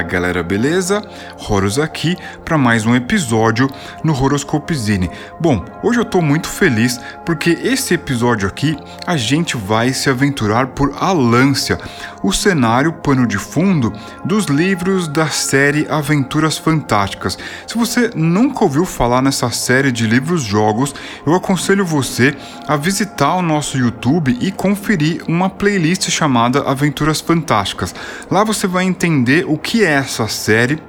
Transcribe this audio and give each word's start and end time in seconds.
Fala 0.00 0.08
galera, 0.08 0.42
beleza? 0.42 1.02
Horus 1.46 1.78
aqui 1.78 2.16
para 2.42 2.56
mais 2.56 2.86
um 2.86 2.96
episódio 2.96 3.68
no 4.02 4.14
Horoscope 4.14 4.74
Zine. 4.74 5.10
Bom, 5.38 5.62
hoje 5.82 6.00
eu 6.00 6.06
tô 6.06 6.22
muito 6.22 6.48
feliz 6.48 6.98
porque 7.26 7.50
esse 7.62 7.92
episódio 7.92 8.48
aqui 8.48 8.78
a 9.06 9.18
gente 9.18 9.58
vai 9.58 9.92
se 9.92 10.08
aventurar 10.08 10.68
por 10.68 10.94
Alância, 10.98 11.78
o 12.22 12.32
cenário 12.32 12.94
pano 12.94 13.26
de 13.26 13.36
fundo 13.36 13.92
dos 14.24 14.46
livros 14.46 15.06
da 15.06 15.28
série 15.28 15.86
Aventuras 15.90 16.56
Fantásticas. 16.56 17.38
Se 17.66 17.76
você 17.76 18.10
nunca 18.14 18.64
ouviu 18.64 18.86
falar 18.86 19.20
nessa 19.20 19.50
série 19.50 19.92
de 19.92 20.06
livros-jogos, 20.06 20.94
eu 21.26 21.34
aconselho 21.34 21.84
você 21.84 22.34
a 22.66 22.76
visitar 22.76 23.34
o 23.34 23.42
nosso 23.42 23.76
YouTube 23.76 24.36
e 24.40 24.50
conferir 24.50 25.22
uma 25.28 25.50
playlist 25.50 26.08
chamada 26.08 26.60
Aventuras 26.60 27.20
Fantásticas. 27.20 27.94
Lá 28.30 28.42
você 28.44 28.66
vai 28.66 28.84
entender 28.84 29.44
o 29.46 29.58
que 29.58 29.84
é 29.84 29.90
essa 30.00 30.26
série 30.28 30.80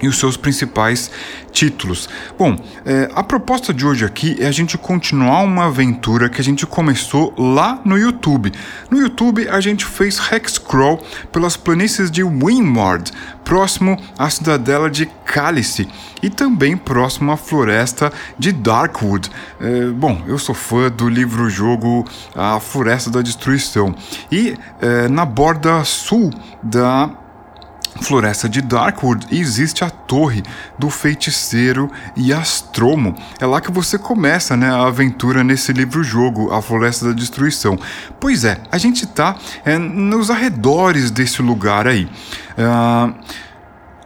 e 0.00 0.08
os 0.08 0.18
seus 0.18 0.36
principais 0.36 1.10
títulos. 1.50 2.08
Bom, 2.38 2.56
é, 2.84 3.10
a 3.14 3.22
proposta 3.22 3.72
de 3.74 3.84
hoje 3.84 4.04
aqui 4.04 4.36
é 4.38 4.46
a 4.46 4.52
gente 4.52 4.78
continuar 4.78 5.40
uma 5.40 5.66
aventura 5.66 6.28
que 6.28 6.40
a 6.40 6.44
gente 6.44 6.66
começou 6.66 7.34
lá 7.36 7.80
no 7.84 7.98
YouTube. 7.98 8.52
No 8.90 8.98
YouTube 8.98 9.48
a 9.48 9.60
gente 9.60 9.84
fez 9.84 10.20
Hexcrawl 10.30 10.98
pelas 11.32 11.56
planícies 11.56 12.10
de 12.10 12.22
Windward, 12.22 13.10
próximo 13.44 14.00
à 14.16 14.30
cidadela 14.30 14.90
de 14.90 15.06
Cálice 15.24 15.88
e 16.22 16.30
também 16.30 16.76
próximo 16.76 17.32
à 17.32 17.36
floresta 17.36 18.12
de 18.38 18.52
Darkwood. 18.52 19.30
É, 19.60 19.86
bom, 19.86 20.22
eu 20.26 20.38
sou 20.38 20.54
fã 20.54 20.90
do 20.90 21.08
livro-jogo 21.08 22.04
A 22.36 22.60
Floresta 22.60 23.10
da 23.10 23.22
Destruição 23.22 23.94
e 24.30 24.54
é, 24.80 25.08
na 25.08 25.24
borda 25.24 25.82
sul 25.82 26.30
da 26.62 27.10
floresta 28.00 28.48
de 28.48 28.60
Darkwood 28.60 29.26
existe 29.30 29.84
a 29.84 29.90
torre 29.90 30.42
do 30.78 30.90
feiticeiro 30.90 31.90
Astromo. 32.32 33.14
É 33.40 33.46
lá 33.46 33.60
que 33.60 33.70
você 33.70 33.98
começa 33.98 34.56
né, 34.56 34.70
a 34.70 34.86
aventura 34.86 35.42
nesse 35.42 35.72
livro-jogo, 35.72 36.52
A 36.52 36.62
Floresta 36.62 37.06
da 37.06 37.12
Destruição. 37.12 37.78
Pois 38.20 38.44
é, 38.44 38.60
a 38.70 38.78
gente 38.78 39.04
está 39.04 39.36
é, 39.64 39.78
nos 39.78 40.30
arredores 40.30 41.10
desse 41.10 41.42
lugar 41.42 41.86
aí. 41.86 42.04
Uh, 42.56 43.14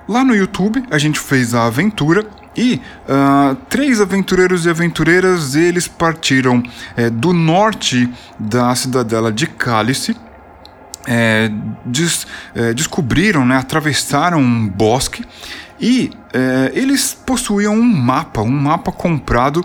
lá 0.09 0.25
no 0.25 0.35
YouTube 0.35 0.85
a 0.91 0.99
gente 0.99 1.19
fez 1.19 1.55
a 1.55 1.67
aventura 1.67 2.27
e 2.57 2.81
uh, 3.09 3.55
três 3.69 4.01
aventureiros 4.01 4.67
e 4.67 4.71
aventureiras 4.71 5.55
eles 5.55 5.89
partiram 5.89 6.63
é, 6.97 7.09
do 7.09 7.33
norte 7.33 8.13
da 8.39 8.75
cidadela 8.75 9.33
de 9.33 9.47
Cálice 9.47 10.15
é, 11.07 11.51
des, 11.85 12.27
é, 12.55 12.73
descobriram, 12.73 13.45
né, 13.45 13.57
atravessaram 13.57 14.39
um 14.39 14.69
bosque 14.69 15.25
e 15.81 16.11
é, 16.33 16.71
eles 16.75 17.13
possuíam 17.13 17.75
um 17.75 17.83
mapa, 17.83 18.41
um 18.41 18.51
mapa 18.51 18.93
comprado 18.93 19.65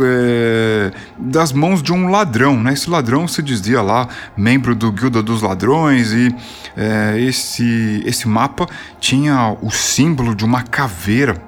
é, 0.00 0.92
das 1.18 1.52
mãos 1.52 1.82
de 1.82 1.92
um 1.92 2.08
ladrão. 2.08 2.62
Né? 2.62 2.74
Esse 2.74 2.90
ladrão 2.90 3.26
se 3.26 3.42
dizia 3.42 3.80
lá 3.80 4.08
membro 4.36 4.74
do 4.74 4.92
Guilda 4.92 5.22
dos 5.22 5.42
Ladrões 5.42 6.12
e 6.12 6.34
é, 6.76 7.18
esse, 7.20 8.02
esse 8.04 8.28
mapa 8.28 8.66
tinha 9.00 9.56
o 9.62 9.70
símbolo 9.70 10.34
de 10.34 10.44
uma 10.44 10.62
caveira 10.62 11.42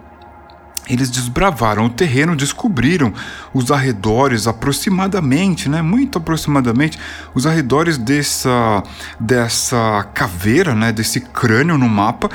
eles 0.88 1.10
desbravaram 1.10 1.86
o 1.86 1.90
terreno, 1.90 2.34
descobriram 2.34 3.12
os 3.52 3.70
arredores 3.70 4.46
aproximadamente, 4.46 5.68
né, 5.68 5.82
muito 5.82 6.18
aproximadamente, 6.18 6.98
os 7.34 7.46
arredores 7.46 7.98
dessa, 7.98 8.82
dessa 9.20 10.06
caveira, 10.14 10.74
né, 10.74 10.92
desse 10.92 11.20
crânio 11.20 11.76
no 11.76 11.88
mapa, 11.88 12.30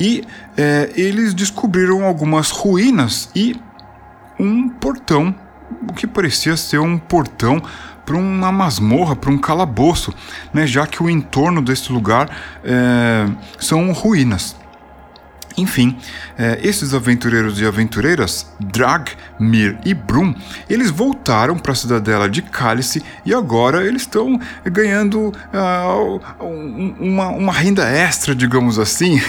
e 0.00 0.24
é, 0.56 0.90
eles 0.94 1.34
descobriram 1.34 2.04
algumas 2.04 2.50
ruínas 2.50 3.30
e 3.34 3.56
um 4.38 4.68
portão, 4.68 5.34
o 5.88 5.92
que 5.92 6.06
parecia 6.06 6.56
ser 6.56 6.78
um 6.78 6.96
portão 6.96 7.60
para 8.06 8.16
uma 8.16 8.50
masmorra, 8.50 9.14
para 9.14 9.30
um 9.30 9.36
calabouço, 9.36 10.14
né, 10.54 10.66
já 10.66 10.86
que 10.86 11.02
o 11.02 11.10
entorno 11.10 11.60
desse 11.60 11.92
lugar 11.92 12.30
é, 12.64 13.26
são 13.58 13.92
ruínas. 13.92 14.56
Enfim, 15.58 15.96
é, 16.38 16.58
esses 16.62 16.94
aventureiros 16.94 17.60
e 17.60 17.66
aventureiras, 17.66 18.46
Drag, 18.60 19.10
Mir 19.38 19.78
e 19.84 19.92
Brum, 19.92 20.34
eles 20.70 20.90
voltaram 20.90 21.58
para 21.58 21.72
a 21.72 21.74
cidadela 21.74 22.28
de 22.28 22.42
Cálice 22.42 23.02
e 23.26 23.34
agora 23.34 23.84
eles 23.84 24.02
estão 24.02 24.40
ganhando 24.64 25.32
uh, 25.52 26.20
uma, 27.00 27.28
uma 27.28 27.52
renda 27.52 27.88
extra, 27.88 28.34
digamos 28.34 28.78
assim, 28.78 29.20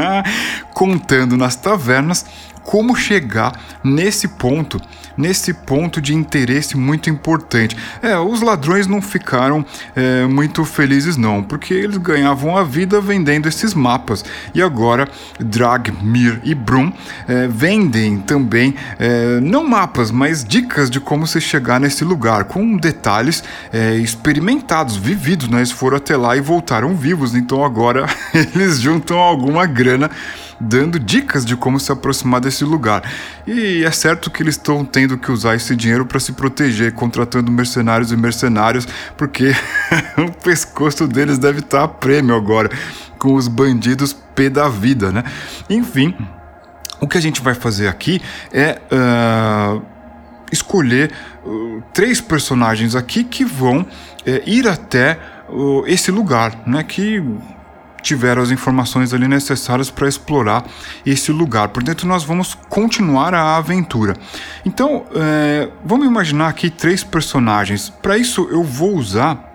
contando 0.72 1.36
nas 1.36 1.56
tavernas 1.56 2.24
como 2.62 2.94
chegar 2.94 3.52
nesse 3.82 4.28
ponto, 4.28 4.80
nesse 5.16 5.52
ponto 5.52 6.00
de 6.00 6.14
interesse 6.14 6.76
muito 6.76 7.10
importante. 7.10 7.76
É, 8.02 8.18
os 8.18 8.40
ladrões 8.40 8.86
não 8.86 9.02
ficaram 9.02 9.64
é, 9.94 10.26
muito 10.26 10.64
felizes 10.64 11.16
não, 11.16 11.42
porque 11.42 11.74
eles 11.74 11.96
ganhavam 11.96 12.56
a 12.56 12.62
vida 12.62 13.00
vendendo 13.00 13.48
esses 13.48 13.74
mapas 13.74 14.24
e 14.54 14.62
agora 14.62 15.08
Drag, 15.38 15.92
Mir 16.02 16.40
e 16.44 16.54
Brum 16.54 16.92
é, 17.26 17.48
vendem 17.48 18.18
também 18.18 18.74
é, 18.98 19.40
não 19.40 19.66
mapas, 19.66 20.10
mas 20.10 20.44
dicas 20.44 20.90
de 20.90 21.00
como 21.00 21.26
se 21.26 21.40
chegar 21.40 21.80
nesse 21.80 22.04
lugar, 22.04 22.44
com 22.44 22.76
detalhes 22.76 23.42
é, 23.72 23.94
experimentados, 23.96 24.96
vividos, 24.96 25.48
né? 25.48 25.58
Eles 25.58 25.70
foram 25.70 25.96
até 25.96 26.16
lá 26.16 26.36
e 26.36 26.40
voltaram 26.40 26.94
vivos, 26.94 27.34
então 27.34 27.64
agora 27.64 28.06
eles 28.34 28.80
juntam 28.80 29.18
alguma 29.18 29.66
grana 29.66 30.10
dando 30.60 30.98
dicas 30.98 31.44
de 31.44 31.56
como 31.56 31.80
se 31.80 31.90
aproximar 31.90 32.40
desse 32.40 32.64
lugar. 32.64 33.02
E 33.46 33.82
é 33.84 33.90
certo 33.90 34.30
que 34.30 34.42
eles 34.42 34.56
estão 34.56 34.84
tendo 34.84 35.16
que 35.16 35.32
usar 35.32 35.54
esse 35.54 35.74
dinheiro 35.74 36.04
para 36.04 36.20
se 36.20 36.32
proteger, 36.32 36.92
contratando 36.92 37.50
mercenários 37.50 38.12
e 38.12 38.16
mercenários, 38.16 38.86
porque 39.16 39.54
o 40.18 40.30
pescoço 40.30 41.08
deles 41.08 41.38
deve 41.38 41.60
estar 41.60 41.78
tá 41.78 41.84
a 41.84 41.88
prêmio 41.88 42.34
agora, 42.34 42.70
com 43.18 43.34
os 43.34 43.48
bandidos 43.48 44.12
pé 44.12 44.50
da 44.50 44.68
vida, 44.68 45.10
né? 45.10 45.24
Enfim, 45.68 46.14
o 47.00 47.08
que 47.08 47.16
a 47.16 47.22
gente 47.22 47.40
vai 47.40 47.54
fazer 47.54 47.88
aqui 47.88 48.20
é. 48.52 48.80
Uh, 48.92 50.00
escolher 50.52 51.12
uh, 51.44 51.82
três 51.92 52.20
personagens 52.20 52.94
aqui 52.94 53.24
que 53.24 53.44
vão 53.44 53.80
uh, 53.80 53.86
ir 54.44 54.66
até 54.66 55.18
esse 55.86 56.12
lugar, 56.12 56.62
né? 56.64 56.82
Que 56.84 57.20
tiveram 58.02 58.42
as 58.42 58.50
informações 58.50 59.12
ali 59.12 59.28
necessárias 59.28 59.90
para 59.90 60.08
explorar 60.08 60.64
esse 61.04 61.32
lugar. 61.32 61.68
Portanto, 61.68 62.06
nós 62.06 62.24
vamos 62.24 62.54
continuar 62.68 63.34
a 63.34 63.56
aventura. 63.56 64.16
Então, 64.64 65.04
é, 65.14 65.68
vamos 65.84 66.06
imaginar 66.06 66.48
aqui 66.48 66.70
três 66.70 67.02
personagens. 67.02 67.90
Para 67.90 68.16
isso, 68.16 68.48
eu 68.50 68.62
vou 68.62 68.96
usar 68.96 69.49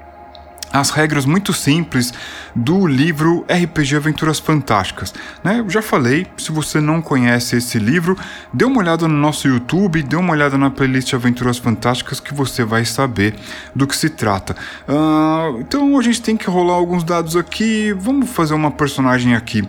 as 0.76 0.90
regras 0.90 1.26
muito 1.26 1.54
simples 1.54 2.14
do 2.56 2.86
livro 2.86 3.46
RPG 3.50 3.96
Aventuras 3.96 4.40
Fantásticas. 4.40 5.14
Né? 5.44 5.60
Eu 5.60 5.70
já 5.70 5.82
falei, 5.82 6.28
se 6.38 6.52
você 6.52 6.80
não 6.80 7.02
conhece 7.02 7.58
esse 7.58 7.80
livro, 7.80 8.18
dê 8.54 8.66
uma 8.66 8.80
olhada 8.80 9.08
no 9.08 9.16
nosso 9.16 9.48
YouTube, 9.48 10.04
dê 10.04 10.16
uma 10.16 10.34
olhada 10.34 10.58
na 10.58 10.70
playlist 10.70 11.14
Aventuras 11.14 11.58
Fantásticas 11.58 12.20
que 12.20 12.34
você 12.34 12.64
vai 12.64 12.86
saber 12.86 13.36
do 13.74 13.88
que 13.88 13.96
se 13.96 14.10
trata. 14.10 14.56
Uh, 14.88 15.60
então 15.60 15.98
a 15.98 16.02
gente 16.02 16.22
tem 16.22 16.36
que 16.38 16.50
rolar 16.50 16.76
alguns 16.76 17.04
dados 17.04 17.36
aqui. 17.36 17.94
Vamos 17.94 18.30
fazer 18.30 18.54
uma 18.54 18.72
personagem 18.72 19.36
aqui. 19.36 19.68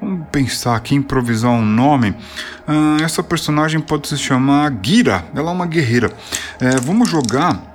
Vamos 0.00 0.26
pensar 0.32 0.76
aqui, 0.76 0.94
improvisar 0.94 1.50
um 1.50 1.64
nome. 1.64 2.10
Uh, 2.66 3.02
essa 3.04 3.22
personagem 3.22 3.80
pode 3.80 4.08
se 4.08 4.16
chamar 4.16 4.72
Gira. 4.82 5.24
Ela 5.34 5.50
é 5.50 5.54
uma 5.54 5.66
guerreira. 5.66 6.08
Uh, 6.08 6.80
vamos 6.82 7.08
jogar 7.08 7.69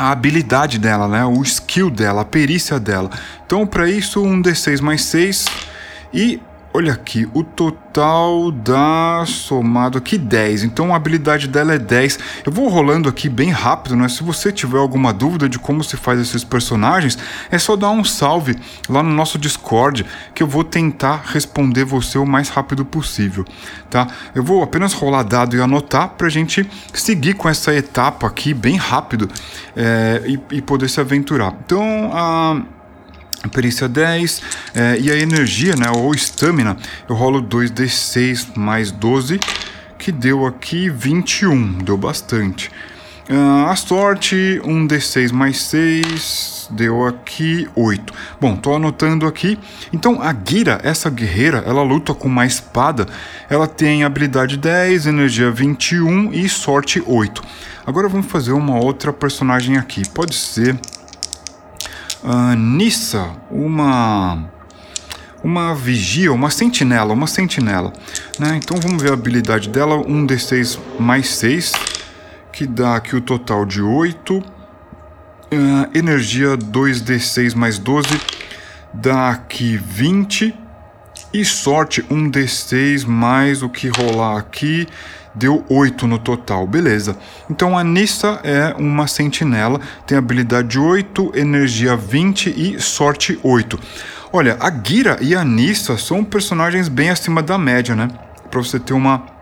a 0.00 0.12
habilidade 0.12 0.78
dela, 0.78 1.06
né? 1.06 1.26
O 1.26 1.42
skill 1.42 1.90
dela, 1.90 2.22
a 2.22 2.24
perícia 2.24 2.80
dela. 2.80 3.10
Então, 3.44 3.66
para 3.66 3.86
isso, 3.86 4.24
um 4.24 4.40
D6 4.40 4.80
mais 4.80 5.02
6 5.02 5.44
e 6.14 6.40
Olha 6.72 6.92
aqui, 6.92 7.28
o 7.34 7.42
total 7.42 8.52
dá 8.52 9.24
somado 9.26 9.98
aqui 9.98 10.16
10. 10.16 10.62
Então 10.62 10.92
a 10.92 10.96
habilidade 10.96 11.48
dela 11.48 11.74
é 11.74 11.78
10. 11.78 12.18
Eu 12.46 12.52
vou 12.52 12.68
rolando 12.68 13.08
aqui 13.08 13.28
bem 13.28 13.50
rápido, 13.50 13.96
né? 13.96 14.08
Se 14.08 14.22
você 14.22 14.52
tiver 14.52 14.78
alguma 14.78 15.12
dúvida 15.12 15.48
de 15.48 15.58
como 15.58 15.82
se 15.82 15.96
faz 15.96 16.20
esses 16.20 16.44
personagens, 16.44 17.18
é 17.50 17.58
só 17.58 17.74
dar 17.74 17.90
um 17.90 18.04
salve 18.04 18.56
lá 18.88 19.02
no 19.02 19.10
nosso 19.10 19.36
Discord 19.36 20.06
que 20.32 20.44
eu 20.44 20.46
vou 20.46 20.62
tentar 20.62 21.24
responder 21.26 21.84
você 21.84 22.18
o 22.18 22.24
mais 22.24 22.48
rápido 22.48 22.84
possível, 22.84 23.44
tá? 23.90 24.06
Eu 24.32 24.44
vou 24.44 24.62
apenas 24.62 24.92
rolar 24.92 25.24
dado 25.24 25.56
e 25.56 25.60
anotar 25.60 26.10
pra 26.10 26.28
gente 26.28 26.70
seguir 26.94 27.34
com 27.34 27.48
essa 27.48 27.74
etapa 27.74 28.28
aqui 28.28 28.54
bem 28.54 28.76
rápido 28.76 29.28
é, 29.74 30.22
e, 30.24 30.56
e, 30.58 30.62
poder 30.62 30.88
se 30.88 31.00
aventurar. 31.00 31.52
Então, 31.64 32.10
a 32.12 32.62
perícia 33.48 33.88
10 33.88 34.42
é, 34.74 34.98
e 35.00 35.10
a 35.10 35.16
energia, 35.16 35.74
né, 35.76 35.90
ou 35.94 36.14
estamina, 36.14 36.76
eu 37.08 37.14
rolo 37.14 37.42
2d6 37.42 38.56
mais 38.56 38.90
12, 38.90 39.40
que 39.98 40.10
deu 40.10 40.46
aqui 40.46 40.88
21, 40.88 41.78
deu 41.78 41.96
bastante. 41.96 42.70
Uh, 43.30 43.66
a 43.68 43.76
sorte, 43.76 44.60
um 44.64 44.88
D6 44.88 45.30
mais 45.30 45.62
6, 45.62 46.68
deu 46.72 47.06
aqui 47.06 47.68
8. 47.76 48.12
Bom, 48.40 48.56
tô 48.56 48.74
anotando 48.74 49.24
aqui. 49.24 49.56
Então 49.92 50.20
a 50.20 50.34
Gira, 50.34 50.80
essa 50.82 51.08
guerreira, 51.08 51.62
ela 51.64 51.80
luta 51.84 52.12
com 52.12 52.26
uma 52.26 52.44
espada. 52.44 53.06
Ela 53.48 53.68
tem 53.68 54.02
habilidade 54.02 54.56
10, 54.56 55.06
energia 55.06 55.48
21 55.48 56.32
e 56.32 56.48
sorte 56.48 57.00
8. 57.06 57.40
Agora 57.86 58.08
vamos 58.08 58.26
fazer 58.26 58.50
uma 58.50 58.80
outra 58.80 59.12
personagem 59.12 59.76
aqui. 59.76 60.02
Pode 60.08 60.34
ser 60.34 60.76
uh, 62.24 62.56
Nissa, 62.56 63.30
uma 63.50 64.48
uma 65.42 65.74
vigia, 65.74 66.32
uma 66.32 66.50
sentinela, 66.50 67.14
uma 67.14 67.26
sentinela. 67.26 67.92
Né? 68.38 68.60
Então 68.62 68.78
vamos 68.78 69.02
ver 69.02 69.10
a 69.10 69.14
habilidade 69.14 69.70
dela, 69.70 69.96
um 69.96 70.26
D6 70.26 70.78
mais 70.98 71.28
6 71.28 71.72
que 72.52 72.66
dá 72.66 72.96
aqui 72.96 73.16
o 73.16 73.20
total 73.20 73.64
de 73.64 73.80
8. 73.80 74.36
Uh, 74.36 74.44
ah, 75.52 75.90
energia 75.94 76.56
2d6 76.56 77.54
mais 77.56 77.78
12 77.78 78.08
dá 78.92 79.30
aqui 79.30 79.76
20. 79.76 80.54
E 81.32 81.44
sorte 81.44 82.02
1d6 82.02 83.06
mais 83.06 83.62
o 83.62 83.68
que 83.68 83.88
rolar 83.88 84.36
aqui 84.36 84.86
deu 85.34 85.64
8 85.68 86.06
no 86.06 86.18
total, 86.18 86.66
beleza. 86.66 87.16
Então 87.48 87.76
a 87.76 87.84
Nissa 87.84 88.40
é 88.42 88.74
uma 88.78 89.06
sentinela, 89.06 89.80
tem 90.06 90.16
habilidade 90.16 90.78
8, 90.78 91.32
energia 91.34 91.96
20 91.96 92.50
e 92.50 92.80
sorte 92.80 93.38
8. 93.42 93.78
Olha, 94.32 94.56
a 94.60 94.70
Gira 94.70 95.18
e 95.20 95.34
a 95.34 95.44
Nissa 95.44 95.96
são 95.98 96.24
personagens 96.24 96.88
bem 96.88 97.10
acima 97.10 97.42
da 97.42 97.58
média, 97.58 97.96
né? 97.96 98.08
Pra 98.50 98.60
você 98.60 98.78
ter 98.78 98.92
uma 98.92 99.40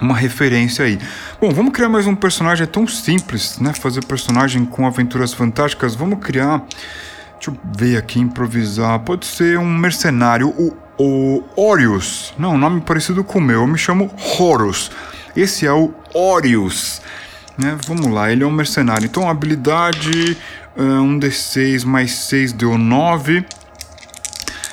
uma 0.00 0.16
referência 0.16 0.84
aí. 0.84 0.98
Bom, 1.40 1.50
vamos 1.50 1.72
criar 1.72 1.88
mais 1.88 2.06
um 2.06 2.14
personagem 2.14 2.64
é 2.64 2.66
tão 2.66 2.86
simples, 2.86 3.58
né? 3.58 3.72
Fazer 3.74 4.04
personagem 4.04 4.64
com 4.64 4.86
aventuras 4.86 5.32
fantásticas. 5.32 5.94
Vamos 5.94 6.20
criar. 6.20 6.62
Deixa 7.34 7.50
eu 7.50 7.56
ver 7.76 7.96
aqui, 7.96 8.20
improvisar. 8.20 8.98
Pode 9.00 9.26
ser 9.26 9.58
um 9.58 9.66
mercenário, 9.66 10.48
o, 10.50 10.76
o 10.98 11.44
Orius. 11.56 12.32
Não, 12.38 12.56
nome 12.56 12.80
parecido 12.80 13.24
com 13.24 13.38
o 13.38 13.42
meu. 13.42 13.62
Eu 13.62 13.66
me 13.66 13.78
chamo 13.78 14.10
Horus. 14.38 14.90
Esse 15.38 15.66
é 15.66 15.72
o 15.72 15.94
Orius. 16.12 17.00
Né? 17.56 17.78
Vamos 17.86 18.08
lá, 18.08 18.32
ele 18.32 18.42
é 18.42 18.46
um 18.46 18.50
mercenário. 18.50 19.06
Então, 19.06 19.28
habilidade: 19.28 20.36
uh, 20.76 20.82
um 20.82 21.18
D6 21.18 21.84
mais 21.84 22.12
6 22.12 22.52
deu 22.52 22.76
9. 22.76 23.44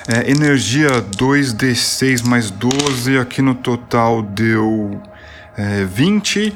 É, 0.08 0.30
energia 0.30 0.88
2d6 1.02 2.24
mais 2.24 2.48
12, 2.48 3.18
aqui 3.18 3.42
no 3.42 3.56
total 3.56 4.22
deu 4.22 5.02
é, 5.56 5.84
20. 5.84 6.52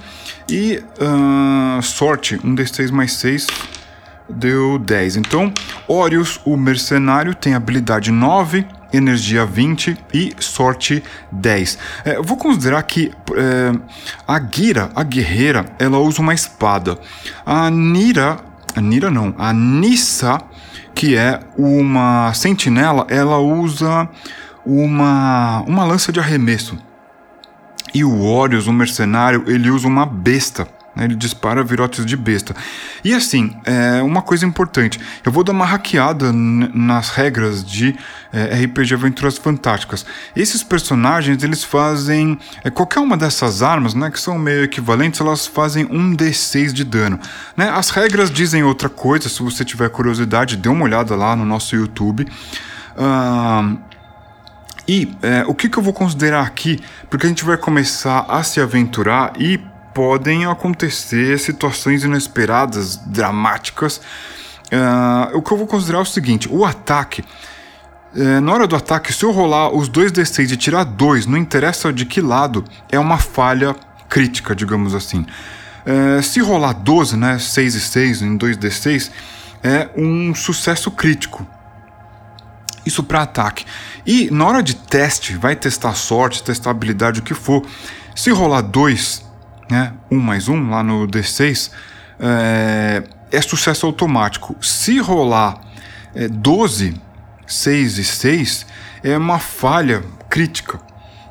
E 0.48 0.82
uh, 1.00 1.82
sorte, 1.82 2.38
um 2.44 2.54
D6 2.54 2.90
mais 2.90 3.12
6 3.12 3.46
deu 4.30 4.78
10. 4.78 5.16
Então, 5.16 5.52
Orius, 5.86 6.40
o 6.44 6.56
mercenário, 6.56 7.34
tem 7.34 7.54
habilidade 7.54 8.10
9, 8.10 8.66
energia 8.92 9.44
20 9.44 9.96
e 10.12 10.34
sorte 10.38 11.02
10. 11.30 11.78
É, 12.04 12.16
eu 12.16 12.24
vou 12.24 12.36
considerar 12.36 12.82
que 12.82 13.10
é, 13.34 13.72
a 14.26 14.40
Gira, 14.40 14.90
a 14.94 15.02
guerreira, 15.02 15.66
ela 15.78 15.98
usa 15.98 16.20
uma 16.20 16.34
espada. 16.34 16.98
A 17.44 17.70
Nira, 17.70 18.38
a 18.74 18.80
Nira 18.80 19.10
não, 19.10 19.34
a 19.38 19.52
Nissa, 19.52 20.40
que 20.94 21.16
é 21.16 21.40
uma 21.56 22.32
sentinela, 22.34 23.06
ela 23.08 23.38
usa 23.38 24.08
uma, 24.64 25.62
uma 25.66 25.84
lança 25.84 26.12
de 26.12 26.20
arremesso. 26.20 26.78
E 27.92 28.04
o 28.04 28.22
Orius, 28.22 28.66
o 28.66 28.72
mercenário, 28.72 29.44
ele 29.46 29.70
usa 29.70 29.88
uma 29.88 30.06
besta. 30.06 30.66
Né? 30.94 31.04
Ele 31.04 31.14
dispara 31.14 31.62
virotes 31.62 32.04
de 32.04 32.16
besta. 32.16 32.54
E 33.04 33.14
assim, 33.14 33.56
é 33.64 34.02
uma 34.02 34.22
coisa 34.22 34.44
importante. 34.44 35.00
Eu 35.24 35.32
vou 35.32 35.44
dar 35.44 35.52
uma 35.52 35.64
hackeada 35.64 36.32
nas 36.32 37.10
regras 37.10 37.64
de 37.64 37.96
é, 38.32 38.64
RPG 38.64 38.94
Aventuras 38.94 39.38
Fantásticas. 39.38 40.04
Esses 40.34 40.62
personagens, 40.62 41.42
eles 41.42 41.64
fazem... 41.64 42.38
É, 42.64 42.70
qualquer 42.70 43.00
uma 43.00 43.16
dessas 43.16 43.62
armas, 43.62 43.94
né, 43.94 44.10
que 44.10 44.20
são 44.20 44.38
meio 44.38 44.64
equivalentes, 44.64 45.20
elas 45.20 45.46
fazem 45.46 45.86
um 45.90 46.14
D6 46.14 46.72
de 46.72 46.84
dano. 46.84 47.18
Né? 47.56 47.70
As 47.70 47.90
regras 47.90 48.30
dizem 48.30 48.62
outra 48.62 48.88
coisa. 48.88 49.28
Se 49.28 49.42
você 49.42 49.64
tiver 49.64 49.88
curiosidade, 49.90 50.56
dê 50.56 50.68
uma 50.68 50.84
olhada 50.84 51.14
lá 51.14 51.34
no 51.36 51.44
nosso 51.44 51.74
YouTube. 51.76 52.26
E 54.88 55.16
é, 55.22 55.44
o 55.46 55.54
que, 55.54 55.68
que 55.68 55.78
eu 55.78 55.82
vou 55.82 55.92
considerar 55.92 56.44
aqui? 56.44 56.80
Porque 57.08 57.24
a 57.24 57.28
gente 57.28 57.44
vai 57.44 57.56
começar 57.56 58.26
a 58.28 58.42
se 58.42 58.60
aventurar 58.60 59.32
e 59.38 59.60
podem 59.94 60.46
acontecer 60.46 61.38
situações 61.38 62.04
inesperadas, 62.04 62.96
dramáticas. 62.96 64.00
Uh, 64.66 65.36
o 65.36 65.42
que 65.42 65.52
eu 65.52 65.56
vou 65.56 65.66
considerar 65.66 65.98
é 65.98 66.02
o 66.02 66.06
seguinte: 66.06 66.48
o 66.50 66.64
ataque. 66.64 67.24
Uh, 68.14 68.40
na 68.40 68.52
hora 68.52 68.66
do 68.66 68.76
ataque, 68.76 69.12
se 69.12 69.24
eu 69.24 69.30
rolar 69.30 69.74
os 69.74 69.88
dois 69.88 70.12
D6 70.12 70.52
e 70.52 70.56
tirar 70.56 70.84
dois, 70.84 71.26
não 71.26 71.38
interessa 71.38 71.92
de 71.92 72.04
que 72.04 72.20
lado, 72.20 72.64
é 72.90 72.98
uma 72.98 73.18
falha 73.18 73.74
crítica, 74.08 74.54
digamos 74.54 74.94
assim. 74.94 75.26
Uh, 75.86 76.22
se 76.22 76.40
rolar 76.40 76.74
12, 76.74 77.16
né, 77.16 77.38
6 77.38 77.74
e 77.74 77.80
6 77.80 78.22
em 78.22 78.36
2D6, 78.36 79.10
é 79.62 79.88
um 79.96 80.34
sucesso 80.34 80.90
crítico. 80.90 81.46
Isso 82.84 83.02
para 83.02 83.22
ataque. 83.22 83.64
E 84.06 84.30
na 84.30 84.46
hora 84.46 84.62
de 84.62 84.74
teste, 84.74 85.36
vai 85.36 85.54
testar 85.54 85.94
sorte, 85.94 86.42
testar 86.42 86.70
habilidade, 86.70 87.20
o 87.20 87.22
que 87.22 87.34
for. 87.34 87.64
Se 88.14 88.30
rolar 88.30 88.62
2, 88.62 89.29
né, 89.70 89.92
1 90.10 90.16
um 90.16 90.20
mais 90.20 90.48
1 90.48 90.54
um, 90.54 90.70
lá 90.70 90.82
no 90.82 91.06
D6, 91.06 91.70
é, 92.18 93.02
é, 93.30 93.40
sucesso 93.40 93.86
automático. 93.86 94.56
Se 94.60 94.98
rolar 94.98 95.60
é, 96.14 96.28
12, 96.28 96.94
6 97.46 97.98
e 97.98 98.04
6, 98.04 98.66
é 99.02 99.16
uma 99.16 99.38
falha 99.38 100.02
crítica. 100.28 100.80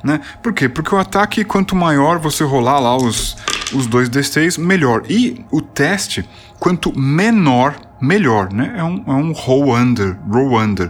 Né? 0.03 0.21
Por 0.41 0.53
quê? 0.53 0.69
Porque 0.69 0.93
o 0.95 0.97
ataque, 0.97 1.43
quanto 1.43 1.75
maior 1.75 2.19
você 2.19 2.43
rolar 2.43 2.79
lá 2.79 2.95
os, 2.95 3.35
os 3.73 3.85
dois 3.85 4.09
D6, 4.09 4.57
melhor. 4.57 5.03
E 5.09 5.45
o 5.51 5.61
teste, 5.61 6.27
quanto 6.59 6.97
menor, 6.97 7.75
melhor. 8.01 8.51
Né? 8.51 8.75
É 8.77 8.83
um, 8.83 9.03
é 9.05 9.13
um 9.13 9.31
roll 9.33 9.75
under, 9.75 10.17
roll 10.29 10.57
under. 10.57 10.89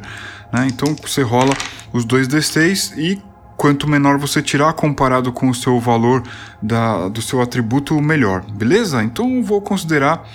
Né? 0.53 0.67
Então 0.67 0.95
você 1.01 1.21
rola 1.23 1.53
os 1.91 2.05
dois 2.05 2.27
D6 2.27 2.97
e 2.97 3.21
quanto 3.59 3.89
menor 3.89 4.17
você 4.17 4.41
tirar 4.41 4.71
comparado 4.71 5.33
com 5.33 5.49
o 5.49 5.53
seu 5.53 5.81
valor 5.81 6.23
da, 6.61 7.09
do 7.09 7.21
seu 7.21 7.41
atributo, 7.41 7.99
melhor. 7.99 8.41
Beleza? 8.49 9.03
Então 9.03 9.43
vou 9.43 9.61
considerar 9.61 10.25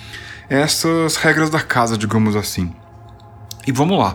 essas 0.47 1.17
regras 1.17 1.49
da 1.49 1.63
casa, 1.63 1.97
digamos 1.97 2.37
assim. 2.37 2.71
E 3.67 3.73
vamos 3.73 3.99
lá. 3.99 4.15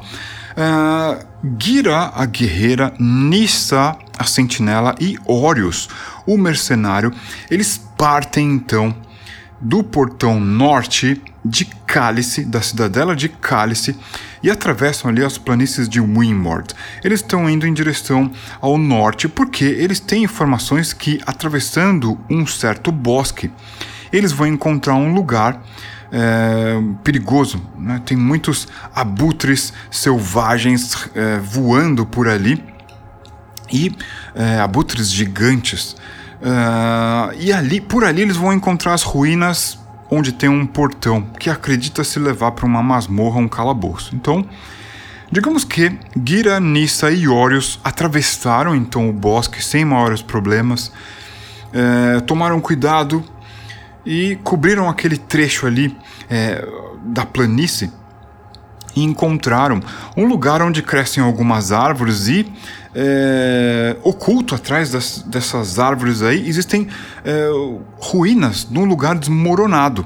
Uh, 0.51 1.25
Gira, 1.59 2.11
a 2.13 2.23
guerreira, 2.27 2.93
Nissa, 2.99 3.97
a 4.15 4.23
sentinela 4.25 4.93
e 4.99 5.17
Orius, 5.25 5.89
o 6.27 6.37
mercenário, 6.37 7.11
eles 7.49 7.83
partem 7.97 8.51
então 8.51 8.95
do 9.59 9.83
portão 9.83 10.39
norte 10.39 11.19
de 11.43 11.65
Cálice, 11.85 12.43
da 12.43 12.61
cidadela 12.61 13.15
de 13.15 13.29
Cálice, 13.29 13.95
e 14.43 14.49
atravessam 14.49 15.09
ali 15.09 15.23
as 15.23 15.37
planícies 15.37 15.87
de 15.87 15.99
Windmord. 15.99 16.73
Eles 17.03 17.21
estão 17.21 17.49
indo 17.49 17.65
em 17.65 17.73
direção 17.73 18.31
ao 18.61 18.77
norte 18.77 19.27
porque 19.27 19.63
eles 19.63 19.99
têm 19.99 20.23
informações 20.23 20.93
que, 20.93 21.21
atravessando 21.25 22.19
um 22.29 22.45
certo 22.45 22.91
bosque, 22.91 23.51
eles 24.11 24.31
vão 24.31 24.47
encontrar 24.47 24.95
um 24.95 25.13
lugar 25.13 25.61
é, 26.11 26.81
perigoso. 27.03 27.61
Né? 27.77 28.01
Tem 28.05 28.17
muitos 28.17 28.67
abutres 28.93 29.73
selvagens 29.91 31.09
é, 31.13 31.37
voando 31.37 32.05
por 32.05 32.27
ali 32.27 32.63
e 33.71 33.95
é, 34.35 34.59
abutres 34.59 35.11
gigantes. 35.11 35.95
E 37.37 37.51
ali, 37.51 37.81
por 37.81 38.05
ali, 38.05 38.21
eles 38.21 38.37
vão 38.37 38.53
encontrar 38.53 38.93
as 38.93 39.03
ruínas 39.03 39.77
onde 40.09 40.31
tem 40.31 40.49
um 40.49 40.65
portão 40.65 41.21
que 41.39 41.49
acredita 41.49 42.03
se 42.03 42.19
levar 42.19 42.51
para 42.51 42.65
uma 42.65 42.81
masmorra, 42.81 43.39
um 43.39 43.47
calabouço. 43.47 44.15
Então, 44.15 44.45
digamos 45.31 45.63
que 45.63 45.97
Gira, 46.25 46.59
Nissa 46.59 47.11
e 47.11 47.27
Orius 47.27 47.79
atravessaram 47.83 48.75
então 48.75 49.09
o 49.09 49.13
bosque 49.13 49.63
sem 49.63 49.85
maiores 49.85 50.21
problemas, 50.21 50.91
é, 51.71 52.19
tomaram 52.21 52.59
cuidado 52.59 53.23
e 54.05 54.37
cobriram 54.43 54.89
aquele 54.89 55.17
trecho 55.17 55.67
ali 55.67 55.95
é, 56.29 56.67
da 57.03 57.25
planície 57.25 57.91
e 58.95 59.03
encontraram 59.03 59.79
um 60.17 60.25
lugar 60.25 60.61
onde 60.61 60.81
crescem 60.81 61.23
algumas 61.23 61.71
árvores 61.71 62.27
e 62.27 62.51
é, 62.93 63.97
oculto 64.03 64.55
atrás 64.55 64.91
das, 64.91 65.19
dessas 65.19 65.79
árvores 65.79 66.21
aí 66.21 66.47
existem 66.47 66.87
é, 67.23 67.47
ruínas 67.99 68.65
de 68.69 68.77
um 68.79 68.85
lugar 68.85 69.15
desmoronado, 69.17 70.05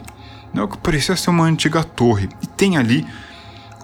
né, 0.53 0.67
que 0.67 0.77
parecia 0.77 1.15
ser 1.15 1.29
uma 1.29 1.45
antiga 1.45 1.83
torre. 1.83 2.29
E 2.41 2.47
tem 2.47 2.77
ali 2.77 3.05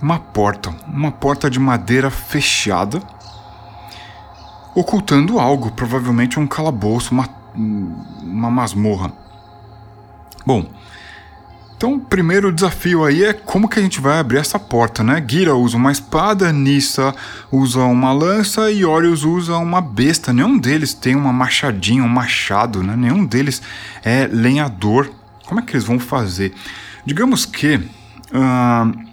uma 0.02 0.20
porta, 0.20 0.74
uma 0.88 1.12
porta 1.12 1.50
de 1.50 1.60
madeira 1.60 2.10
fechada, 2.10 3.02
ocultando 4.76 5.40
algo, 5.40 5.72
provavelmente 5.72 6.40
um 6.40 6.48
calabouço, 6.48 7.14
uma, 7.14 7.28
uma 7.56 8.50
masmorra. 8.50 9.12
Bom, 10.46 10.66
Então, 11.80 11.94
o 11.94 12.00
primeiro 12.02 12.52
desafio 12.52 13.06
aí 13.06 13.24
é 13.24 13.32
como 13.32 13.70
que 13.70 13.80
a 13.80 13.82
gente 13.82 14.02
vai 14.02 14.20
abrir 14.20 14.38
essa 14.38 14.60
porta, 14.60 15.02
né? 15.02 15.24
Gira 15.26 15.56
usa 15.56 15.78
uma 15.78 15.94
espada, 15.94 16.52
Nissa 16.52 17.16
usa 17.50 17.80
uma 17.80 18.12
lança 18.12 18.70
e 18.70 18.84
Orius 18.84 19.24
usa 19.24 19.56
uma 19.56 19.80
besta. 19.80 20.34
Nenhum 20.34 20.58
deles 20.58 20.94
tem 20.94 21.16
uma 21.16 21.32
machadinha, 21.32 22.04
um 22.04 22.10
machado, 22.10 22.84
né? 22.84 22.98
Nenhum 22.98 23.26
deles 23.26 23.62
é 24.04 24.28
lenhador. 24.28 25.10
Como 25.46 25.62
é 25.62 25.64
que 25.64 25.72
eles 25.72 25.86
vão 25.86 25.98
fazer? 25.98 26.54
Digamos 27.06 27.46
que 27.46 27.76
uh, 27.76 29.10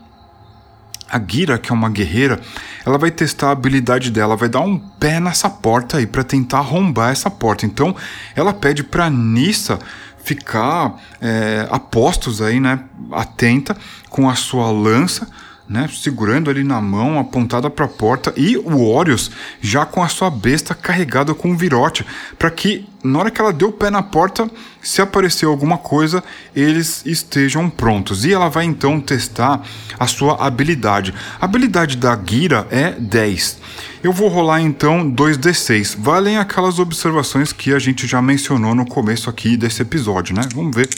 a 1.08 1.20
Gira, 1.25 1.58
que 1.58 1.70
é 1.70 1.73
uma 1.73 1.88
guerreira, 1.88 2.40
ela 2.85 2.99
vai 2.99 3.12
testar 3.12 3.50
a 3.50 3.52
habilidade 3.52 4.11
dela, 4.11 4.35
vai 4.35 4.49
dar 4.49 4.62
um 4.62 4.76
pé 4.76 5.20
nessa 5.20 5.49
porta 5.49 5.99
aí 5.99 6.06
para 6.06 6.25
tentar 6.25 6.58
arrombar 6.58 7.12
essa 7.12 7.30
porta. 7.30 7.64
Então, 7.64 7.94
ela 8.35 8.52
pede 8.52 8.82
para 8.82 9.08
Nissa 9.08 9.78
ficar 10.26 11.00
é, 11.21 11.68
a 11.71 11.78
postos 11.78 12.42
aí, 12.42 12.59
né, 12.59 12.80
atenta 13.12 13.76
com 14.11 14.28
a 14.28 14.35
sua 14.35 14.73
lança, 14.73 15.28
né, 15.68 15.88
segurando 15.92 16.50
ali 16.50 16.62
na 16.62 16.80
mão, 16.80 17.18
apontada 17.18 17.68
para 17.68 17.85
a 17.85 17.88
porta, 17.88 18.32
e 18.37 18.56
o 18.56 18.88
Orius 18.88 19.30
já 19.61 19.85
com 19.85 20.02
a 20.02 20.08
sua 20.08 20.30
besta 20.30 20.75
carregada 20.75 21.35
com 21.35 21.50
um 21.50 21.56
virote, 21.56 22.04
para 22.38 22.50
que 22.50 22.87
na 23.02 23.20
hora 23.20 23.30
que 23.30 23.40
ela 23.40 23.52
deu 23.52 23.68
o 23.68 23.73
pé 23.73 23.88
na 23.88 24.02
porta, 24.02 24.50
se 24.82 25.00
aparecer 25.00 25.46
alguma 25.46 25.78
coisa, 25.78 26.23
eles 26.54 27.04
estejam 27.06 27.70
prontos. 27.70 28.25
E 28.25 28.32
ela 28.32 28.49
vai 28.49 28.64
então 28.64 29.00
testar 29.00 29.62
a 29.99 30.06
sua 30.06 30.44
habilidade. 30.44 31.14
A 31.40 31.44
habilidade 31.44 31.96
da 31.96 32.18
Gira 32.25 32.66
é 32.70 32.90
10. 32.92 33.58
Eu 34.02 34.12
vou 34.12 34.28
rolar 34.28 34.61
então 34.61 35.11
2d6. 35.11 35.96
Valem 35.99 36.38
aquelas 36.38 36.78
observações 36.78 37.52
que 37.52 37.73
a 37.73 37.78
gente 37.78 38.06
já 38.06 38.20
mencionou 38.20 38.75
no 38.75 38.87
começo 38.87 39.30
aqui 39.30 39.56
desse 39.56 39.82
episódio, 39.82 40.35
né? 40.35 40.42
Vamos 40.54 40.75
ver. 40.75 40.88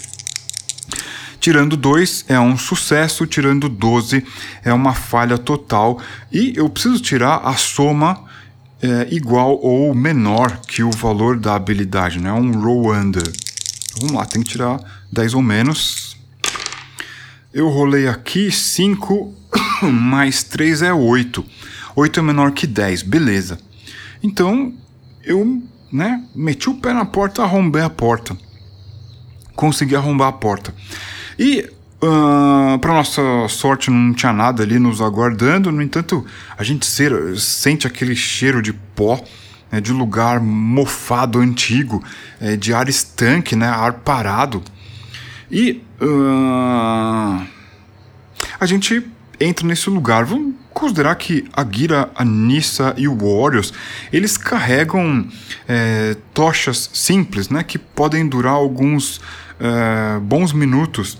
Tirando 1.40 1.76
2 1.76 2.24
é 2.28 2.38
um 2.38 2.56
sucesso, 2.56 3.26
tirando 3.26 3.68
12 3.68 4.24
é 4.64 4.72
uma 4.72 4.94
falha 4.94 5.38
total. 5.38 6.00
E 6.32 6.52
eu 6.56 6.68
preciso 6.68 7.00
tirar 7.00 7.38
a 7.38 7.54
soma 7.54 8.24
é, 8.82 9.08
igual 9.10 9.58
ou 9.60 9.94
menor 9.94 10.60
que 10.66 10.82
o 10.82 10.90
valor 10.90 11.38
da 11.38 11.54
habilidade, 11.54 12.20
né? 12.20 12.32
Um 12.32 12.60
roll 12.60 12.92
under. 12.92 13.30
Vamos 13.98 14.14
lá, 14.14 14.24
tem 14.24 14.42
que 14.42 14.50
tirar 14.50 14.80
10 15.12 15.34
ou 15.34 15.42
menos. 15.42 16.16
Eu 17.52 17.68
rolei 17.68 18.08
aqui 18.08 18.50
5 18.50 19.34
mais 19.82 20.42
3 20.42 20.82
é 20.82 20.92
8. 20.92 21.44
8 21.96 22.20
é 22.20 22.22
menor 22.22 22.52
que 22.52 22.66
10, 22.66 23.02
beleza. 23.02 23.58
Então 24.22 24.72
eu 25.24 25.62
né, 25.90 26.24
meti 26.34 26.68
o 26.68 26.74
pé 26.74 26.92
na 26.92 27.04
porta, 27.04 27.42
arrombei 27.42 27.82
a 27.82 27.90
porta. 27.90 28.36
Consegui 29.54 29.96
arrombar 29.96 30.28
a 30.28 30.32
porta. 30.32 30.74
E 31.38 31.70
uh, 32.02 32.06
ah, 32.74 32.78
para 32.80 32.94
nossa 32.94 33.22
sorte 33.48 33.90
não 33.90 34.12
tinha 34.12 34.32
nada 34.32 34.62
ali 34.62 34.78
nos 34.78 35.00
aguardando. 35.00 35.70
No 35.70 35.82
entanto, 35.82 36.24
a 36.56 36.64
gente 36.64 36.86
ser, 36.86 37.12
sente 37.38 37.86
aquele 37.86 38.16
cheiro 38.16 38.60
de 38.62 38.72
pó. 38.72 39.22
Né, 39.70 39.82
de 39.82 39.92
lugar 39.92 40.40
mofado 40.40 41.40
antigo, 41.40 42.02
é, 42.40 42.56
de 42.56 42.72
ar 42.72 42.88
estanque, 42.88 43.54
né, 43.54 43.68
ar 43.68 43.92
parado. 43.92 44.62
E 45.50 45.82
uh, 46.00 47.46
a 48.58 48.66
gente 48.66 49.06
entra 49.38 49.66
nesse 49.66 49.90
lugar. 49.90 50.24
Vamos 50.24 50.54
considerar 50.72 51.14
que 51.16 51.44
a 51.52 51.64
Gira, 51.64 52.10
a 52.14 52.24
Nissa 52.24 52.94
e 52.96 53.08
o 53.08 53.16
Warriors, 53.16 53.72
eles 54.12 54.36
carregam 54.36 55.26
é, 55.68 56.16
tochas 56.32 56.90
simples, 56.92 57.48
né, 57.48 57.62
que 57.62 57.78
podem 57.78 58.26
durar 58.28 58.54
alguns 58.54 59.20
é, 59.60 60.18
bons 60.20 60.52
minutos. 60.52 61.18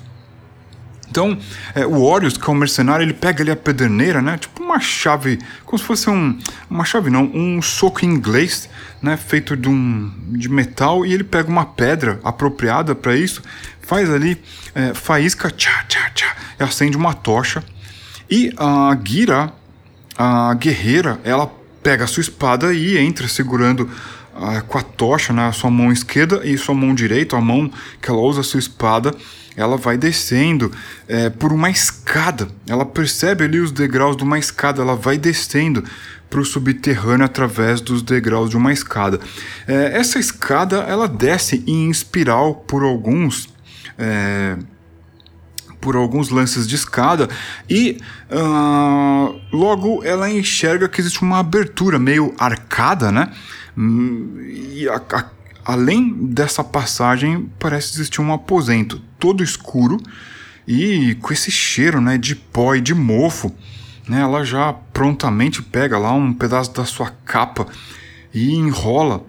Então, 1.11 1.39
é, 1.75 1.87
o 1.87 2.03
Orius, 2.03 2.37
que 2.37 2.49
é 2.49 2.53
um 2.53 2.57
mercenário, 2.57 3.03
ele 3.03 3.15
pega 3.15 3.43
ali 3.43 3.51
a 3.51 3.57
pederneira, 3.57 4.21
né? 4.21 4.37
Tipo 4.37 4.63
uma 4.63 4.79
chave, 4.79 5.39
como 5.65 5.79
se 5.79 5.85
fosse 5.85 6.11
um, 6.11 6.39
uma 6.69 6.85
chave 6.85 7.11
não, 7.11 7.25
um 7.35 7.63
soco 7.63 8.05
inglês, 8.05 8.69
né? 9.01 9.17
Feito 9.17 9.57
de, 9.57 9.69
um, 9.69 10.13
de 10.29 10.49
metal 10.49 11.07
e 11.07 11.13
ele 11.13 11.25
pega 11.25 11.49
uma 11.49 11.65
pedra 11.65 12.21
apropriada 12.23 12.95
para 12.95 13.17
isso, 13.17 13.43
faz 13.81 14.11
ali, 14.11 14.41
é, 14.75 14.93
faísca, 14.93 15.51
tchá, 15.51 15.85
tchá, 15.89 16.11
tchá, 16.11 16.37
e 16.61 16.63
acende 16.63 16.97
uma 16.97 17.15
tocha. 17.15 17.65
E 18.31 18.53
a 18.59 18.97
Gira, 19.03 19.51
a 20.17 20.53
guerreira, 20.55 21.19
ela 21.25 21.51
pega 21.83 22.05
a 22.05 22.07
sua 22.07 22.21
espada 22.21 22.75
e 22.75 22.99
entra 22.99 23.27
segurando 23.29 23.89
uh, 24.35 24.63
com 24.67 24.77
a 24.77 24.83
tocha 24.83 25.33
na 25.33 25.47
né, 25.47 25.53
sua 25.53 25.71
mão 25.71 25.91
esquerda 25.91 26.43
e 26.45 26.59
sua 26.59 26.75
mão 26.75 26.95
direita, 26.95 27.37
a 27.37 27.41
mão 27.41 27.71
que 28.03 28.11
ela 28.11 28.21
usa 28.21 28.41
a 28.41 28.45
sua 28.45 28.61
espada, 28.61 29.15
ela 29.59 29.77
vai 29.77 29.99
descendo 29.99 30.71
é, 31.09 31.29
por 31.29 31.53
uma 31.53 31.69
escada. 31.69 32.49
Ela 32.69 32.87
percebe 32.87 33.45
ali 33.45 33.59
os 33.59 33.73
degraus 33.73 34.17
de 34.17 34.23
uma 34.23 34.39
escada, 34.39 34.81
ela 34.81 34.95
vai 34.95 35.19
descendo 35.19 35.83
para 36.31 36.41
o 36.41 36.45
subterrâneo 36.45 37.25
através 37.25 37.81
dos 37.81 38.01
degraus 38.01 38.51
de 38.51 38.57
uma 38.57 38.73
escada. 38.73 39.19
É, 39.67 39.99
essa 39.99 40.19
escada 40.19 40.77
ela 40.83 41.09
desce 41.09 41.65
em 41.67 41.91
espiral 41.91 42.55
por 42.55 42.85
alguns. 42.85 43.49
É, 43.99 44.57
por 45.81 45.95
alguns 45.95 46.29
lances 46.29 46.67
de 46.67 46.75
escada 46.75 47.29
e 47.71 48.01
uh, 48.33 49.41
logo 49.53 50.03
ela 50.03 50.29
enxerga 50.29 50.89
que 50.89 51.01
existe 51.01 51.23
uma 51.23 51.39
abertura 51.39 52.01
meio 52.01 52.35
arcada, 52.37 53.13
né? 53.13 53.33
Hum, 53.77 54.41
e 54.41 54.89
a, 54.89 54.97
a 54.97 55.25
além 55.69 56.15
dessa 56.29 56.65
passagem, 56.65 57.47
parece 57.59 57.95
existir 57.95 58.23
um 58.23 58.33
aposento 58.33 59.03
todo 59.19 59.45
escuro 59.45 60.01
e 60.67 61.15
com 61.17 61.31
esse 61.31 61.51
cheiro 61.51 62.01
né, 62.01 62.17
de 62.17 62.35
pó 62.35 62.75
e 62.75 62.81
de 62.81 62.95
mofo. 62.95 63.55
Né, 64.09 64.23
ela 64.23 64.43
já 64.47 64.73
prontamente 64.73 65.63
pega 65.63 65.99
lá 65.99 66.11
um 66.11 66.33
pedaço 66.33 66.73
da 66.73 66.87
sua 66.87 67.13
capa 67.23 67.67
e 68.33 68.55
enrola 68.55 69.27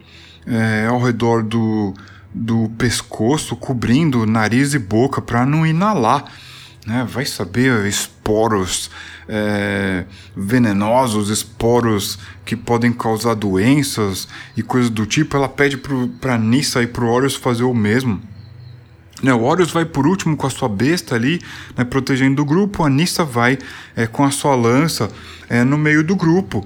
é, 0.47 0.87
ao 0.87 1.03
redor 1.03 1.43
do, 1.43 1.93
do 2.33 2.71
pescoço, 2.77 3.57
cobrindo 3.57 4.25
nariz 4.25 4.73
e 4.73 4.79
boca 4.79 5.21
para 5.21 5.45
não 5.45 5.67
inalar. 5.67 6.23
Né? 6.89 7.07
Vai 7.07 7.23
saber 7.23 7.85
esporos 7.85 8.89
é, 9.27 10.05
venenosos, 10.35 11.29
esporos 11.29 12.17
que 12.43 12.55
podem 12.55 12.91
causar 12.91 13.35
doenças 13.35 14.27
e 14.57 14.63
coisas 14.63 14.89
do 14.89 15.05
tipo, 15.05 15.37
ela 15.37 15.47
pede 15.47 15.79
para 16.19 16.35
Nissa 16.35 16.81
e 16.81 16.87
para 16.87 17.05
o 17.05 17.07
Horus 17.07 17.35
fazer 17.35 17.61
o 17.61 17.75
mesmo. 17.75 18.19
Né, 19.21 19.31
o 19.31 19.43
Horus 19.43 19.69
vai 19.69 19.85
por 19.85 20.07
último 20.07 20.35
com 20.35 20.47
a 20.47 20.49
sua 20.49 20.67
besta 20.67 21.13
ali, 21.13 21.39
né, 21.77 21.83
protegendo 21.83 22.41
o 22.41 22.45
grupo. 22.45 22.83
A 22.83 22.89
Nissa 22.89 23.23
vai 23.23 23.59
é, 23.95 24.07
com 24.07 24.23
a 24.23 24.31
sua 24.31 24.55
lança 24.55 25.11
é, 25.47 25.63
no 25.63 25.77
meio 25.77 26.03
do 26.03 26.15
grupo. 26.15 26.65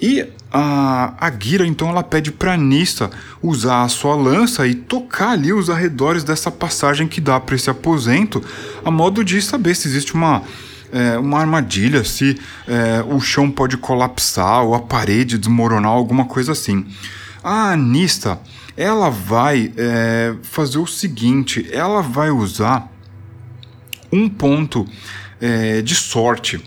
E 0.00 0.24
a, 0.56 1.32
Gira, 1.38 1.66
então, 1.66 1.88
ela 1.88 2.02
pede 2.02 2.30
para 2.30 2.56
Nissa 2.56 3.10
usar 3.42 3.82
a 3.82 3.88
sua 3.88 4.14
lança 4.14 4.66
e 4.66 4.74
tocar 4.74 5.30
ali 5.30 5.52
os 5.52 5.68
arredores 5.68 6.22
dessa 6.22 6.50
passagem 6.50 7.08
que 7.08 7.20
dá 7.20 7.40
para 7.40 7.56
esse 7.56 7.68
aposento, 7.68 8.42
a 8.84 8.90
modo 8.90 9.24
de 9.24 9.42
saber 9.42 9.74
se 9.74 9.88
existe 9.88 10.14
uma 10.14 10.42
é, 10.92 11.18
uma 11.18 11.40
armadilha, 11.40 12.04
se 12.04 12.38
é, 12.68 13.02
o 13.02 13.18
chão 13.18 13.50
pode 13.50 13.76
colapsar 13.76 14.62
ou 14.62 14.76
a 14.76 14.80
parede 14.80 15.36
desmoronar, 15.36 15.90
alguma 15.90 16.24
coisa 16.24 16.52
assim. 16.52 16.86
A 17.42 17.72
Anista, 17.72 18.38
ela 18.76 19.10
vai 19.10 19.72
é, 19.76 20.34
fazer 20.42 20.78
o 20.78 20.86
seguinte: 20.86 21.68
ela 21.72 22.00
vai 22.00 22.30
usar 22.30 22.88
um 24.12 24.28
ponto 24.28 24.86
é, 25.40 25.82
de 25.82 25.96
sorte. 25.96 26.62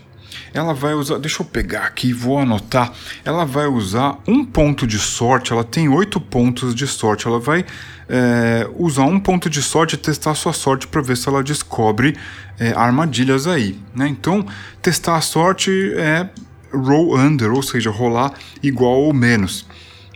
Ela 0.52 0.72
vai 0.72 0.94
usar, 0.94 1.18
deixa 1.18 1.42
eu 1.42 1.46
pegar 1.46 1.84
aqui, 1.84 2.12
vou 2.12 2.38
anotar. 2.38 2.92
Ela 3.24 3.44
vai 3.44 3.66
usar 3.66 4.18
um 4.26 4.44
ponto 4.44 4.86
de 4.86 4.98
sorte. 4.98 5.52
Ela 5.52 5.64
tem 5.64 5.88
oito 5.88 6.20
pontos 6.20 6.74
de 6.74 6.86
sorte. 6.86 7.26
Ela 7.26 7.38
vai 7.38 7.64
é, 8.08 8.68
usar 8.76 9.04
um 9.04 9.20
ponto 9.20 9.50
de 9.50 9.62
sorte 9.62 9.94
e 9.94 9.98
testar 9.98 10.32
a 10.32 10.34
sua 10.34 10.52
sorte 10.52 10.86
para 10.86 11.02
ver 11.02 11.16
se 11.16 11.28
ela 11.28 11.42
descobre 11.42 12.16
é, 12.58 12.72
armadilhas 12.72 13.46
aí. 13.46 13.78
Né? 13.94 14.08
Então, 14.08 14.44
testar 14.80 15.16
a 15.16 15.20
sorte 15.20 15.70
é 15.94 16.28
roll 16.72 17.16
under, 17.16 17.52
ou 17.52 17.62
seja, 17.62 17.90
rolar 17.90 18.32
igual 18.62 19.00
ou 19.00 19.12
menos. 19.12 19.66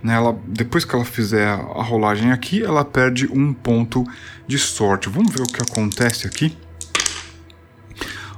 Né? 0.02 0.14
Ela, 0.14 0.36
depois 0.46 0.84
que 0.84 0.94
ela 0.94 1.04
fizer 1.04 1.46
a 1.46 1.82
rolagem 1.82 2.32
aqui, 2.32 2.62
ela 2.62 2.84
perde 2.84 3.28
um 3.32 3.52
ponto 3.52 4.04
de 4.46 4.58
sorte. 4.58 5.08
Vamos 5.08 5.32
ver 5.32 5.42
o 5.42 5.46
que 5.46 5.62
acontece 5.62 6.26
aqui. 6.26 6.56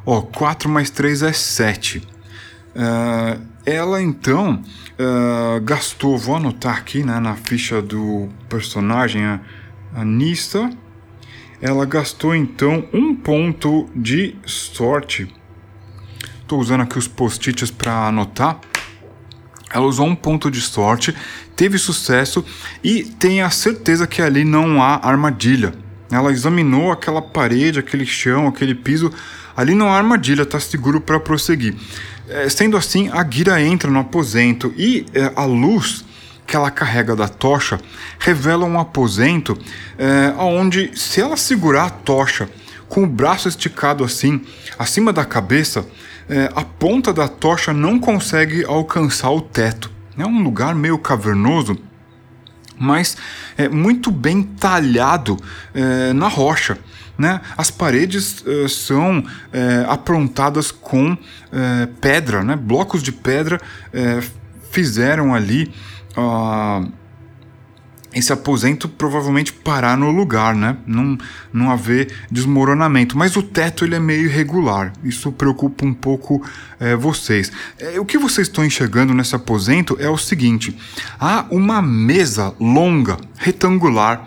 Ó, 0.07 0.21
4 0.23 0.69
mais 0.69 0.91
3 0.91 1.23
é 1.23 1.33
7. 1.33 1.99
Uh, 1.99 2.05
é, 3.65 3.75
ela 3.77 4.03
então 4.03 4.63
uh, 4.99 5.61
gastou, 5.63 6.19
vou 6.19 6.37
anotar 6.37 6.77
aqui 6.77 7.03
né, 7.03 7.19
na 7.19 7.35
ficha 7.35 7.81
do 7.81 8.29
personagem, 8.49 9.25
a, 9.25 9.41
a 9.95 10.05
Nista. 10.05 10.71
Ela 11.63 11.87
gastou 11.87 12.35
então 12.35 12.87
um 12.93 13.15
ponto 13.15 13.89
de 13.97 14.37
sorte. 14.45 15.33
Estou 16.41 16.61
usando 16.61 16.83
aqui 16.83 16.99
os 16.99 17.09
post-its 17.09 17.71
para 17.71 18.09
anotar. 18.09 18.61
Ela 19.73 19.87
usou 19.87 20.07
um 20.07 20.15
ponto 20.15 20.51
de 20.51 20.61
sorte, 20.61 21.17
teve 21.57 21.79
sucesso 21.79 22.45
e 22.83 23.03
tem 23.03 23.43
a 23.43 23.51
certeza 23.51 24.07
que 24.07 24.21
ali 24.21 24.45
não 24.45 24.83
há 24.83 25.01
armadilha. 25.03 25.75
Ela 26.11 26.31
examinou 26.31 26.93
aquela 26.93 27.23
parede, 27.23 27.79
aquele 27.79 28.07
chão, 28.07 28.47
aquele 28.47 28.75
piso. 28.75 29.11
Ali 29.57 29.75
não 29.75 29.93
há 29.93 29.97
armadilha, 29.97 30.43
está 30.43 30.59
seguro 30.59 31.01
para 31.01 31.21
prosseguir. 31.21 31.75
É, 32.29 32.49
sendo 32.49 32.77
assim, 32.77 33.11
a 33.11 33.25
Gira 33.29 33.61
entra 33.61 33.91
no 33.91 34.01
aposento 34.01 34.73
e 34.77 35.07
é, 35.13 35.33
a 35.37 35.45
luz 35.45 36.05
que 36.47 36.57
ela 36.57 36.71
carrega 36.71 37.17
da 37.17 37.29
tocha 37.29 37.81
revela 38.19 38.65
um 38.65 38.79
aposento 38.79 39.59
é, 39.99 40.35
onde, 40.39 40.91
se 40.95 41.21
ela 41.21 41.37
segurar 41.37 41.85
a 41.85 41.91
tocha 41.91 42.49
com 42.89 43.05
o 43.05 43.07
braço 43.07 43.49
esticado 43.49 44.05
assim, 44.05 44.41
acima 44.79 45.13
da 45.13 45.25
cabeça, 45.25 45.87
é, 46.29 46.51
a 46.55 46.63
ponta 46.63 47.13
da 47.13 47.29
tocha 47.29 47.73
não 47.73 47.99
consegue 47.99 48.65
alcançar 48.65 49.31
o 49.31 49.41
teto. 49.41 49.91
É 50.17 50.25
um 50.25 50.43
lugar 50.43 50.75
meio 50.75 50.99
cavernoso, 50.99 51.77
mas 52.79 53.17
é 53.57 53.69
muito 53.69 54.11
bem 54.11 54.43
talhado 54.43 55.37
é, 55.75 56.13
na 56.13 56.29
rocha. 56.29 56.79
Né? 57.17 57.41
As 57.57 57.71
paredes 57.71 58.45
é, 58.47 58.69
são 58.69 59.25
é, 59.53 59.85
aprontadas 59.89 60.71
com 60.71 61.17
é, 61.53 61.87
pedra, 62.01 62.43
né? 62.43 62.57
blocos 62.57 63.03
de 63.03 63.13
pedra 63.13 63.61
fizeram 64.71 65.33
ali. 65.33 65.73
Uh, 66.17 66.93
esse 68.15 68.33
aposento 68.33 68.89
provavelmente 68.89 69.53
parar 69.53 69.99
no 69.99 70.11
lugar, 70.11 70.55
né? 70.55 70.77
Não, 70.87 71.19
não 71.53 71.71
haver 71.71 72.13
desmoronamento. 72.31 73.19
Mas 73.19 73.37
o 73.37 73.43
teto 73.43 73.85
ele 73.85 73.97
é 73.97 74.01
meio 74.01 74.27
irregular. 74.27 74.93
Isso 75.03 75.33
preocupa 75.33 75.85
um 75.85 75.93
pouco 75.93 76.41
é, 76.79 76.95
vocês. 76.95 77.51
É, 77.79 77.99
o 77.99 78.05
que 78.05 78.17
vocês 78.17 78.47
estão 78.47 78.65
enxergando 78.65 79.13
nesse 79.13 79.35
aposento 79.35 79.97
é 79.99 80.09
o 80.09 80.17
seguinte: 80.17 80.77
há 81.19 81.45
uma 81.51 81.83
mesa 81.83 82.55
longa, 82.61 83.17
retangular, 83.37 84.27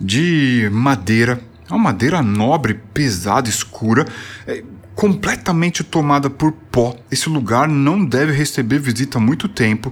de 0.00 0.68
madeira. 0.72 1.40
É 1.70 1.74
uma 1.74 1.84
madeira 1.84 2.20
nobre, 2.20 2.74
pesada, 2.92 3.48
escura. 3.48 4.06
É, 4.46 4.62
completamente 4.94 5.82
tomada 5.82 6.28
por 6.28 6.52
pó. 6.52 6.94
Esse 7.10 7.28
lugar 7.28 7.68
não 7.68 8.04
deve 8.04 8.32
receber 8.32 8.78
visita 8.78 9.18
há 9.18 9.20
muito 9.20 9.48
tempo. 9.48 9.90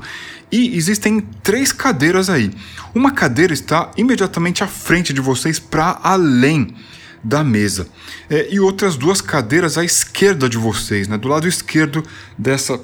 E 0.50 0.76
existem 0.76 1.20
três 1.42 1.72
cadeiras 1.72 2.28
aí. 2.28 2.50
Uma 2.94 3.12
cadeira 3.12 3.52
está 3.52 3.90
imediatamente 3.96 4.62
à 4.62 4.66
frente 4.66 5.12
de 5.12 5.20
vocês, 5.20 5.58
para 5.58 5.98
além 6.02 6.74
da 7.22 7.42
mesa. 7.42 7.88
É, 8.28 8.52
e 8.52 8.60
outras 8.60 8.96
duas 8.96 9.20
cadeiras 9.20 9.78
à 9.78 9.84
esquerda 9.84 10.48
de 10.48 10.58
vocês, 10.58 11.08
né, 11.08 11.16
do 11.16 11.28
lado 11.28 11.48
esquerdo 11.48 12.04
dessa 12.36 12.80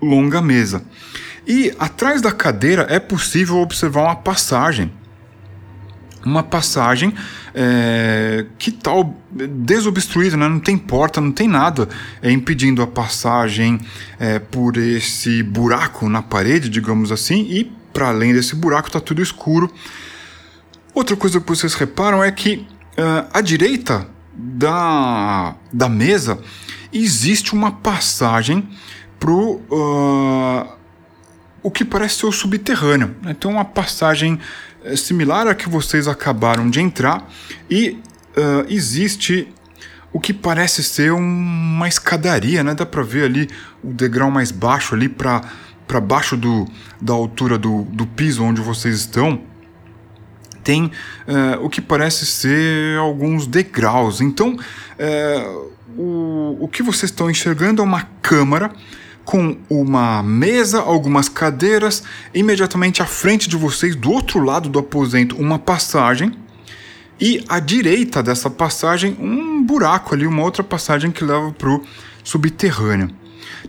longa 0.00 0.42
mesa. 0.42 0.82
E 1.46 1.72
atrás 1.78 2.20
da 2.20 2.32
cadeira 2.32 2.86
é 2.88 2.98
possível 2.98 3.58
observar 3.58 4.02
uma 4.02 4.16
passagem 4.16 4.92
uma 6.24 6.42
passagem 6.42 7.14
é, 7.54 8.46
que 8.58 8.70
tal 8.70 9.16
desobstruída, 9.30 10.36
né? 10.36 10.48
não 10.48 10.60
tem 10.60 10.76
porta, 10.76 11.20
não 11.20 11.32
tem 11.32 11.48
nada 11.48 11.88
é, 12.20 12.30
impedindo 12.30 12.82
a 12.82 12.86
passagem 12.86 13.80
é, 14.18 14.38
por 14.38 14.76
esse 14.76 15.42
buraco 15.42 16.08
na 16.08 16.22
parede, 16.22 16.68
digamos 16.68 17.10
assim, 17.12 17.46
e 17.50 17.64
para 17.92 18.08
além 18.08 18.32
desse 18.32 18.54
buraco 18.54 18.88
está 18.88 19.00
tudo 19.00 19.22
escuro. 19.22 19.72
Outra 20.94 21.16
coisa 21.16 21.40
que 21.40 21.48
vocês 21.48 21.74
reparam 21.74 22.22
é 22.22 22.30
que 22.30 22.66
uh, 22.98 23.28
à 23.32 23.40
direita 23.40 24.06
da, 24.34 25.54
da 25.72 25.88
mesa 25.88 26.38
existe 26.92 27.54
uma 27.54 27.72
passagem 27.72 28.68
para 29.18 29.30
uh, 29.30 30.68
o 31.62 31.70
que 31.70 31.84
parece 31.84 32.16
ser 32.16 32.26
o 32.26 32.32
subterrâneo. 32.32 33.14
Então, 33.26 33.52
uma 33.52 33.64
passagem 33.64 34.38
similar 34.96 35.46
à 35.46 35.54
que 35.54 35.68
vocês 35.68 36.08
acabaram 36.08 36.68
de 36.68 36.80
entrar 36.80 37.28
e 37.70 37.98
uh, 38.36 38.66
existe 38.68 39.48
o 40.12 40.20
que 40.20 40.32
parece 40.32 40.82
ser 40.82 41.12
uma 41.12 41.88
escadaria, 41.88 42.62
né? 42.62 42.74
Dá 42.74 42.84
para 42.84 43.02
ver 43.02 43.24
ali 43.24 43.48
o 43.82 43.92
degrau 43.92 44.30
mais 44.30 44.50
baixo 44.50 44.94
ali 44.94 45.08
para 45.08 45.42
para 45.86 46.00
baixo 46.00 46.36
do, 46.36 46.66
da 47.00 47.12
altura 47.12 47.58
do, 47.58 47.82
do 47.82 48.06
piso 48.06 48.42
onde 48.42 48.62
vocês 48.62 49.00
estão 49.00 49.42
tem 50.62 50.86
uh, 50.86 51.62
o 51.62 51.68
que 51.68 51.80
parece 51.80 52.24
ser 52.24 52.96
alguns 52.98 53.46
degraus. 53.46 54.20
Então, 54.20 54.54
uh, 54.54 55.72
o, 55.96 56.58
o 56.60 56.68
que 56.68 56.82
vocês 56.82 57.10
estão 57.10 57.30
enxergando 57.30 57.82
é 57.82 57.84
uma 57.84 58.02
câmara 58.22 58.70
com 59.24 59.56
uma 59.70 60.22
mesa, 60.22 60.80
algumas 60.80 61.28
cadeiras, 61.28 62.02
imediatamente 62.34 63.02
à 63.02 63.06
frente 63.06 63.48
de 63.48 63.56
vocês, 63.56 63.94
do 63.94 64.10
outro 64.10 64.42
lado 64.42 64.68
do 64.68 64.78
aposento, 64.78 65.36
uma 65.36 65.58
passagem, 65.58 66.32
e 67.20 67.44
à 67.48 67.60
direita 67.60 68.22
dessa 68.22 68.50
passagem, 68.50 69.16
um 69.20 69.62
buraco 69.62 70.14
ali, 70.14 70.26
uma 70.26 70.42
outra 70.42 70.64
passagem 70.64 71.10
que 71.10 71.24
leva 71.24 71.52
para 71.52 71.70
o 71.70 71.82
subterrâneo. 72.24 73.10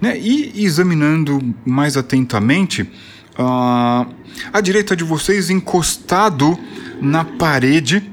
Né? 0.01 0.17
E 0.17 0.63
examinando 0.63 1.39
mais 1.63 1.95
atentamente, 1.95 2.81
uh, 2.81 4.11
à 4.51 4.61
direita 4.61 4.95
de 4.95 5.03
vocês, 5.03 5.51
encostado 5.51 6.57
na 6.99 7.23
parede, 7.23 8.11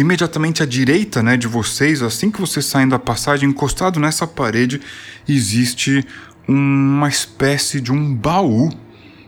imediatamente 0.00 0.62
à 0.62 0.66
direita 0.66 1.22
né, 1.22 1.36
de 1.36 1.48
vocês, 1.48 2.02
assim 2.02 2.30
que 2.30 2.40
vocês 2.40 2.64
saem 2.64 2.88
da 2.88 2.98
passagem, 2.98 3.48
encostado 3.48 3.98
nessa 3.98 4.26
parede, 4.26 4.80
existe 5.28 6.06
uma 6.46 7.08
espécie 7.08 7.80
de 7.80 7.92
um 7.92 8.14
baú, 8.14 8.70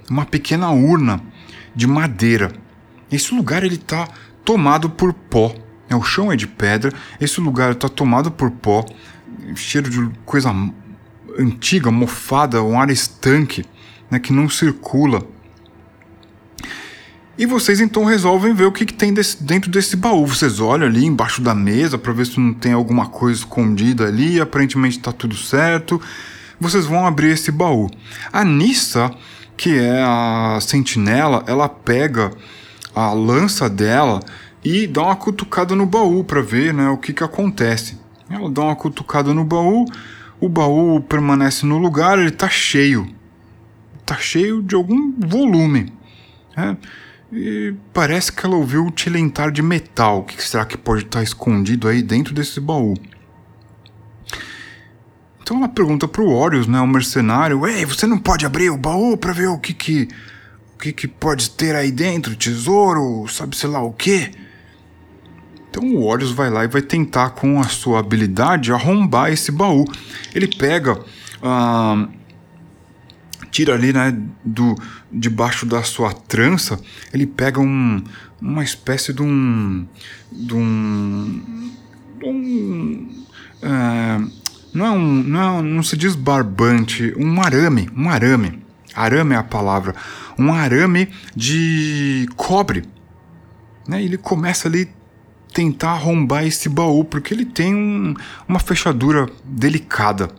uma 0.09 0.25
pequena 0.25 0.71
urna 0.71 1.21
de 1.75 1.87
madeira. 1.87 2.53
Esse 3.11 3.35
lugar 3.35 3.65
ele 3.65 3.75
está 3.75 4.09
tomado 4.45 4.89
por 4.89 5.13
pó. 5.13 5.55
É, 5.89 5.97
o 5.97 6.03
chão 6.03 6.31
é 6.31 6.37
de 6.37 6.47
pedra, 6.47 6.93
esse 7.21 7.41
lugar 7.41 7.73
está 7.73 7.89
tomado 7.89 8.31
por 8.31 8.51
pó, 8.51 8.87
cheiro 9.57 9.91
de 9.91 10.09
coisa 10.25 10.55
antiga, 11.37 11.91
mofada, 11.91 12.63
um 12.63 12.81
ar 12.81 12.91
estanque, 12.91 13.65
né, 14.09 14.21
que 14.21 14.33
não 14.33 14.49
circula. 14.49 15.21
E 17.41 17.47
vocês 17.47 17.81
então 17.81 18.05
resolvem 18.05 18.53
ver 18.53 18.67
o 18.67 18.71
que, 18.71 18.85
que 18.85 18.93
tem 18.93 19.15
desse, 19.15 19.43
dentro 19.43 19.71
desse 19.71 19.97
baú. 19.97 20.27
Vocês 20.27 20.61
olham 20.61 20.87
ali 20.87 21.07
embaixo 21.07 21.41
da 21.41 21.55
mesa 21.55 21.97
para 21.97 22.13
ver 22.13 22.27
se 22.27 22.39
não 22.39 22.53
tem 22.53 22.75
alguma 22.75 23.09
coisa 23.09 23.39
escondida 23.39 24.09
ali. 24.09 24.39
Aparentemente 24.39 24.99
está 24.99 25.11
tudo 25.11 25.35
certo. 25.35 25.99
Vocês 26.61 26.85
vão 26.85 27.07
abrir 27.07 27.31
esse 27.31 27.51
baú. 27.51 27.89
A 28.31 28.45
Nissa, 28.45 29.11
que 29.57 29.71
é 29.79 30.03
a 30.03 30.59
sentinela, 30.61 31.43
ela 31.47 31.67
pega 31.67 32.31
a 32.95 33.11
lança 33.15 33.71
dela 33.71 34.21
e 34.63 34.87
dá 34.87 35.05
uma 35.05 35.17
cutucada 35.17 35.75
no 35.75 35.87
baú 35.87 36.23
para 36.23 36.43
ver 36.43 36.75
né, 36.75 36.91
o 36.91 36.99
que, 36.99 37.15
que 37.15 37.25
acontece. 37.25 37.97
Ela 38.29 38.51
dá 38.51 38.65
uma 38.65 38.77
cutucada 38.77 39.33
no 39.33 39.47
baú, 39.47 39.87
o 40.39 40.47
baú 40.47 41.01
permanece 41.01 41.65
no 41.65 41.79
lugar, 41.79 42.19
ele 42.19 42.29
está 42.29 42.51
cheio. 42.51 43.09
Está 43.99 44.19
cheio 44.19 44.63
de 44.63 44.75
algum 44.75 45.15
volume. 45.19 45.91
Né? 46.55 46.77
E 47.33 47.75
parece 47.93 48.33
que 48.33 48.45
ela 48.45 48.57
ouviu 48.57 48.87
o 48.87 48.91
tilentar 48.91 49.53
de 49.53 49.63
metal. 49.63 50.21
O 50.21 50.25
que 50.25 50.43
será 50.43 50.65
que 50.65 50.77
pode 50.77 51.05
estar 51.05 51.23
escondido 51.23 51.87
aí 51.87 52.03
dentro 52.03 52.35
desse 52.35 52.61
baú? 52.61 52.95
Então 55.41 55.59
ela 55.59 55.69
pergunta 55.69 56.07
pro 56.09 56.29
Orius, 56.29 56.67
né, 56.67 56.81
o 56.81 56.87
mercenário, 56.87 57.67
Ei, 57.67 57.85
você 57.85 58.07
não 58.07 58.19
pode 58.19 58.47
abrir 58.47 58.71
o 58.71 58.77
baú 58.77 59.17
para 59.17 59.33
ver 59.33 59.49
o 59.49 59.59
que 59.59 59.75
que, 59.75 60.09
o 60.75 60.79
que 60.79 60.93
que 60.93 61.09
pode 61.09 61.51
ter 61.51 61.75
aí 61.75 61.91
dentro? 61.91 62.37
Tesouro, 62.37 63.27
sabe 63.29 63.57
sei 63.57 63.69
lá 63.69 63.83
o 63.83 63.93
quê? 63.93 64.31
Então 65.69 65.85
o 65.95 66.05
Orius 66.05 66.33
vai 66.33 66.51
lá 66.51 66.65
e 66.65 66.69
vai 66.69 66.83
tentar 66.83 67.31
com 67.31 67.61
a 67.61 67.65
sua 67.65 68.01
habilidade 68.01 68.73
arrombar 68.73 69.33
esse 69.33 69.53
baú. 69.53 69.85
Ele 70.35 70.49
pega... 70.49 70.99
Uh, 71.43 72.20
tira 73.51 73.75
ali, 73.75 73.93
né, 73.93 74.17
do 74.45 74.75
debaixo 75.13 75.67
da 75.67 75.83
sua 75.83 76.13
trança, 76.13 76.81
ele 77.13 77.27
pega 77.27 77.61
um, 77.61 78.03
uma 78.41 78.63
espécie 78.63 79.13
de 79.13 79.23
um, 79.23 79.87
de 80.33 80.55
um, 80.55 81.73
de 82.19 82.25
um 82.27 83.25
é, 83.63 84.21
não 84.73 84.87
é 84.87 84.91
um, 84.91 85.23
não, 85.23 85.59
é, 85.59 85.63
não 85.63 85.83
se 85.83 85.97
diz 85.97 86.15
barbante, 86.15 87.13
um 87.17 87.41
arame, 87.41 87.91
um 87.97 88.09
arame, 88.09 88.63
arame 88.95 89.35
é 89.35 89.39
a 89.39 89.43
palavra, 89.43 89.95
um 90.39 90.53
arame 90.53 91.09
de 91.35 92.29
cobre, 92.37 92.85
né? 93.87 94.03
Ele 94.03 94.17
começa 94.17 94.69
ali 94.69 94.89
tentar 95.53 95.91
arrombar 95.91 96.47
esse 96.47 96.69
baú 96.69 97.05
porque 97.05 97.35
ele 97.35 97.45
tem 97.45 97.75
um, 97.75 98.15
uma 98.49 98.61
fechadura 98.61 99.27
delicada. 99.45 100.31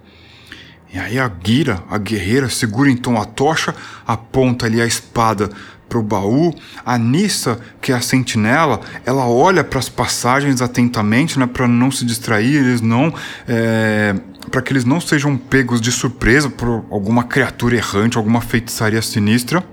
E 0.93 0.99
aí 0.99 1.17
a 1.17 1.31
Gira, 1.43 1.81
a 1.89 1.97
guerreira, 1.97 2.49
segura 2.49 2.89
então 2.89 3.19
a 3.19 3.23
tocha, 3.23 3.73
aponta 4.05 4.65
ali 4.65 4.81
a 4.81 4.85
espada 4.85 5.49
para 5.87 5.99
o 5.99 6.03
baú. 6.03 6.53
A 6.85 6.97
Nissa, 6.97 7.59
que 7.81 7.91
é 7.91 7.95
a 7.95 8.01
sentinela, 8.01 8.81
ela 9.05 9.25
olha 9.27 9.63
para 9.63 9.79
as 9.79 9.87
passagens 9.87 10.61
atentamente, 10.61 11.39
né, 11.39 11.45
para 11.45 11.67
não 11.67 11.91
se 11.91 12.05
distrair, 12.05 12.55
eles 12.55 12.81
não, 12.81 13.13
é, 13.47 14.15
para 14.49 14.61
que 14.61 14.73
eles 14.73 14.83
não 14.83 14.99
sejam 14.99 15.37
pegos 15.37 15.79
de 15.79 15.91
surpresa 15.91 16.49
por 16.49 16.85
alguma 16.89 17.23
criatura 17.23 17.75
errante, 17.75 18.17
alguma 18.17 18.41
feitiçaria 18.41 19.01
sinistra. 19.01 19.63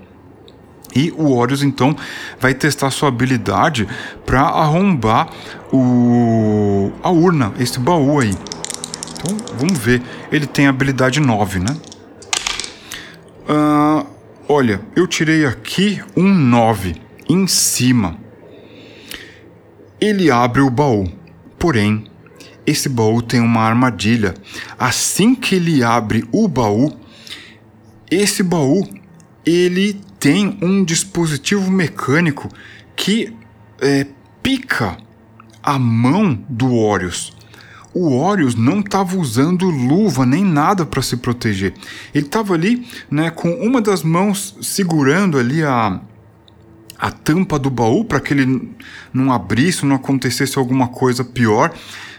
E 0.95 1.13
o 1.17 1.31
Horus 1.31 1.61
então 1.61 1.95
vai 2.39 2.53
testar 2.53 2.89
sua 2.91 3.09
habilidade 3.09 3.87
para 4.25 4.41
arrombar 4.41 5.29
o 5.71 6.91
a 7.03 7.11
urna, 7.11 7.53
esse 7.59 7.79
baú 7.79 8.19
aí. 8.19 8.35
Então 9.19 9.37
vamos 9.57 9.77
ver. 9.77 10.01
Ele 10.31 10.47
tem 10.47 10.67
habilidade 10.67 11.19
9, 11.19 11.59
né? 11.59 11.77
Uh, 13.49 14.07
olha, 14.47 14.79
eu 14.95 15.05
tirei 15.05 15.45
aqui 15.45 16.01
um 16.15 16.33
9 16.33 16.95
em 17.27 17.45
cima. 17.45 18.17
Ele 19.99 20.31
abre 20.31 20.61
o 20.61 20.69
baú, 20.69 21.11
porém, 21.57 22.05
esse 22.65 22.87
baú 22.87 23.21
tem 23.21 23.41
uma 23.41 23.61
armadilha. 23.61 24.33
Assim 24.77 25.35
que 25.35 25.55
ele 25.55 25.83
abre 25.83 26.23
o 26.31 26.47
baú, 26.47 26.97
esse 28.09 28.41
baú 28.41 28.87
ele 29.45 29.99
tem 30.19 30.57
um 30.61 30.83
dispositivo 30.83 31.69
mecânico 31.69 32.49
que 32.95 33.33
é, 33.81 34.05
pica 34.41 34.97
a 35.61 35.77
mão 35.77 36.33
do 36.47 36.75
Orius. 36.75 37.38
O 37.93 38.15
Orius 38.15 38.55
não 38.55 38.79
estava 38.79 39.17
usando 39.17 39.65
luva 39.65 40.25
nem 40.25 40.43
nada 40.43 40.85
para 40.85 41.01
se 41.01 41.17
proteger. 41.17 41.73
Ele 42.13 42.25
estava 42.25 42.53
ali, 42.53 42.87
né, 43.09 43.31
com 43.31 43.49
uma 43.51 43.81
das 43.81 44.03
mãos 44.03 44.55
segurando 44.61 45.37
ali 45.37 45.63
a 45.63 45.99
a 46.99 47.09
tampa 47.09 47.57
do 47.57 47.69
baú 47.69 48.03
para 48.03 48.19
que 48.19 48.33
ele 48.33 48.73
não 49.13 49.31
abrisse, 49.31 49.85
não 49.85 49.95
acontecesse 49.95 50.59
alguma 50.59 50.89
coisa 50.89 51.23
pior. 51.23 51.73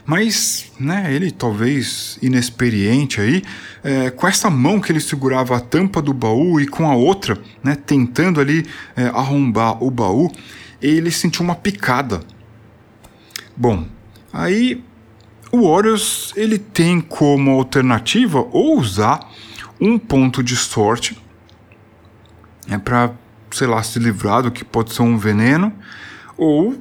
Mas, 0.07 0.73
né, 0.81 1.15
ele 1.15 1.31
talvez 1.31 2.19
inexperiente 2.23 3.21
aí, 3.21 3.43
é, 3.85 4.11
com 4.11 4.27
essa 4.27 4.49
mão 4.49 4.81
que 4.81 4.91
ele 4.91 4.99
segurava 4.99 5.57
a 5.57 5.61
tampa 5.61 6.01
do 6.01 6.15
baú 6.15 6.59
e 6.59 6.67
com 6.67 6.89
a 6.91 6.95
outra, 6.95 7.39
né, 7.63 7.77
tentando 7.77 8.41
ali 8.41 8.67
é, 8.97 9.05
arrombar 9.05 9.85
o 9.85 9.91
baú, 9.91 10.33
ele 10.81 11.11
sentiu 11.11 11.45
uma 11.45 11.55
picada. 11.55 12.23
Bom, 13.55 13.87
aí 14.33 14.83
o 15.53 15.65
Horus 15.65 16.33
ele 16.37 16.59
tem 16.59 17.01
como 17.01 17.51
alternativa 17.53 18.47
ou 18.53 18.79
usar 18.79 19.29
um 19.81 19.99
ponto 19.99 20.43
de 20.43 20.57
sorte 20.57 21.19
é 22.69 22.79
para 22.79 23.13
sei 23.51 23.67
lá, 23.67 23.83
se 23.83 23.99
livrar 23.99 24.43
do 24.43 24.51
que 24.51 24.65
pode 24.65 24.93
ser 24.93 25.03
um 25.03 25.17
veneno, 25.17 25.73
ou 26.37 26.77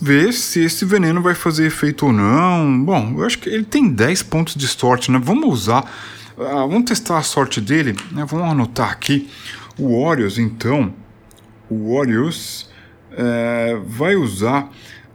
ver 0.00 0.32
se 0.32 0.60
esse 0.60 0.84
veneno 0.84 1.20
vai 1.20 1.34
fazer 1.34 1.66
efeito 1.66 2.06
ou 2.06 2.12
não. 2.12 2.82
Bom, 2.84 3.14
eu 3.18 3.24
acho 3.24 3.38
que 3.38 3.48
ele 3.48 3.64
tem 3.64 3.88
10 3.88 4.22
pontos 4.24 4.54
de 4.54 4.66
sorte, 4.66 5.10
né? 5.10 5.20
Vamos 5.22 5.48
usar, 5.48 5.84
uh, 6.36 6.68
vamos 6.68 6.84
testar 6.84 7.18
a 7.18 7.22
sorte 7.22 7.60
dele, 7.60 7.96
né? 8.10 8.24
Vamos 8.26 8.50
anotar 8.50 8.90
aqui. 8.90 9.28
O 9.78 10.02
Orius, 10.02 10.38
então, 10.38 10.92
o 11.68 11.94
Orius 11.94 12.68
é, 13.12 13.80
vai 13.86 14.16
usar 14.16 14.70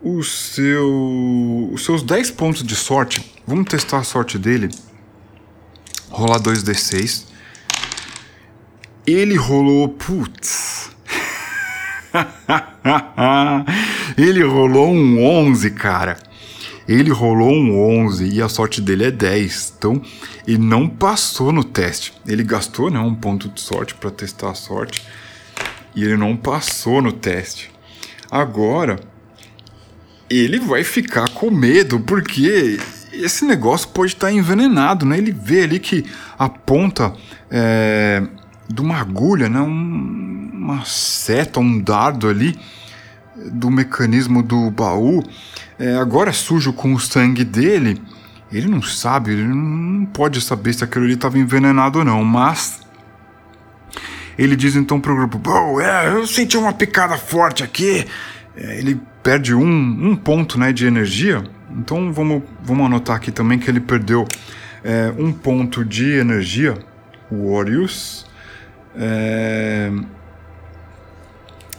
o 0.07 0.23
seu, 0.23 1.69
os 1.73 1.83
seus 1.83 2.01
10 2.01 2.31
pontos 2.31 2.63
de 2.63 2.75
sorte. 2.75 3.33
Vamos 3.45 3.67
testar 3.67 3.99
a 3.99 4.03
sorte 4.03 4.37
dele. 4.37 4.69
Rolar 6.09 6.39
2d6. 6.39 7.25
Ele 9.05 9.35
rolou, 9.35 9.89
putz. 9.89 10.91
ele 14.17 14.43
rolou 14.43 14.93
um 14.93 15.23
11, 15.23 15.71
cara. 15.71 16.17
Ele 16.87 17.11
rolou 17.11 17.51
um 17.51 18.05
11 18.05 18.29
e 18.29 18.41
a 18.41 18.47
sorte 18.47 18.79
dele 18.79 19.05
é 19.05 19.11
10. 19.11 19.73
Então, 19.77 20.01
ele 20.47 20.57
não 20.57 20.87
passou 20.87 21.51
no 21.51 21.65
teste. 21.65 22.13
Ele 22.25 22.43
gastou 22.43 22.89
né, 22.89 22.99
um 22.99 23.13
ponto 23.13 23.49
de 23.49 23.59
sorte 23.59 23.93
para 23.93 24.09
testar 24.09 24.51
a 24.51 24.55
sorte 24.55 25.05
e 25.93 26.01
ele 26.01 26.15
não 26.15 26.37
passou 26.37 27.01
no 27.01 27.11
teste. 27.11 27.69
Agora, 28.31 28.99
ele 30.29 30.59
vai 30.59 30.83
ficar 30.83 31.29
com 31.29 31.49
medo 31.49 31.99
porque 31.99 32.79
esse 33.13 33.45
negócio 33.45 33.87
pode 33.89 34.13
estar 34.13 34.31
envenenado, 34.31 35.05
né? 35.05 35.17
Ele 35.17 35.31
vê 35.31 35.63
ali 35.63 35.79
que 35.79 36.05
a 36.37 36.49
ponta 36.49 37.13
é, 37.49 38.21
de 38.67 38.81
uma 38.81 38.97
agulha, 38.97 39.49
né? 39.49 39.59
Um, 39.59 40.51
uma 40.53 40.83
seta, 40.85 41.59
um 41.59 41.79
dardo 41.79 42.27
ali 42.27 42.59
do 43.51 43.69
mecanismo 43.69 44.41
do 44.43 44.69
baú, 44.71 45.23
é, 45.79 45.95
agora 45.95 46.33
sujo 46.33 46.73
com 46.73 46.93
o 46.93 46.99
sangue 46.99 47.43
dele, 47.43 48.01
ele 48.51 48.67
não 48.67 48.81
sabe, 48.81 49.31
ele 49.31 49.43
não 49.43 50.05
pode 50.05 50.41
saber 50.41 50.73
se 50.73 50.83
aquilo 50.83 51.05
ali 51.05 51.13
estava 51.13 51.37
envenenado 51.37 51.99
ou 51.99 52.05
não, 52.05 52.23
mas 52.23 52.81
ele 54.37 54.55
diz 54.55 54.75
então 54.75 54.99
pro 54.99 55.15
grupo: 55.15 55.37
Bom, 55.37 55.79
é, 55.81 56.07
eu 56.07 56.25
senti 56.27 56.57
uma 56.57 56.73
picada 56.73 57.17
forte 57.17 57.63
aqui. 57.63 58.05
É, 58.55 58.79
ele 58.79 58.99
perde 59.27 59.53
um, 59.53 59.61
um 59.67 60.15
ponto 60.15 60.57
né, 60.57 60.71
de 60.71 60.85
energia. 60.85 61.43
Então 61.69 62.13
vamos, 62.13 62.43
vamos 62.63 62.85
anotar 62.85 63.17
aqui 63.17 63.29
também 63.29 63.59
que 63.59 63.69
ele 63.69 63.81
perdeu 63.81 64.25
é, 64.81 65.13
um 65.17 65.33
ponto 65.33 65.83
de 65.83 66.13
energia. 66.13 66.77
O 67.29 67.51
Orius 67.51 68.25
é... 68.95 69.91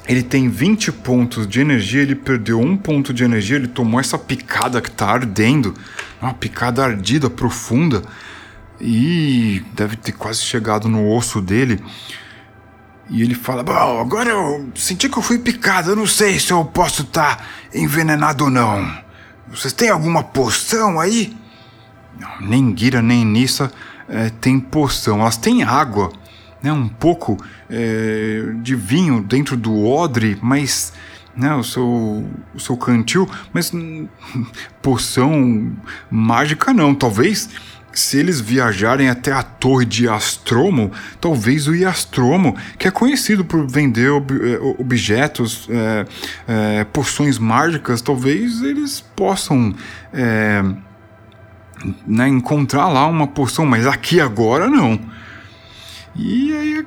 Ele 0.06 0.22
tem 0.22 0.50
20 0.50 0.92
pontos 0.92 1.46
de 1.46 1.61
energia, 1.61 2.02
ele 2.02 2.14
perdeu 2.14 2.61
um 2.61 2.76
ponto 2.76 3.14
de 3.14 3.24
energia, 3.24 3.56
ele 3.56 3.66
tomou 3.66 3.98
essa 3.98 4.18
picada 4.18 4.82
que 4.82 4.90
tá 4.90 5.06
ardendo, 5.06 5.72
uma 6.20 6.34
picada 6.34 6.84
ardida, 6.84 7.30
profunda, 7.30 8.02
e 8.78 9.62
deve 9.74 9.96
ter 9.96 10.12
quase 10.12 10.40
chegado 10.40 10.87
no 10.87 11.11
osso 11.11 11.40
dele. 11.40 11.80
E 13.11 13.23
ele 13.23 13.35
fala: 13.35 13.62
Bom, 13.62 14.01
agora 14.01 14.31
eu 14.31 14.68
senti 14.75 15.09
que 15.09 15.18
eu 15.18 15.23
fui 15.23 15.38
picado, 15.38 15.90
eu 15.90 15.97
não 15.97 16.07
sei 16.07 16.38
se 16.38 16.53
eu 16.53 16.64
posso 16.64 17.03
estar 17.03 17.37
tá 17.37 17.44
envenenado 17.75 18.44
ou 18.44 18.51
não. 18.51 18.87
Vocês 19.49 19.73
têm 19.73 19.88
alguma 19.88 20.23
poção 20.23 21.01
aí? 21.01 21.37
Não, 22.21 22.49
nem 22.49 22.77
Gira 22.77 23.01
nem 23.01 23.25
Nissa 23.25 23.73
é, 24.09 24.31
tem 24.31 24.59
poção, 24.59 25.21
elas 25.21 25.37
têm 25.37 25.62
água 25.62 26.11
né, 26.62 26.73
um 26.73 26.88
pouco 26.88 27.37
é, 27.71 28.53
de 28.62 28.75
vinho 28.75 29.23
dentro 29.23 29.57
do 29.57 29.87
odre, 29.87 30.38
mas 30.42 30.92
né, 31.37 31.55
o 31.55 31.62
seu, 31.62 32.29
o 32.55 32.59
seu 32.59 32.77
cantil, 32.77 33.29
mas 33.53 33.73
hum, 33.73 34.09
poção 34.83 35.73
mágica 36.11 36.75
não. 36.75 36.94
Talvez 36.94 37.49
se 37.92 38.18
eles 38.18 38.40
viajarem 38.40 39.09
até 39.09 39.33
a 39.33 39.42
torre 39.42 39.85
de 39.85 40.09
Astromo, 40.09 40.92
talvez 41.20 41.66
o 41.66 41.74
Iastromo, 41.74 42.57
que 42.79 42.87
é 42.87 42.90
conhecido 42.90 43.44
por 43.44 43.66
vender 43.66 44.11
ob 44.11 44.33
é, 44.33 44.59
objetos, 44.79 45.68
é, 45.70 46.07
é, 46.46 46.85
poções 46.85 47.38
mágicas, 47.38 48.01
talvez 48.01 48.62
eles 48.62 49.01
possam 49.01 49.74
é, 50.12 50.62
né, 52.07 52.29
encontrar 52.29 52.88
lá 52.88 53.07
uma 53.07 53.27
poção, 53.27 53.66
mas 53.66 53.87
aqui 53.87 54.20
agora 54.20 54.68
não. 54.68 54.98
E 56.14 56.53
aí 56.53 56.87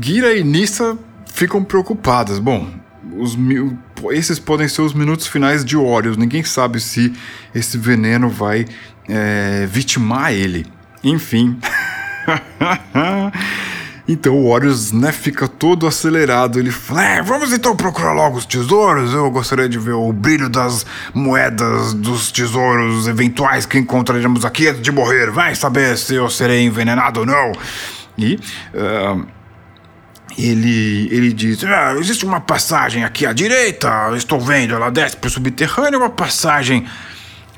Gira 0.00 0.36
e 0.36 0.44
Nissa 0.44 0.98
ficam 1.26 1.64
preocupadas. 1.64 2.38
Bom, 2.38 2.68
os 3.16 3.36
esses 4.12 4.38
podem 4.38 4.68
ser 4.68 4.82
os 4.82 4.94
minutos 4.94 5.26
finais 5.26 5.64
de 5.64 5.76
Orius. 5.76 6.16
Ninguém 6.16 6.42
sabe 6.44 6.80
se 6.80 7.12
esse 7.54 7.78
veneno 7.78 8.28
vai 8.28 8.66
é, 9.08 9.66
vitimar 9.66 10.32
ele. 10.32 10.66
Enfim. 11.02 11.58
então 14.06 14.34
o 14.34 14.48
Orius 14.48 14.92
né, 14.92 15.12
fica 15.12 15.48
todo 15.48 15.86
acelerado. 15.86 16.58
Ele 16.58 16.70
fala: 16.70 17.04
é, 17.04 17.22
Vamos 17.22 17.52
então 17.52 17.74
procurar 17.74 18.12
logo 18.12 18.36
os 18.36 18.44
tesouros. 18.44 19.12
Eu 19.12 19.30
gostaria 19.30 19.68
de 19.68 19.78
ver 19.78 19.94
o 19.94 20.12
brilho 20.12 20.48
das 20.48 20.84
moedas 21.14 21.94
dos 21.94 22.30
tesouros 22.30 23.08
eventuais 23.08 23.66
que 23.66 23.78
encontraremos 23.78 24.44
aqui 24.44 24.68
antes 24.68 24.82
de 24.82 24.92
morrer. 24.92 25.30
Vai 25.30 25.54
saber 25.54 25.96
se 25.96 26.14
eu 26.14 26.28
serei 26.28 26.64
envenenado 26.64 27.20
ou 27.20 27.26
não. 27.26 27.52
E 28.18 28.38
uh, 28.74 29.26
ele, 30.38 31.08
ele 31.10 31.32
diz: 31.32 31.64
ah, 31.64 31.94
existe 31.98 32.24
uma 32.24 32.40
passagem 32.40 33.04
aqui 33.04 33.26
à 33.26 33.32
direita, 33.32 34.10
estou 34.14 34.40
vendo, 34.40 34.74
ela 34.74 34.90
desce 34.90 35.16
para 35.16 35.28
o 35.28 35.30
subterrâneo, 35.30 35.98
uma 35.98 36.10
passagem 36.10 36.86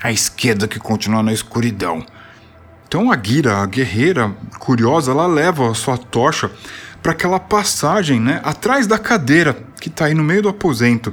à 0.03 0.11
esquerda 0.11 0.67
que 0.67 0.79
continua 0.79 1.23
na 1.23 1.33
escuridão. 1.33 2.05
Então 2.89 3.11
a 3.11 3.19
Gira, 3.23 3.59
a 3.59 3.67
guerreira 3.67 4.35
curiosa, 4.59 5.13
ela 5.13 5.27
leva 5.27 5.71
a 5.71 5.75
sua 5.75 5.97
tocha 5.97 6.51
para 7.03 7.13
aquela 7.13 7.41
passagem, 7.41 8.21
né, 8.21 8.41
atrás 8.45 8.87
da 8.87 8.99
cadeira 8.99 9.57
que 9.81 9.89
está 9.89 10.07
aí 10.07 10.15
no 10.15 10.23
meio 10.23 10.43
do 10.43 10.49
aposento. 10.49 11.13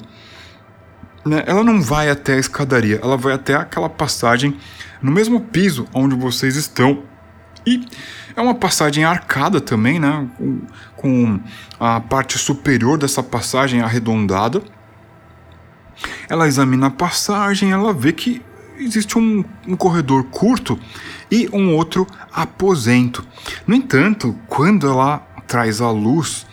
Né, 1.26 1.44
ela 1.48 1.64
não 1.64 1.82
vai 1.82 2.10
até 2.10 2.34
a 2.34 2.40
escadaria, 2.40 3.00
ela 3.02 3.18
vai 3.18 3.34
até 3.34 3.56
aquela 3.56 3.90
passagem 3.90 4.58
no 5.02 5.12
mesmo 5.12 5.40
piso 5.40 5.88
onde 5.94 6.16
vocês 6.16 6.56
estão. 6.56 7.04
E 7.66 7.86
é 8.36 8.42
uma 8.42 8.56
passagem 8.56 9.04
arcada 9.04 9.60
também, 9.60 10.00
né? 10.00 10.28
Com 10.96 11.40
a 11.80 12.00
parte 12.00 12.38
superior 12.38 12.98
dessa 12.98 13.22
passagem 13.22 13.82
arredondada. 13.82 14.62
Ela 16.30 16.48
examina 16.48 16.88
a 16.88 16.92
passagem, 16.92 17.72
ela 17.72 17.94
vê 17.94 18.14
que 18.14 18.42
existe 18.80 19.18
um, 19.18 19.44
um, 19.68 19.76
corredor 19.76 20.24
curto 20.26 20.80
e 21.30 21.50
um 21.52 21.76
outro 21.76 22.08
aposento. 22.32 23.26
No 23.68 23.76
entanto, 23.76 24.36
quando 24.48 24.88
ela 24.88 25.20
traz 25.48 25.82
à 25.82 25.92
luz 25.92 26.46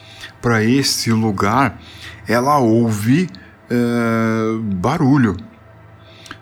para 0.43 0.65
esse 0.65 1.13
lugar, 1.13 1.81
ela 2.29 2.59
ouve 2.59 3.29
é, 3.71 4.59
barulho. 4.75 5.37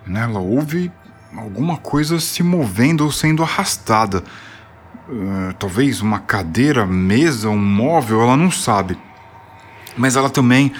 Né? 0.06 0.22
Ela 0.22 0.40
ouve 0.40 0.90
alguma 1.36 1.76
coisa 1.76 2.20
se 2.20 2.42
movendo 2.42 3.04
ou 3.04 3.12
sendo 3.12 3.42
arrastada. 3.42 4.22
Uh, 5.06 5.52
talvez 5.58 6.00
uma 6.00 6.18
cadeira, 6.18 6.86
mesa, 6.86 7.50
um 7.50 7.58
móvel, 7.58 8.22
ela 8.22 8.36
não 8.36 8.50
sabe. 8.50 8.96
Mas 9.96 10.16
ela 10.16 10.30
também 10.30 10.72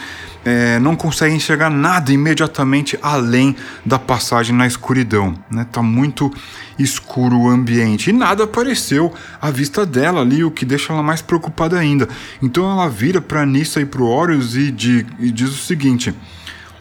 é, 0.45 0.79
não 0.79 0.95
consegue 0.95 1.35
enxergar 1.35 1.71
nada 1.71 2.13
imediatamente 2.13 2.99
além 3.03 3.57
da 3.85 3.99
passagem 3.99 4.55
na 4.55 4.67
escuridão. 4.67 5.35
Né? 5.51 5.67
Tá 5.71 5.83
muito 5.83 6.31
escuro 6.79 7.39
o 7.39 7.49
ambiente 7.49 8.11
e 8.11 8.13
nada 8.13 8.45
apareceu 8.45 9.13
à 9.41 9.51
vista 9.51 9.87
dela 9.87 10.21
ali, 10.21 10.45
o 10.45 10.51
que 10.51 10.65
deixa 10.65 10.93
ela 10.93 11.03
mais 11.03 11.23
preocupada 11.23 11.79
ainda. 11.79 12.09
Então 12.43 12.71
ela 12.71 12.89
vira 12.89 13.21
para 13.21 13.47
Nissa 13.47 13.81
e 13.81 13.87
pro 13.87 14.07
Horus 14.07 14.55
e, 14.57 14.71
de, 14.71 15.07
e 15.19 15.31
diz 15.31 15.51
o 15.51 15.59
seguinte: 15.59 16.15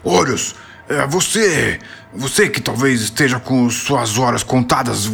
Horus, 0.02 0.54
é, 0.88 1.06
você, 1.06 1.78
você 2.14 2.48
que 2.48 2.60
talvez 2.60 3.00
esteja 3.00 3.40
com 3.40 3.68
suas 3.70 4.18
horas 4.18 4.42
contadas, 4.42 5.10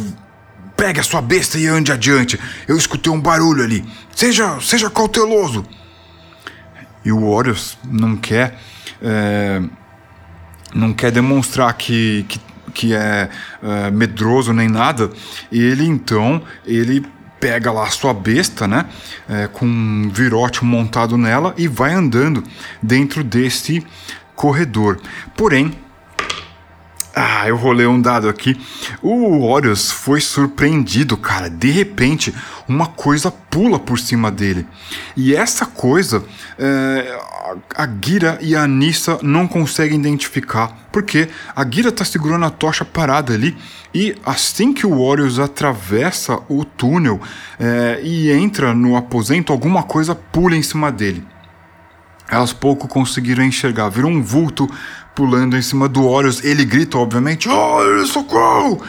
pegue 0.75 0.99
a 0.99 1.03
sua 1.03 1.21
besta 1.21 1.57
e 1.57 1.67
ande 1.67 1.91
adiante. 1.91 2.39
Eu 2.67 2.75
escutei 2.75 3.11
um 3.11 3.19
barulho 3.19 3.63
ali. 3.63 3.85
Seja, 4.15 4.59
seja 4.59 4.89
cauteloso. 4.89 5.65
E 7.03 7.11
o 7.11 7.23
Horus 7.23 7.77
não 7.83 8.15
quer, 8.15 8.57
é, 9.01 9.61
não 10.73 10.93
quer 10.93 11.11
demonstrar 11.11 11.73
que, 11.73 12.25
que, 12.27 12.39
que 12.73 12.93
é, 12.93 13.29
é 13.63 13.91
medroso 13.91 14.53
nem 14.53 14.67
nada. 14.67 15.09
Ele 15.51 15.85
então, 15.85 16.41
ele 16.65 17.05
pega 17.39 17.71
lá 17.71 17.85
a 17.87 17.89
sua 17.89 18.13
besta, 18.13 18.67
né, 18.67 18.85
é, 19.27 19.47
com 19.47 19.65
um 19.65 20.09
virote 20.09 20.63
montado 20.63 21.17
nela 21.17 21.55
e 21.57 21.67
vai 21.67 21.91
andando 21.91 22.43
dentro 22.81 23.23
desse 23.23 23.85
corredor. 24.35 25.01
Porém, 25.35 25.75
ah, 27.13 27.47
eu 27.47 27.57
rolei 27.57 27.85
um 27.85 28.01
dado 28.01 28.29
aqui. 28.29 28.59
O 29.01 29.41
Horus 29.41 29.91
foi 29.91 30.21
surpreendido, 30.21 31.17
cara. 31.17 31.49
De 31.49 31.69
repente, 31.69 32.33
uma 32.67 32.87
coisa 32.87 33.29
pula 33.29 33.77
por 33.77 33.99
cima 33.99 34.31
dele. 34.31 34.65
E 35.15 35.35
essa 35.35 35.65
coisa, 35.65 36.23
é, 36.57 37.19
a 37.75 37.87
Gira 38.01 38.37
e 38.41 38.55
a 38.55 38.65
Nissa 38.65 39.19
não 39.21 39.47
conseguem 39.47 39.99
identificar. 39.99 40.87
Porque 40.91 41.27
a 41.53 41.69
Gira 41.69 41.91
tá 41.91 42.05
segurando 42.05 42.45
a 42.45 42.49
tocha 42.49 42.85
parada 42.85 43.33
ali. 43.33 43.57
E 43.93 44.15
assim 44.25 44.73
que 44.73 44.87
o 44.87 44.97
Horus 44.99 45.37
atravessa 45.37 46.39
o 46.47 46.63
túnel 46.63 47.19
é, 47.59 47.99
e 48.01 48.31
entra 48.31 48.73
no 48.73 48.95
aposento, 48.95 49.51
alguma 49.51 49.83
coisa 49.83 50.15
pula 50.15 50.55
em 50.55 50.63
cima 50.63 50.89
dele. 50.91 51.25
Elas 52.31 52.53
pouco 52.53 52.87
conseguiram 52.87 53.43
enxergar, 53.43 53.89
viram 53.89 54.09
um 54.09 54.23
vulto 54.23 54.69
pulando 55.15 55.57
em 55.57 55.61
cima 55.61 55.87
do 55.87 56.05
Horus. 56.05 56.43
Ele 56.43 56.65
grita, 56.65 56.97
obviamente, 56.97 57.49
oh, 57.49 58.05
socorro! 58.05 58.81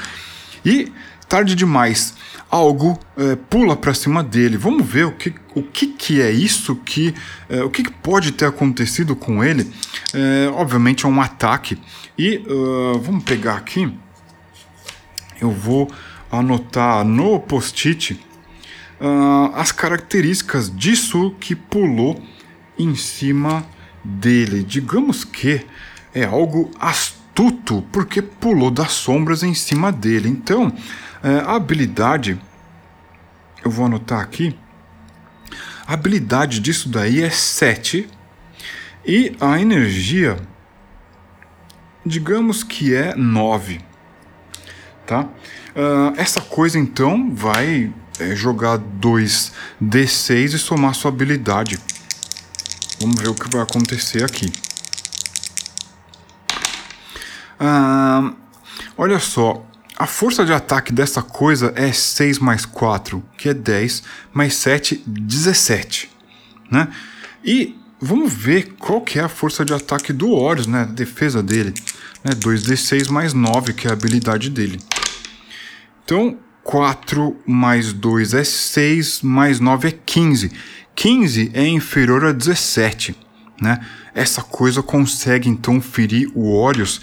E, 0.64 0.92
tarde 1.28 1.54
demais, 1.54 2.14
algo 2.50 2.98
é, 3.16 3.34
pula 3.34 3.74
para 3.74 3.94
cima 3.94 4.22
dele. 4.22 4.56
Vamos 4.56 4.86
ver 4.86 5.06
o 5.06 5.12
que, 5.12 5.34
o 5.54 5.62
que, 5.62 5.86
que 5.86 6.20
é 6.20 6.30
isso, 6.30 6.76
que, 6.76 7.14
é, 7.48 7.62
o 7.62 7.70
que, 7.70 7.82
que 7.82 7.90
pode 7.90 8.32
ter 8.32 8.44
acontecido 8.44 9.16
com 9.16 9.42
ele. 9.42 9.72
É, 10.12 10.50
obviamente 10.52 11.06
é 11.06 11.08
um 11.08 11.20
ataque. 11.20 11.78
E 12.18 12.36
uh, 12.36 12.98
vamos 13.00 13.24
pegar 13.24 13.56
aqui. 13.56 13.90
Eu 15.40 15.50
vou 15.50 15.90
anotar 16.30 17.04
no 17.04 17.40
post-it 17.40 18.20
uh, 19.00 19.54
as 19.54 19.72
características 19.72 20.70
disso 20.74 21.34
que 21.40 21.56
pulou 21.56 22.22
em 22.78 22.94
cima 22.94 23.66
dele. 24.04 24.62
Digamos 24.62 25.24
que 25.24 25.64
é 26.14 26.24
algo 26.24 26.70
astuto, 26.78 27.82
porque 27.92 28.20
pulou 28.20 28.70
das 28.70 28.92
sombras 28.92 29.42
em 29.42 29.54
cima 29.54 29.90
dele. 29.90 30.28
Então, 30.28 30.72
é, 31.22 31.38
a 31.38 31.56
habilidade, 31.56 32.40
eu 33.64 33.70
vou 33.70 33.86
anotar 33.86 34.20
aqui, 34.20 34.56
a 35.86 35.94
habilidade 35.94 36.60
disso 36.60 36.88
daí 36.88 37.22
é 37.22 37.30
7 37.30 38.08
e 39.04 39.36
a 39.40 39.60
energia, 39.60 40.36
digamos 42.04 42.62
que 42.62 42.94
é 42.94 43.14
9. 43.14 43.80
Tá? 45.06 45.22
Uh, 45.22 46.14
essa 46.16 46.40
coisa 46.40 46.78
então 46.78 47.34
vai 47.34 47.92
é, 48.18 48.36
jogar 48.36 48.78
2d6 48.78 50.54
e 50.54 50.58
somar 50.58 50.94
sua 50.94 51.10
habilidade. 51.10 51.78
Vamos 53.00 53.20
ver 53.20 53.28
o 53.28 53.34
que 53.34 53.50
vai 53.50 53.62
acontecer 53.62 54.24
aqui. 54.24 54.52
Ah, 57.64 58.32
olha 58.98 59.20
só, 59.20 59.64
a 59.96 60.04
força 60.04 60.44
de 60.44 60.52
ataque 60.52 60.92
dessa 60.92 61.22
coisa 61.22 61.72
é 61.76 61.92
6 61.92 62.40
mais 62.40 62.66
4, 62.66 63.22
que 63.38 63.48
é 63.48 63.54
10, 63.54 64.02
mais 64.34 64.54
7, 64.54 65.00
17. 65.06 66.10
Né? 66.68 66.88
E 67.44 67.76
vamos 68.00 68.32
ver 68.32 68.74
qual 68.80 69.00
que 69.00 69.20
é 69.20 69.22
a 69.22 69.28
força 69.28 69.64
de 69.64 69.72
ataque 69.72 70.12
do 70.12 70.32
Horus, 70.32 70.66
né? 70.66 70.80
A 70.80 70.86
defesa 70.86 71.40
dele. 71.40 71.72
Né? 72.24 72.32
2d6 72.32 73.08
mais 73.08 73.32
9, 73.32 73.74
que 73.74 73.86
é 73.86 73.90
a 73.90 73.92
habilidade 73.92 74.50
dele. 74.50 74.80
Então, 76.04 76.36
4 76.64 77.36
mais 77.46 77.92
2 77.92 78.34
é 78.34 78.42
6, 78.42 79.22
mais 79.22 79.60
9 79.60 79.86
é 79.86 79.92
15. 80.04 80.50
15 80.96 81.52
é 81.54 81.64
inferior 81.68 82.24
a 82.24 82.32
17, 82.32 83.16
né? 83.60 83.78
Essa 84.14 84.42
coisa 84.42 84.82
consegue 84.82 85.48
então 85.48 85.80
ferir 85.80 86.30
o 86.34 86.50
Horus 86.52 87.00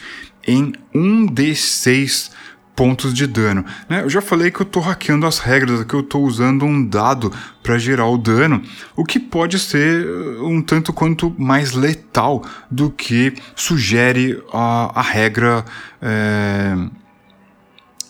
em 0.49 0.73
1d6 0.93 2.31
pontos 2.79 3.13
de 3.13 3.27
dano. 3.27 3.65
Né? 3.89 4.03
Eu 4.03 4.09
já 4.09 4.21
falei 4.21 4.49
que 4.49 4.61
eu 4.61 4.65
estou 4.65 4.81
hackeando 4.81 5.27
as 5.27 5.39
regras, 5.39 5.83
que 5.83 5.93
eu 5.93 5.99
estou 5.99 6.23
usando 6.23 6.63
um 6.63 6.85
dado 6.85 7.29
para 7.61 7.77
gerar 7.77 8.07
o 8.07 8.17
dano, 8.17 8.63
o 8.95 9.03
que 9.03 9.19
pode 9.19 9.59
ser 9.59 10.07
uh, 10.07 10.47
um 10.47 10.61
tanto 10.61 10.93
quanto 10.93 11.35
mais 11.37 11.73
letal 11.73 12.41
do 12.71 12.89
que 12.89 13.33
sugere 13.53 14.41
a, 14.53 14.97
a 14.97 15.01
regra 15.01 15.65
é, 16.01 16.73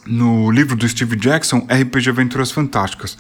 no 0.06 0.52
livro 0.52 0.76
do 0.76 0.88
Steve 0.88 1.16
Jackson, 1.16 1.66
RPG 1.68 2.12
Aventuras 2.12 2.52
Fantásticas. 2.52 3.18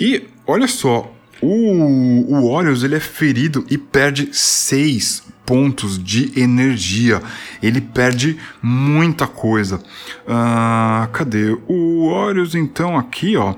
E 0.00 0.24
olha 0.44 0.66
só, 0.66 1.14
o, 1.42 2.24
o 2.28 2.50
Orioles 2.50 2.82
ele 2.82 2.96
é 2.96 3.00
ferido 3.00 3.64
e 3.70 3.78
perde 3.78 4.28
6 4.32 5.22
pontos 5.46 6.02
de 6.02 6.38
energia. 6.38 7.22
Ele 7.62 7.80
perde 7.80 8.38
muita 8.62 9.26
coisa. 9.26 9.80
Ah, 10.28 11.08
cadê? 11.12 11.56
O 11.66 12.06
Orioles, 12.06 12.54
então, 12.54 12.96
aqui, 12.96 13.36
ó, 13.36 13.54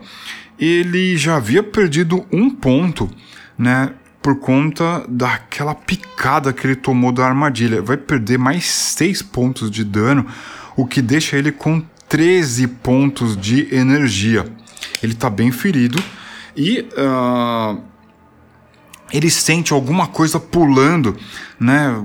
ele 0.58 1.16
já 1.16 1.36
havia 1.36 1.62
perdido 1.62 2.24
um 2.32 2.48
ponto, 2.48 3.10
né? 3.58 3.90
Por 4.22 4.38
conta 4.38 5.04
daquela 5.08 5.74
picada 5.74 6.52
que 6.52 6.64
ele 6.64 6.76
tomou 6.76 7.10
da 7.10 7.26
armadilha. 7.26 7.82
Vai 7.82 7.96
perder 7.96 8.38
mais 8.38 8.64
6 8.64 9.20
pontos 9.22 9.70
de 9.70 9.82
dano, 9.82 10.24
o 10.76 10.86
que 10.86 11.02
deixa 11.02 11.36
ele 11.36 11.50
com 11.50 11.82
13 12.08 12.68
pontos 12.68 13.36
de 13.36 13.74
energia. 13.74 14.46
Ele 15.02 15.14
tá 15.14 15.28
bem 15.28 15.50
ferido 15.50 16.02
e 16.56 16.80
uh, 16.80 17.80
ele 19.12 19.30
sente 19.30 19.72
alguma 19.72 20.06
coisa 20.06 20.40
pulando, 20.40 21.16
né? 21.60 22.02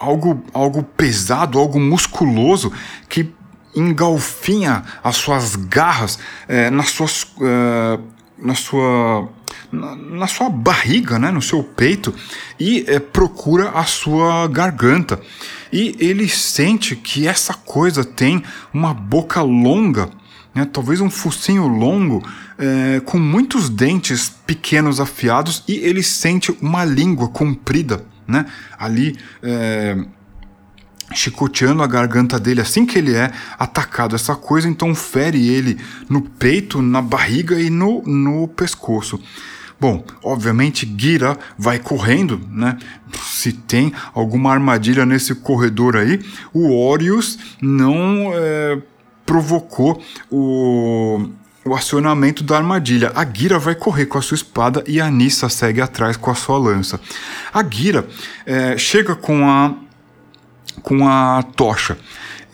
Algo, 0.00 0.42
algo 0.52 0.82
pesado, 0.82 1.58
algo 1.58 1.78
musculoso 1.78 2.72
que 3.08 3.32
engalfinha 3.76 4.82
as 5.04 5.16
suas 5.16 5.54
garras 5.54 6.18
é, 6.48 6.70
nas 6.70 6.90
suas, 6.90 7.26
é, 7.40 7.98
na 8.38 8.54
sua 8.54 9.28
na, 9.70 9.94
na, 9.94 10.26
sua 10.26 10.48
barriga, 10.48 11.18
né, 11.18 11.30
no 11.30 11.42
seu 11.42 11.62
peito 11.62 12.14
e 12.58 12.84
é, 12.88 12.98
procura 12.98 13.70
a 13.70 13.84
sua 13.84 14.48
garganta. 14.48 15.20
E 15.70 15.94
ele 15.98 16.26
sente 16.28 16.96
que 16.96 17.28
essa 17.28 17.52
coisa 17.52 18.02
tem 18.02 18.42
uma 18.72 18.94
boca 18.94 19.42
longa 19.42 20.08
né, 20.58 20.68
talvez 20.72 21.00
um 21.00 21.10
focinho 21.10 21.66
longo 21.68 22.22
é, 22.58 23.00
com 23.00 23.18
muitos 23.18 23.70
dentes 23.70 24.28
pequenos 24.28 25.00
afiados 25.00 25.62
e 25.68 25.76
ele 25.76 26.02
sente 26.02 26.50
uma 26.60 26.84
língua 26.84 27.28
comprida, 27.28 28.04
né, 28.26 28.44
ali 28.76 29.16
é, 29.42 29.96
chicoteando 31.14 31.82
a 31.82 31.86
garganta 31.86 32.38
dele 32.38 32.60
assim 32.60 32.84
que 32.84 32.98
ele 32.98 33.14
é 33.14 33.30
atacado. 33.58 34.14
Essa 34.14 34.34
coisa 34.34 34.68
então 34.68 34.94
fere 34.94 35.48
ele 35.48 35.78
no 36.08 36.20
peito, 36.20 36.82
na 36.82 37.00
barriga 37.00 37.60
e 37.60 37.70
no, 37.70 38.02
no 38.02 38.48
pescoço. 38.48 39.20
Bom, 39.80 40.04
obviamente 40.24 40.92
Gira 40.98 41.38
vai 41.56 41.78
correndo, 41.78 42.40
né? 42.50 42.76
Se 43.22 43.52
tem 43.52 43.92
alguma 44.12 44.52
armadilha 44.52 45.06
nesse 45.06 45.36
corredor 45.36 45.96
aí, 45.96 46.20
o 46.52 46.76
Orius 46.76 47.38
não 47.62 48.32
é, 48.34 48.82
provocou 49.24 50.02
o, 50.28 51.30
o 51.68 51.74
acionamento 51.74 52.42
da 52.42 52.56
armadilha. 52.56 53.12
A 53.14 53.24
Gira 53.24 53.58
vai 53.58 53.74
correr 53.74 54.06
com 54.06 54.18
a 54.18 54.22
sua 54.22 54.34
espada 54.34 54.82
e 54.86 55.00
a 55.00 55.10
Nissa 55.10 55.48
segue 55.48 55.80
atrás 55.80 56.16
com 56.16 56.30
a 56.30 56.34
sua 56.34 56.58
lança. 56.58 57.00
A 57.52 57.62
Gira 57.62 58.06
é, 58.46 58.76
chega 58.76 59.14
com 59.14 59.48
a 59.48 59.74
com 60.82 61.08
a 61.08 61.42
tocha 61.56 61.98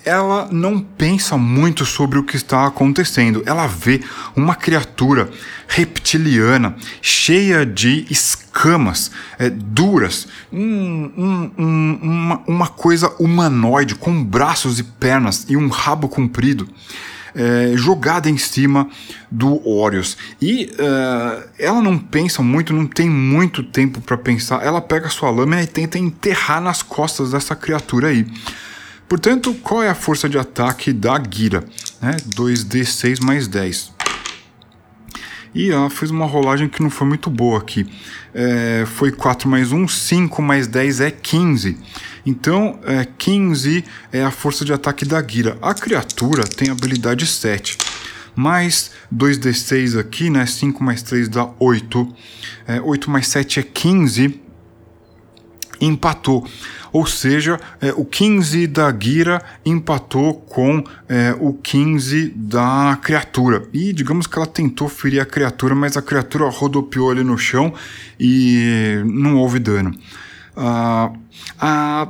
ela 0.05 0.49
não 0.53 0.79
pensa 0.79 1.37
muito 1.37 1.85
sobre 1.87 2.19
o 2.19 2.23
que 2.23 2.37
está 2.37 2.67
acontecendo. 2.67 3.43
Ela 3.47 3.67
vê 3.67 4.03
uma 4.37 4.55
criatura 4.55 5.31
reptiliana 5.67 6.77
cheia 7.01 7.65
de 7.65 8.07
escamas 8.11 9.11
é, 9.39 9.49
duras, 9.49 10.29
um, 10.53 11.11
um, 11.17 11.51
um, 11.59 11.99
uma, 12.03 12.43
uma 12.47 12.69
coisa 12.69 13.09
humanoide 13.19 13.95
com 13.95 14.23
braços 14.23 14.79
e 14.79 14.83
pernas 14.83 15.47
e 15.49 15.57
um 15.57 15.69
rabo 15.69 16.09
comprido. 16.09 16.69
É, 17.35 17.73
jogada 17.75 18.31
em 18.31 18.39
cima 18.39 18.89
do 19.29 19.67
Orius. 19.69 20.17
E 20.41 20.71
uh, 20.75 21.49
ela 21.59 21.83
não 21.83 21.99
pensa 21.99 22.43
muito, 22.43 22.73
não 22.73 22.87
tem 22.87 23.11
muito 23.11 23.63
tempo 23.63 24.01
para 24.01 24.17
pensar. 24.17 24.65
Ela 24.65 24.81
pega 24.81 25.09
sua 25.09 25.31
lâmina 25.31 25.63
e 25.63 25.67
tenta 25.67 25.99
enterrar 25.99 26.61
nas 26.61 26.81
costas 26.81 27.33
dessa 27.33 27.57
criatura 27.57 28.09
aí. 28.09 28.25
Portanto, 29.09 29.55
qual 29.63 29.83
é 29.83 29.89
a 29.89 29.95
força 29.95 30.29
de 30.29 30.39
ataque 30.39 30.93
da 30.93 31.21
Gira? 31.31 31.65
Né? 32.01 32.17
2d6 32.37 33.25
mais 33.25 33.47
10. 33.47 33.93
E 35.55 35.71
ela 35.71 35.89
fez 35.89 36.11
uma 36.11 36.27
rolagem 36.27 36.69
que 36.69 36.83
não 36.83 36.91
foi 36.91 37.07
muito 37.07 37.31
boa 37.31 37.59
aqui. 37.59 37.87
É, 38.35 38.85
foi 38.87 39.13
4 39.13 39.49
mais 39.49 39.71
1, 39.71 39.87
5 39.87 40.43
mais 40.43 40.67
10 40.67 41.01
é 41.01 41.11
15. 41.11 41.79
Então, 42.27 42.79
é, 42.85 43.07
15 43.19 43.85
é 44.13 44.23
a 44.23 44.31
força 44.31 44.65
de 44.65 44.73
ataque 44.73 45.05
da 45.05 45.23
Gira. 45.23 45.59
A 45.61 45.75
criatura 45.75 46.45
tem 46.45 46.71
habilidade 46.71 47.27
7. 47.27 47.77
Mais 48.35 48.91
2d6 49.15 49.99
aqui, 49.99 50.31
né? 50.31 50.47
5 50.47 50.83
mais 50.83 51.03
3 51.03 51.29
dá 51.29 51.49
8. 51.59 52.15
É, 52.67 52.81
8 52.81 53.11
mais 53.11 53.29
7 53.29 53.61
é 53.61 53.63
15. 53.63 54.41
Empatou. 55.81 56.47
Ou 56.95 57.07
seja, 57.07 57.61
é, 57.81 57.93
o 57.93 58.05
15 58.05 58.69
da 58.69 58.97
Gira 58.97 59.43
empatou 59.67 60.35
com 60.35 60.83
é, 61.09 61.37
o 61.41 61.53
15 61.53 62.33
da 62.37 62.97
criatura. 63.03 63.69
E 63.73 63.93
digamos 63.93 64.29
que 64.29 64.39
ela 64.39 64.47
tentou 64.47 64.89
ferir 64.89 65.21
a 65.21 65.27
criatura, 65.27 65.75
mas 65.75 65.97
a 65.97 66.03
criatura 66.03 66.49
rodopiou 66.49 67.11
ali 67.11 67.25
no 67.25 67.37
chão 67.37 67.75
e 68.19 69.03
não 69.05 69.37
houve 69.37 69.59
dano. 69.59 69.93
Ah, 70.57 71.13
a 71.59 72.09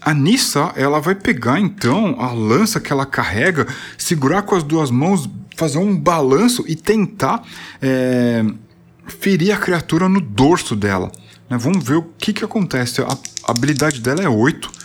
a 0.00 0.14
Nissa, 0.14 0.72
ela 0.76 0.98
vai 0.98 1.14
pegar 1.14 1.60
então 1.60 2.16
a 2.18 2.32
lança 2.32 2.80
que 2.80 2.92
ela 2.92 3.04
carrega, 3.04 3.66
segurar 3.98 4.42
com 4.42 4.54
as 4.54 4.62
duas 4.62 4.90
mãos, 4.90 5.28
fazer 5.56 5.78
um 5.78 5.94
balanço 5.94 6.64
e 6.66 6.74
tentar 6.74 7.42
é, 7.82 8.42
ferir 9.06 9.52
a 9.52 9.58
criatura 9.58 10.08
no 10.08 10.20
dorso 10.20 10.74
dela. 10.74 11.12
Né? 11.50 11.58
Vamos 11.58 11.84
ver 11.84 11.96
o 11.96 12.02
que, 12.02 12.32
que 12.32 12.44
acontece. 12.44 13.02
A, 13.02 13.18
habilidade 13.46 14.00
dela 14.00 14.22
é 14.22 14.28
8. 14.28 14.80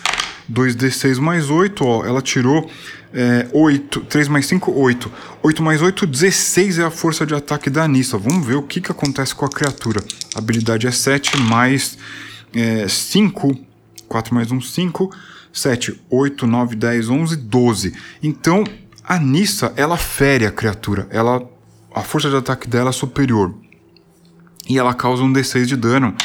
2d6 0.52 1.18
mais 1.18 1.50
8, 1.50 1.84
ó, 1.84 2.06
ela 2.06 2.22
tirou 2.22 2.70
é, 3.12 3.48
8, 3.52 4.02
3 4.02 4.28
mais 4.28 4.46
5, 4.46 4.72
8. 4.72 5.12
8 5.42 5.64
mais 5.64 5.82
8, 5.82 6.06
16 6.06 6.78
é 6.78 6.84
a 6.84 6.92
força 6.92 7.26
de 7.26 7.34
ataque 7.34 7.68
da 7.68 7.84
Anissa. 7.86 8.16
Vamos 8.16 8.46
ver 8.46 8.56
o 8.56 8.62
que, 8.62 8.80
que 8.80 8.92
acontece 8.92 9.34
com 9.34 9.44
a 9.44 9.50
criatura. 9.50 10.04
A 10.36 10.38
habilidade 10.38 10.86
é 10.86 10.92
7 10.92 11.36
mais 11.42 11.98
5, 12.88 13.58
4 14.08 14.34
mais 14.34 14.52
1, 14.52 14.62
5, 14.62 15.10
7, 15.52 16.02
8, 16.10 16.48
9, 16.48 16.76
10, 16.76 17.10
11, 17.10 17.36
12. 17.38 17.94
Então, 18.22 18.64
a 19.04 19.18
Nissa, 19.18 19.74
ela 19.76 19.98
fere 19.98 20.46
a 20.46 20.52
criatura. 20.52 21.08
Ela, 21.10 21.42
a 21.94 22.02
força 22.02 22.30
de 22.30 22.36
ataque 22.36 22.68
dela 22.68 22.90
é 22.90 22.94
superior. 22.94 23.54
E 24.68 24.78
ela 24.78 24.94
causa 24.94 25.24
um 25.24 25.32
D6 25.32 25.66
de 25.66 25.76
dano. 25.76 26.16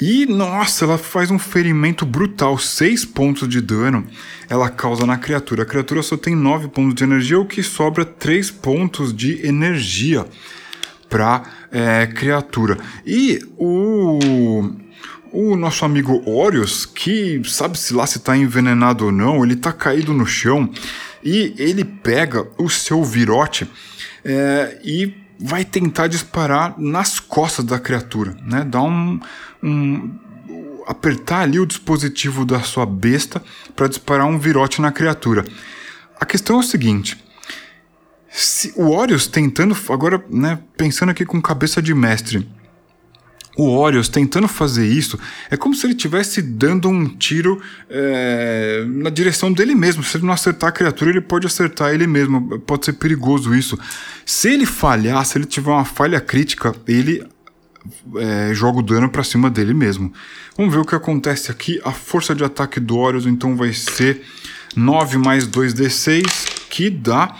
E 0.00 0.26
nossa, 0.26 0.84
ela 0.84 0.96
faz 0.96 1.30
um 1.30 1.38
ferimento 1.38 2.06
brutal, 2.06 2.56
6 2.56 3.04
pontos 3.04 3.48
de 3.48 3.60
dano 3.60 4.06
ela 4.48 4.70
causa 4.70 5.04
na 5.04 5.18
criatura. 5.18 5.64
A 5.64 5.66
criatura 5.66 6.02
só 6.02 6.16
tem 6.16 6.36
9 6.36 6.68
pontos 6.68 6.94
de 6.94 7.02
energia, 7.02 7.38
o 7.38 7.44
que 7.44 7.62
sobra 7.62 8.04
3 8.04 8.50
pontos 8.52 9.12
de 9.12 9.44
energia 9.44 10.24
para 11.08 11.42
é, 11.72 12.06
criatura. 12.06 12.78
E 13.04 13.40
o 13.56 14.70
o 15.32 15.56
nosso 15.56 15.84
amigo 15.84 16.22
Orius, 16.28 16.86
que 16.86 17.42
sabe-se 17.44 17.92
lá 17.94 18.06
se 18.06 18.18
está 18.18 18.36
envenenado 18.36 19.06
ou 19.06 19.12
não, 19.12 19.44
ele 19.44 19.54
está 19.54 19.72
caído 19.72 20.12
no 20.12 20.26
chão 20.26 20.70
e 21.22 21.54
ele 21.58 21.84
pega 21.84 22.46
o 22.58 22.68
seu 22.68 23.04
virote 23.04 23.68
é, 24.24 24.80
e 24.84 25.14
vai 25.38 25.64
tentar 25.64 26.08
disparar 26.08 26.74
nas 26.78 27.20
costas 27.20 27.64
da 27.64 27.78
criatura, 27.78 28.36
né? 28.42 28.64
Dá 28.64 28.82
um, 28.82 29.20
um 29.62 30.18
apertar 30.86 31.42
ali 31.42 31.60
o 31.60 31.66
dispositivo 31.66 32.44
da 32.44 32.60
sua 32.60 32.86
besta 32.86 33.42
para 33.76 33.88
disparar 33.88 34.26
um 34.26 34.38
virote 34.38 34.80
na 34.80 34.90
criatura. 34.90 35.44
A 36.18 36.24
questão 36.24 36.56
é 36.56 36.60
o 36.60 36.62
seguinte: 36.62 37.22
se 38.28 38.72
o 38.76 38.90
Orius 38.90 39.26
tentando 39.26 39.76
agora, 39.90 40.24
né, 40.28 40.58
pensando 40.76 41.10
aqui 41.10 41.24
com 41.24 41.40
cabeça 41.40 41.80
de 41.80 41.94
mestre, 41.94 42.48
o 43.58 43.76
Orius 43.76 44.08
tentando 44.08 44.46
fazer 44.46 44.86
isso 44.86 45.18
é 45.50 45.56
como 45.56 45.74
se 45.74 45.84
ele 45.84 45.94
estivesse 45.94 46.40
dando 46.40 46.88
um 46.88 47.08
tiro 47.08 47.60
é, 47.90 48.84
na 48.86 49.10
direção 49.10 49.52
dele 49.52 49.74
mesmo. 49.74 50.04
Se 50.04 50.16
ele 50.16 50.24
não 50.24 50.32
acertar 50.32 50.68
a 50.68 50.72
criatura, 50.72 51.10
ele 51.10 51.20
pode 51.20 51.44
acertar 51.44 51.92
ele 51.92 52.06
mesmo. 52.06 52.60
Pode 52.60 52.84
ser 52.84 52.92
perigoso 52.92 53.52
isso. 53.52 53.76
Se 54.24 54.48
ele 54.48 54.64
falhar, 54.64 55.26
se 55.26 55.36
ele 55.36 55.44
tiver 55.44 55.72
uma 55.72 55.84
falha 55.84 56.20
crítica, 56.20 56.72
ele 56.86 57.26
é, 58.18 58.54
joga 58.54 58.78
o 58.78 58.82
dano 58.82 59.08
para 59.08 59.24
cima 59.24 59.50
dele 59.50 59.74
mesmo. 59.74 60.12
Vamos 60.56 60.72
ver 60.72 60.80
o 60.80 60.84
que 60.84 60.94
acontece 60.94 61.50
aqui. 61.50 61.80
A 61.84 61.90
força 61.90 62.36
de 62.36 62.44
ataque 62.44 62.78
do 62.78 62.96
Orius 62.96 63.26
então 63.26 63.56
vai 63.56 63.72
ser 63.72 64.22
9 64.76 65.18
mais 65.18 65.48
2d6, 65.48 66.22
que 66.70 66.88
dá 66.88 67.34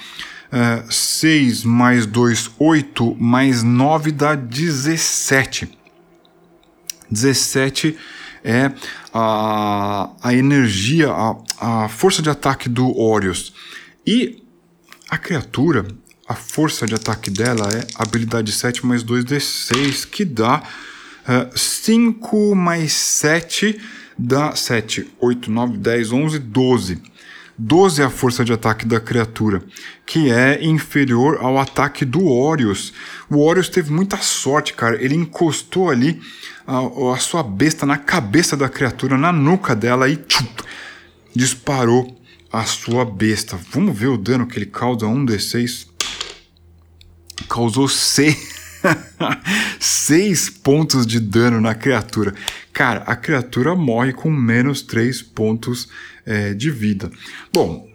é, 0.50 0.83
6 0.90 1.62
mais 1.62 2.07
2, 2.07 2.50
8, 2.59 3.16
mais 3.20 3.62
9 3.62 4.11
dá 4.11 4.35
17. 4.35 5.78
17 7.11 7.97
é 8.44 8.71
a, 9.12 10.11
a 10.23 10.35
energia, 10.35 11.11
a, 11.11 11.37
a 11.85 11.88
força 11.88 12.23
de 12.23 12.31
ataque 12.31 12.68
do 12.68 12.97
Orius. 12.99 13.53
E 14.07 14.42
a 15.11 15.18
criatura, 15.18 15.87
a 16.29 16.35
força 16.35 16.87
de 16.87 16.94
ataque 16.94 17.31
dela 17.31 17.68
é 17.73 17.87
habilidade 17.94 18.53
7 18.53 18.87
mais 18.87 19.03
2d6, 19.03 20.07
que 20.09 20.25
dá 20.25 20.62
uh, 20.62 21.59
5 21.59 22.55
mais 22.55 22.92
7 22.92 23.81
dá 24.18 24.55
7, 24.55 25.09
8, 25.21 25.51
9, 25.51 25.79
10, 25.79 26.12
11, 26.12 26.38
12. 26.40 27.03
12 27.57 28.03
é 28.03 28.05
a 28.05 28.11
força 28.11 28.44
de 28.44 28.53
ataque 28.53 28.87
da 28.87 29.01
criatura, 29.01 29.62
que 30.07 30.31
é 30.31 30.64
inferior 30.64 31.38
ao 31.40 31.59
ataque 31.59 32.05
do 32.05 32.27
Orius. 32.27 32.92
O 33.31 33.44
Orius 33.44 33.68
teve 33.68 33.92
muita 33.92 34.16
sorte, 34.18 34.75
cara. 34.75 35.03
Ele 35.03 35.14
encostou 35.14 35.90
ali 35.90 36.21
a, 36.68 37.14
a 37.14 37.16
sua 37.16 37.42
besta 37.42 37.87
na 37.87 37.96
cabeça 37.96 38.54
da 38.54 38.68
criatura, 38.68 39.16
na 39.16 39.33
nuca 39.33 39.74
dela 39.74 40.07
e 40.07 40.16
tchum, 40.16 40.44
disparou 41.35 42.20
a 42.52 42.62
sua 42.64 43.07
besta. 43.07 43.59
Vamos 43.72 43.98
ver 43.98 44.09
o 44.09 44.18
dano 44.18 44.46
que 44.46 44.59
ele 44.59 44.66
causa: 44.66 45.07
1d6. 45.07 45.87
Causou 47.48 47.88
6. 47.88 48.59
6 49.81 50.50
pontos 50.62 51.07
de 51.07 51.18
dano 51.18 51.59
na 51.59 51.74
criatura. 51.74 52.34
Cara, 52.70 53.01
a 53.07 53.16
criatura 53.16 53.74
morre 53.74 54.12
com 54.12 54.30
menos 54.30 54.82
3 54.82 55.22
pontos 55.22 55.88
é, 56.26 56.53
de 56.53 56.70
vida. 56.70 57.11
Bom, 57.51 57.88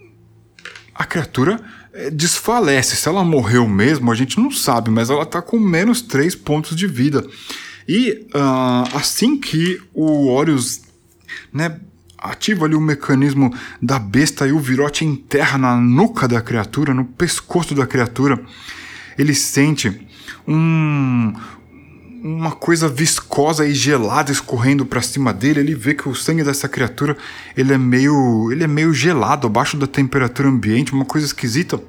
a 0.96 1.06
criatura 1.06 1.60
é, 1.94 2.10
desfalece. 2.10 2.96
Se 2.96 3.08
ela 3.08 3.24
morreu 3.24 3.68
mesmo, 3.68 4.12
a 4.12 4.16
gente 4.16 4.40
não 4.40 4.50
sabe, 4.50 4.90
mas 4.90 5.12
ela 5.12 5.24
está 5.24 5.44
com 5.44 5.60
menos 5.60 6.02
3 6.02 6.34
pontos 6.36 6.76
de 6.76 6.88
vida. 6.88 7.24
E 7.88 8.28
uh, 8.34 8.96
assim 8.98 9.38
que 9.38 9.82
o 9.94 10.28
Orius 10.28 10.82
né, 11.52 11.80
ativa 12.18 12.66
ali 12.66 12.76
o 12.76 12.82
mecanismo 12.82 13.54
da 13.82 14.00
besta 14.00 14.48
e 14.48 14.54
o 14.54 14.60
virote 14.60 15.04
enterra 15.04 15.58
na 15.58 15.76
nuca 15.76 16.28
da 16.28 16.42
criatura, 16.42 16.94
no 16.94 17.04
pescoço 17.04 17.76
da 17.76 17.86
criatura, 17.86 18.42
ele 19.18 19.36
sente 19.36 20.08
um, 20.48 21.34
uma 22.24 22.52
coisa 22.52 22.88
viscosa 22.88 23.66
e 23.66 23.74
gelada 23.74 24.32
escorrendo 24.32 24.86
para 24.86 25.02
cima 25.02 25.34
dele. 25.34 25.60
Ele 25.60 25.76
vê 25.76 25.94
que 25.94 26.08
o 26.08 26.16
sangue 26.16 26.44
dessa 26.44 26.70
criatura 26.70 27.18
ele 27.58 27.74
é 27.74 27.78
meio, 27.78 28.50
ele 28.52 28.64
é 28.64 28.68
meio 28.68 28.94
gelado, 28.94 29.48
abaixo 29.48 29.76
da 29.76 29.86
temperatura 29.86 30.48
ambiente, 30.48 30.94
uma 30.94 31.06
coisa 31.06 31.28
esquisita. 31.28 31.82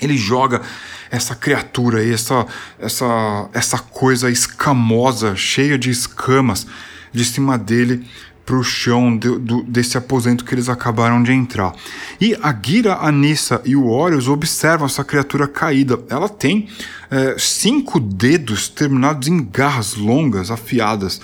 Ele 0.00 0.16
joga 0.16 0.62
essa 1.10 1.34
criatura 1.34 2.04
essa, 2.06 2.46
essa, 2.78 3.48
essa 3.52 3.78
coisa 3.78 4.30
escamosa, 4.30 5.34
cheia 5.34 5.78
de 5.78 5.90
escamas, 5.90 6.66
de 7.12 7.24
cima 7.24 7.56
dele 7.56 8.06
para 8.44 8.56
o 8.56 8.64
chão 8.64 9.14
do, 9.14 9.62
desse 9.64 9.98
aposento 9.98 10.42
que 10.42 10.54
eles 10.54 10.70
acabaram 10.70 11.22
de 11.22 11.32
entrar. 11.32 11.74
E 12.18 12.34
a 12.42 12.54
Gira, 12.54 12.94
a 12.94 13.12
Nissa 13.12 13.60
e 13.62 13.76
o 13.76 13.86
Horus 13.86 14.26
observam 14.26 14.86
essa 14.86 15.04
criatura 15.04 15.46
caída. 15.46 16.00
Ela 16.08 16.30
tem 16.30 16.66
é, 17.10 17.36
cinco 17.38 18.00
dedos 18.00 18.68
terminados 18.68 19.28
em 19.28 19.44
garras 19.44 19.94
longas, 19.94 20.50
afiadas 20.50 21.20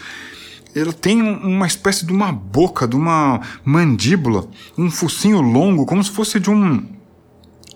ela 0.75 0.93
tem 0.93 1.23
uma 1.23 1.69
espécie 1.69 2.05
de 2.05 2.13
uma 2.13 2.33
boca, 2.33 2.89
de 2.89 2.97
uma 2.97 3.41
mandíbula, 3.65 4.49
um 4.77 4.91
focinho 4.91 5.41
longo, 5.41 5.87
como 5.87 6.03
se 6.03 6.11
fosse 6.11 6.41
de 6.41 6.51
um 6.51 6.85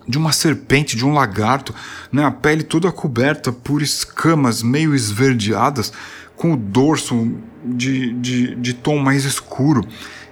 de 0.08 0.16
uma 0.16 0.32
serpente, 0.32 0.96
de 0.96 1.04
um 1.04 1.12
lagarto, 1.12 1.74
né? 2.10 2.24
a 2.24 2.30
pele 2.30 2.62
toda 2.62 2.90
coberta 2.90 3.52
por 3.52 3.82
escamas 3.82 4.62
meio 4.62 4.94
esverdeadas, 4.94 5.92
com 6.34 6.52
o 6.52 6.56
dorso 6.56 7.36
de, 7.64 8.12
de, 8.14 8.54
de 8.54 8.72
tom 8.72 8.98
mais 8.98 9.24
escuro 9.24 9.86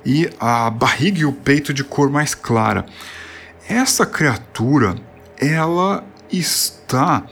e 0.04 0.30
a 0.38 0.70
barriga 0.70 1.18
e 1.18 1.24
o 1.24 1.32
peito 1.32 1.74
de 1.74 1.82
cor 1.82 2.08
mais 2.08 2.34
clara. 2.34 2.86
Essa 3.68 4.06
criatura, 4.06 4.94
ela 5.36 6.04
está. 6.32 7.24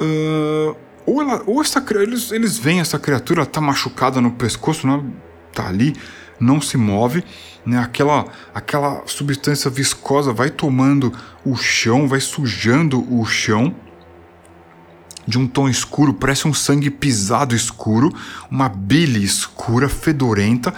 Uh, 0.00 0.76
ou, 1.04 1.20
ela, 1.20 1.42
ou 1.44 1.60
essa, 1.60 1.84
eles, 2.00 2.30
eles 2.30 2.56
veem 2.56 2.80
essa 2.80 2.98
criatura, 2.98 3.44
tá 3.44 3.60
machucada 3.60 4.20
no 4.20 4.30
pescoço, 4.30 4.86
não, 4.86 5.12
tá 5.52 5.66
ali, 5.66 5.94
não 6.40 6.60
se 6.60 6.76
move, 6.76 7.24
né? 7.64 7.78
Aquela, 7.78 8.26
aquela 8.54 9.02
substância 9.06 9.70
viscosa 9.70 10.32
vai 10.32 10.50
tomando 10.50 11.12
o 11.44 11.56
chão, 11.56 12.08
vai 12.08 12.20
sujando 12.20 13.06
o 13.12 13.24
chão 13.24 13.74
de 15.26 15.38
um 15.38 15.46
tom 15.46 15.68
escuro, 15.68 16.12
parece 16.12 16.48
um 16.48 16.54
sangue 16.54 16.90
pisado 16.90 17.54
escuro, 17.54 18.12
uma 18.50 18.68
bile 18.68 19.22
escura, 19.22 19.88
fedorenta. 19.88 20.74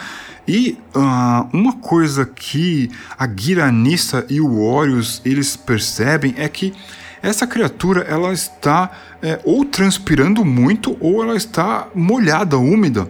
E 0.47 0.79
uh, 0.95 1.49
uma 1.57 1.73
coisa 1.73 2.27
que 2.27 2.91
a 3.19 3.27
Giranissa 3.27 4.27
e 4.29 4.41
o 4.41 4.61
Orius 4.61 5.23
eles 5.25 5.57
percebem 5.57 6.35
é 6.37 6.47
que 6.49 6.75
essa 7.23 7.47
criatura 7.47 8.03
ela 8.03 8.31
está 8.35 8.91
é, 9.23 9.41
ou 9.45 9.65
transpirando 9.65 10.45
muito 10.45 10.95
ou 11.01 11.23
ela 11.23 11.35
está 11.35 11.89
molhada, 11.95 12.59
úmida. 12.59 13.09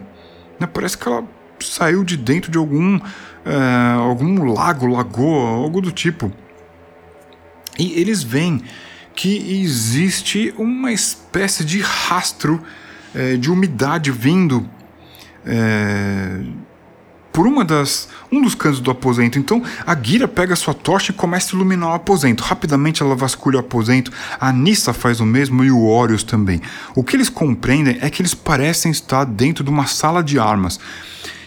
Né? 0.61 0.69
Parece 0.69 0.97
que 0.97 1.09
ela 1.09 1.25
saiu 1.67 2.05
de 2.05 2.17
dentro 2.17 2.51
de 2.51 2.59
algum, 2.59 2.99
é, 3.45 3.95
algum 3.99 4.53
lago, 4.53 4.87
lagoa, 4.87 5.51
algo 5.51 5.81
do 5.81 5.93
tipo. 5.93 6.33
E 7.79 7.99
eles 8.01 8.23
veem 8.23 8.63
que 9.15 9.63
existe 9.63 10.53
uma 10.59 10.93
espécie 10.93 11.65
de 11.65 11.81
rastro 11.81 12.61
é, 13.15 13.37
de 13.37 13.51
umidade 13.51 14.11
vindo 14.11 14.69
é, 15.47 16.41
por 17.33 17.49
uma 17.49 17.65
das 17.65 18.09
um 18.31 18.41
dos 18.41 18.55
cantos 18.55 18.81
do 18.81 18.91
aposento. 18.91 19.39
Então 19.39 19.63
a 19.85 20.01
Gira 20.01 20.29
pega 20.29 20.55
sua 20.55 20.73
tocha 20.73 21.11
e 21.11 21.15
começa 21.15 21.55
a 21.55 21.57
iluminar 21.57 21.91
o 21.91 21.95
aposento. 21.95 22.43
Rapidamente 22.43 23.03
ela 23.03 23.17
vasculha 23.17 23.57
o 23.57 23.61
aposento. 23.61 24.13
A 24.41 24.53
Nissa 24.53 24.93
faz 24.93 25.21
o 25.21 25.27
mesmo 25.27 25.65
e 25.65 25.71
o 25.71 25.85
Orius 25.85 26.23
também. 26.23 26.61
O 26.95 27.03
que 27.03 27.17
eles 27.17 27.29
compreendem 27.29 27.99
é 28.01 28.09
que 28.09 28.23
eles 28.23 28.35
parecem 28.35 28.93
estar 28.93 29.25
dentro 29.25 29.65
de 29.65 29.71
uma 29.71 29.87
sala 29.87 30.23
de 30.23 30.39
armas. 30.39 30.79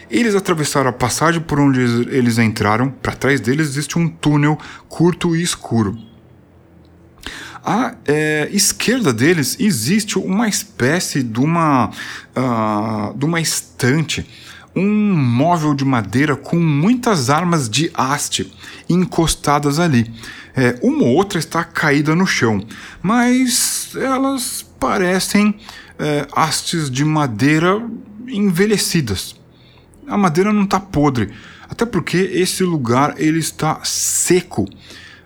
Eles 0.10 0.36
atravessaram 0.36 0.90
a 0.90 0.94
passagem 0.94 1.42
por 1.42 1.60
onde 1.60 1.80
eles 1.80 2.38
entraram. 2.38 2.90
Para 2.90 3.14
trás 3.14 3.40
deles 3.40 3.70
existe 3.70 3.98
um 3.98 4.08
túnel 4.08 4.58
curto 4.88 5.36
e 5.36 5.42
escuro 5.42 5.98
à 7.68 7.94
é, 8.06 8.48
esquerda 8.54 9.12
deles 9.12 9.58
existe 9.60 10.18
uma 10.18 10.48
espécie 10.48 11.22
de 11.22 11.42
uma, 11.42 11.90
uh, 11.90 13.18
de 13.18 13.26
uma 13.26 13.42
estante, 13.42 14.26
um 14.74 15.14
móvel 15.14 15.74
de 15.74 15.84
madeira 15.84 16.38
com 16.38 16.56
muitas 16.56 17.30
armas 17.30 17.70
de 17.70 17.92
haste 17.94 18.54
encostadas 18.88 19.80
ali. 19.80 20.10
É, 20.56 20.80
uma 20.82 21.04
ou 21.04 21.14
outra 21.14 21.38
está 21.38 21.62
caída 21.62 22.16
no 22.16 22.26
chão, 22.26 22.66
mas 23.02 23.92
elas 23.96 24.66
parecem 24.80 25.54
é, 26.00 26.26
hastes 26.32 26.90
de 26.90 27.04
madeira 27.04 27.86
envelhecidas. 28.30 29.36
A 30.08 30.18
madeira 30.18 30.54
não 30.54 30.64
está 30.64 30.80
podre, 30.80 31.30
até 31.70 31.86
porque 31.86 32.18
esse 32.18 32.64
lugar 32.64 33.16
ele 33.18 33.40
está 33.40 33.82
seco, 33.84 34.66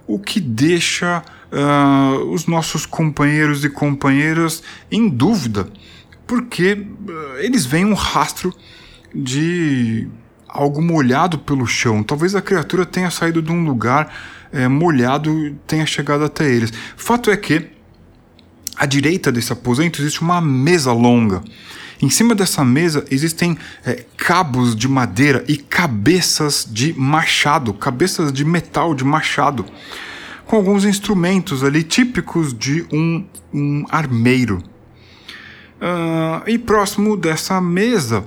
o 0.08 0.18
que 0.20 0.40
deixa 0.40 1.24
uh, 1.52 2.32
os 2.32 2.48
nossos 2.48 2.86
companheiros 2.86 3.64
e 3.64 3.70
companheiras 3.70 4.64
em 4.92 5.08
dúvida, 5.08 5.68
porque 6.26 6.74
uh, 6.74 7.38
eles 7.40 7.66
veem 7.66 7.86
um 7.86 7.94
rastro 7.94 8.54
de 9.14 10.08
algo 10.48 10.82
molhado 10.82 11.40
pelo 11.40 11.66
chão. 11.66 12.04
Talvez 12.04 12.36
a 12.36 12.42
criatura 12.42 12.86
tenha 12.86 13.10
saído 13.10 13.42
de 13.42 13.52
um 13.52 13.64
lugar 13.64 14.14
é, 14.52 14.68
molhado 14.68 15.48
e 15.48 15.56
tenha 15.66 15.86
chegado 15.86 16.24
até 16.24 16.50
eles. 16.50 16.74
Fato 16.98 17.32
é 17.32 17.38
que 17.38 17.70
à 18.76 18.86
direita 18.86 19.32
desse 19.32 19.54
aposento 19.54 20.02
existe 20.02 20.22
uma 20.22 20.42
mesa 20.42 20.92
longa. 20.92 21.42
Em 22.02 22.10
cima 22.10 22.34
dessa 22.34 22.66
mesa 22.66 23.06
existem 23.12 23.58
é, 23.86 24.04
cabos 24.18 24.76
de 24.76 24.88
madeira 24.88 25.44
e 25.48 25.56
cabeças 25.56 26.68
de 26.70 26.94
machado, 26.94 27.74
cabeças 27.74 28.34
de 28.34 28.44
metal 28.44 28.96
de 28.96 29.04
machado 29.04 29.66
com 30.52 30.58
alguns 30.58 30.84
instrumentos 30.84 31.64
ali 31.64 31.82
típicos 31.82 32.54
de 32.54 32.86
um, 32.92 33.26
um 33.54 33.86
armeiro. 33.90 34.62
Uh, 35.82 36.44
e 36.46 36.58
próximo 36.58 37.16
dessa 37.16 37.62
mesa 37.62 38.26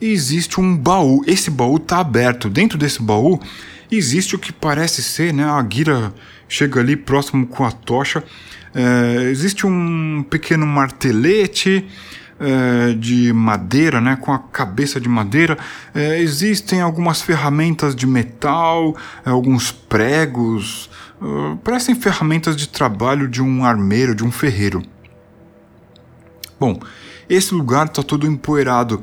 existe 0.00 0.60
um 0.60 0.76
baú. 0.76 1.22
Esse 1.28 1.48
baú 1.48 1.76
está 1.76 1.98
aberto. 1.98 2.50
Dentro 2.50 2.76
desse 2.76 3.00
baú 3.00 3.38
existe 3.88 4.34
o 4.34 4.38
que 4.38 4.52
parece 4.52 5.00
ser, 5.00 5.32
né? 5.32 5.44
A 5.44 5.64
Gira 5.70 6.12
chega 6.48 6.80
ali 6.80 6.96
próximo 6.96 7.46
com 7.46 7.64
a 7.64 7.70
tocha. 7.70 8.24
Uh, 8.74 9.28
existe 9.30 9.64
um 9.64 10.24
pequeno 10.28 10.66
martelete 10.66 11.86
uh, 12.40 12.94
de 12.94 13.32
madeira, 13.32 14.00
né? 14.00 14.16
Com 14.16 14.32
a 14.32 14.38
cabeça 14.38 15.00
de 15.00 15.08
madeira. 15.08 15.58
Uh, 15.94 15.98
existem 16.14 16.80
algumas 16.80 17.20
ferramentas 17.20 17.94
de 17.94 18.06
metal, 18.06 18.96
alguns 19.24 19.70
pregos, 19.70 20.90
parecem 21.62 21.94
ferramentas 21.94 22.56
de 22.56 22.66
trabalho 22.66 23.28
de 23.28 23.42
um 23.42 23.64
armeiro, 23.64 24.14
de 24.14 24.24
um 24.24 24.32
ferreiro. 24.32 24.82
Bom, 26.58 26.80
esse 27.28 27.54
lugar 27.54 27.86
está 27.86 28.02
todo 28.02 28.26
empoeirado, 28.26 29.00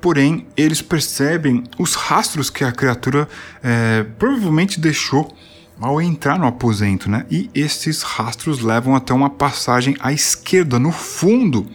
porém 0.00 0.46
eles 0.56 0.80
percebem 0.80 1.64
os 1.78 1.94
rastros 1.94 2.50
que 2.50 2.64
a 2.64 2.72
criatura 2.72 3.28
é, 3.62 4.04
provavelmente 4.18 4.80
deixou 4.80 5.36
ao 5.80 6.00
entrar 6.00 6.38
no 6.38 6.46
aposento, 6.46 7.10
né? 7.10 7.26
E 7.30 7.50
esses 7.54 8.02
rastros 8.02 8.60
levam 8.60 8.96
até 8.96 9.12
uma 9.12 9.28
passagem 9.28 9.94
à 10.00 10.12
esquerda, 10.12 10.78
no 10.78 10.90
fundo 10.90 11.68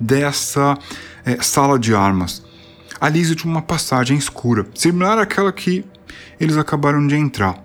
dessa 0.00 0.78
é, 1.24 1.42
sala 1.42 1.78
de 1.78 1.94
armas. 1.94 2.42
Ali 3.00 3.20
existe 3.20 3.44
uma 3.44 3.62
passagem 3.62 4.16
escura, 4.16 4.66
similar 4.74 5.18
àquela 5.18 5.52
que 5.52 5.84
eles 6.38 6.56
acabaram 6.56 7.06
de 7.06 7.14
entrar. 7.14 7.62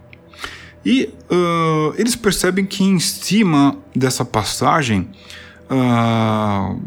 E 0.86 1.12
uh, 1.32 1.96
eles 1.98 2.16
percebem 2.16 2.66
que 2.66 2.84
em 2.84 3.00
cima 3.00 3.78
dessa 3.96 4.24
passagem 4.24 5.10
uh, 5.70 6.80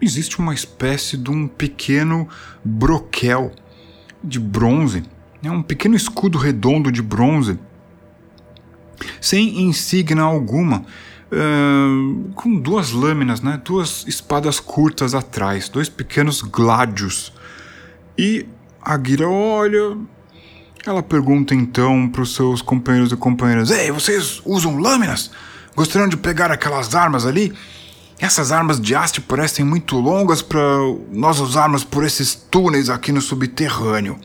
existe 0.00 0.38
uma 0.38 0.52
espécie 0.52 1.16
de 1.16 1.30
um 1.30 1.48
pequeno 1.48 2.28
broquel 2.62 3.52
de 4.22 4.38
bronze, 4.38 5.04
né? 5.42 5.50
um 5.50 5.62
pequeno 5.62 5.96
escudo 5.96 6.36
redondo 6.36 6.92
de 6.92 7.00
bronze, 7.00 7.58
sem 9.20 9.62
insígnia 9.62 10.22
alguma, 10.22 10.84
com 12.34 12.58
duas 12.58 12.90
lâminas, 12.90 13.40
né? 13.40 13.60
duas 13.64 14.04
espadas 14.06 14.58
curtas 14.58 15.14
atrás, 15.14 15.68
dois 15.68 15.88
pequenos 15.88 16.42
gládios. 16.42 17.32
E 18.18 18.46
a 18.82 18.98
Gira 19.02 19.28
olha, 19.28 19.96
ela 20.84 21.02
pergunta 21.02 21.54
então 21.54 22.08
para 22.08 22.22
os 22.22 22.34
seus 22.34 22.60
companheiros 22.60 23.12
e 23.12 23.16
companheiras: 23.16 23.70
Ei, 23.70 23.90
vocês 23.92 24.42
usam 24.44 24.76
lâminas? 24.78 25.30
Gostariam 25.76 26.08
de 26.08 26.16
pegar 26.16 26.50
aquelas 26.50 26.94
armas 26.94 27.24
ali? 27.24 27.52
Essas 28.18 28.52
armas 28.52 28.78
de 28.78 28.94
haste 28.94 29.20
parecem 29.20 29.64
muito 29.64 29.96
longas 29.96 30.42
para 30.42 30.60
nós 31.10 31.38
usarmos 31.38 31.84
por 31.84 32.04
esses 32.04 32.34
túneis 32.34 32.90
aqui 32.90 33.12
no 33.12 33.20
subterrâneo. 33.20 34.18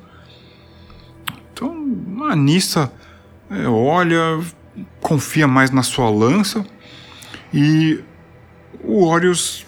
Então 1.53 1.73
a 2.29 2.35
Nissa 2.35 2.91
é, 3.49 3.67
olha, 3.67 4.41
confia 4.99 5.47
mais 5.47 5.71
na 5.71 5.83
sua 5.83 6.09
lança 6.09 6.65
e 7.55 8.03
o 8.83 9.05
Orius 9.05 9.65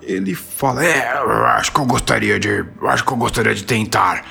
ele 0.00 0.34
fala: 0.34 0.82
É, 0.82 1.12
acho 1.58 1.70
que 1.70 1.78
eu 1.78 1.84
gostaria 1.84 2.40
de. 2.40 2.64
Acho 2.84 3.04
que 3.04 3.12
eu 3.12 3.16
gostaria 3.18 3.54
de 3.54 3.64
tentar. 3.64 4.24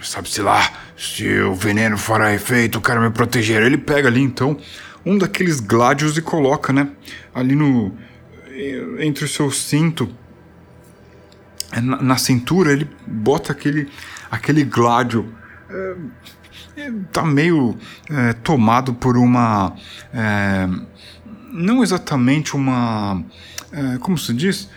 Sabe-se 0.00 0.40
lá, 0.40 0.70
se 0.96 1.40
o 1.40 1.54
veneno 1.54 1.98
fará 1.98 2.32
efeito, 2.32 2.80
quero 2.80 3.00
me 3.00 3.10
proteger. 3.10 3.62
Ele 3.62 3.76
pega 3.76 4.08
ali 4.08 4.22
então 4.22 4.56
um 5.04 5.18
daqueles 5.18 5.58
gládios 5.58 6.16
e 6.16 6.22
coloca, 6.22 6.72
né? 6.72 6.88
Ali 7.34 7.56
no. 7.56 7.92
Entre 9.00 9.24
o 9.24 9.28
seu 9.28 9.50
cinto. 9.50 10.08
Na, 11.82 12.00
na 12.00 12.16
cintura, 12.16 12.72
ele 12.72 12.88
bota 13.04 13.50
aquele, 13.50 13.90
aquele 14.30 14.62
gládio 14.62 15.34
está 17.06 17.24
meio 17.24 17.76
é, 18.10 18.32
tomado 18.34 18.94
por 18.94 19.16
uma. 19.16 19.74
É, 21.46 21.52
não 21.52 21.82
exatamente 21.82 22.54
uma. 22.54 23.22
É, 23.72 23.98
como 23.98 24.16
se 24.16 24.32
diz? 24.32 24.68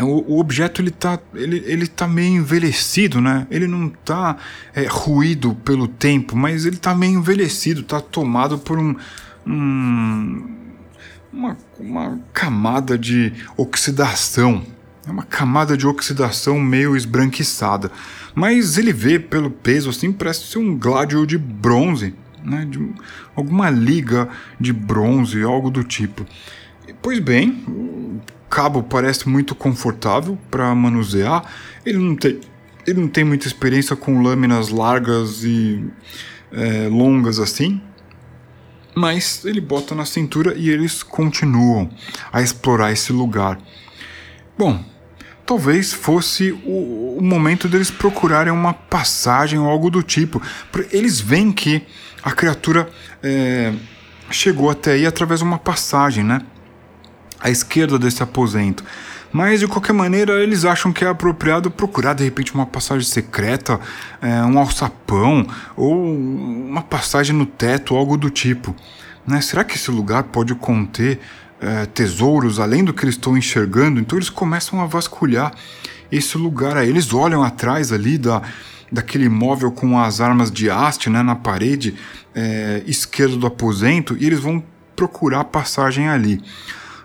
o, 0.00 0.34
o, 0.34 0.40
objeto 0.40 0.80
ele 0.80 0.90
tá, 0.90 1.18
ele, 1.34 1.62
ele 1.66 1.86
tá 1.86 2.08
meio 2.08 2.36
envelhecido, 2.36 3.20
né? 3.20 3.46
Ele 3.50 3.66
não 3.66 3.88
tá 3.88 4.36
é, 4.74 4.86
ruído 4.86 5.54
pelo 5.64 5.86
tempo, 5.86 6.36
mas 6.36 6.64
ele 6.64 6.76
tá 6.76 6.94
meio 6.94 7.18
envelhecido, 7.18 7.82
tá 7.82 8.00
tomado 8.00 8.58
por 8.58 8.78
um, 8.78 8.96
um 9.46 10.54
uma, 11.34 11.56
uma 11.78 12.20
camada 12.32 12.96
de 12.96 13.32
oxidação. 13.56 14.64
É 15.06 15.10
uma 15.10 15.24
camada 15.24 15.76
de 15.76 15.86
oxidação 15.86 16.58
meio 16.60 16.96
esbranquiçada. 16.96 17.90
Mas 18.34 18.78
ele 18.78 18.92
vê 18.92 19.18
pelo 19.18 19.50
peso 19.50 19.90
assim, 19.90 20.12
parece 20.12 20.46
ser 20.46 20.58
um 20.58 20.78
gládio 20.78 21.26
de 21.26 21.36
bronze, 21.36 22.14
né? 22.44 22.66
De 22.68 22.78
alguma 23.34 23.70
liga 23.70 24.28
de 24.60 24.72
bronze, 24.72 25.42
algo 25.42 25.70
do 25.70 25.82
tipo. 25.82 26.26
Pois 27.00 27.18
bem, 27.18 27.64
o 27.66 28.20
cabo 28.50 28.82
parece 28.82 29.28
muito 29.28 29.54
confortável 29.54 30.38
para 30.50 30.74
manusear. 30.74 31.44
Ele 31.84 31.98
não 31.98 32.14
tem, 32.14 32.40
ele 32.86 33.00
não 33.00 33.08
tem 33.08 33.24
muita 33.24 33.46
experiência 33.46 33.96
com 33.96 34.22
lâminas 34.22 34.68
largas 34.68 35.42
e 35.44 35.84
é, 36.52 36.88
longas 36.88 37.38
assim. 37.38 37.80
Mas 38.94 39.44
ele 39.44 39.60
bota 39.60 39.94
na 39.94 40.04
cintura 40.04 40.54
e 40.54 40.70
eles 40.70 41.02
continuam 41.02 41.90
a 42.32 42.40
explorar 42.40 42.92
esse 42.92 43.12
lugar. 43.12 43.58
Bom, 44.56 44.84
talvez 45.44 45.92
fosse 45.92 46.52
o, 46.64 47.16
o, 47.18 47.22
momento 47.22 47.68
deles 47.68 47.90
procurarem 47.90 48.52
uma 48.52 48.72
passagem 48.72 49.58
ou 49.58 49.68
algo 49.68 49.90
do 49.90 50.02
tipo. 50.02 50.40
Eles 50.92 51.20
veem 51.20 51.50
que 51.50 51.82
a 52.24 52.32
criatura 52.32 52.88
é, 53.22 53.74
chegou 54.30 54.70
até 54.70 54.92
aí 54.92 55.06
através 55.06 55.40
de 55.40 55.44
uma 55.44 55.58
passagem, 55.58 56.24
né? 56.24 56.40
À 57.38 57.50
esquerda 57.50 57.98
desse 57.98 58.22
aposento. 58.22 58.82
Mas 59.30 59.60
de 59.60 59.66
qualquer 59.66 59.92
maneira, 59.92 60.42
eles 60.42 60.64
acham 60.64 60.92
que 60.92 61.04
é 61.04 61.08
apropriado 61.08 61.70
procurar 61.70 62.14
de 62.14 62.24
repente 62.24 62.54
uma 62.54 62.64
passagem 62.64 63.06
secreta, 63.06 63.78
é, 64.22 64.42
um 64.42 64.58
alçapão 64.58 65.46
ou 65.76 66.14
uma 66.14 66.80
passagem 66.80 67.36
no 67.36 67.44
teto, 67.44 67.94
algo 67.94 68.16
do 68.16 68.30
tipo. 68.30 68.74
Né? 69.26 69.40
Será 69.40 69.62
que 69.62 69.74
esse 69.74 69.90
lugar 69.90 70.22
pode 70.24 70.54
conter 70.54 71.20
é, 71.60 71.84
tesouros 71.86 72.60
além 72.60 72.84
do 72.84 72.92
que 72.94 73.04
eles 73.04 73.16
estão 73.16 73.36
enxergando, 73.36 74.00
então 74.00 74.16
eles 74.16 74.30
começam 74.30 74.80
a 74.80 74.86
vasculhar 74.86 75.52
esse 76.10 76.38
lugar 76.38 76.76
aí. 76.76 76.88
Eles 76.88 77.12
olham 77.12 77.42
atrás 77.42 77.92
ali 77.92 78.16
da, 78.18 78.40
daquele 78.90 79.28
móvel 79.28 79.72
com 79.72 79.98
as 79.98 80.20
armas 80.20 80.50
de 80.50 80.70
haste 80.70 81.10
né, 81.10 81.22
na 81.22 81.34
parede 81.34 81.94
é, 82.34 82.82
esquerda 82.86 83.36
do 83.36 83.46
aposento 83.46 84.16
e 84.18 84.26
eles 84.26 84.40
vão 84.40 84.62
procurar 84.94 85.44
passagem 85.44 86.08
ali. 86.08 86.42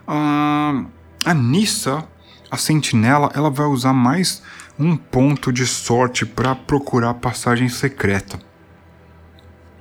Ah, 0.07 0.85
a 1.25 1.33
Nissa, 1.33 2.07
a 2.49 2.57
sentinela, 2.57 3.31
ela 3.35 3.49
vai 3.49 3.67
usar 3.67 3.93
mais 3.93 4.41
um 4.77 4.95
ponto 4.95 5.51
de 5.51 5.67
sorte 5.67 6.25
para 6.25 6.55
procurar 6.55 7.13
passagem 7.15 7.67
secreta. 7.67 8.39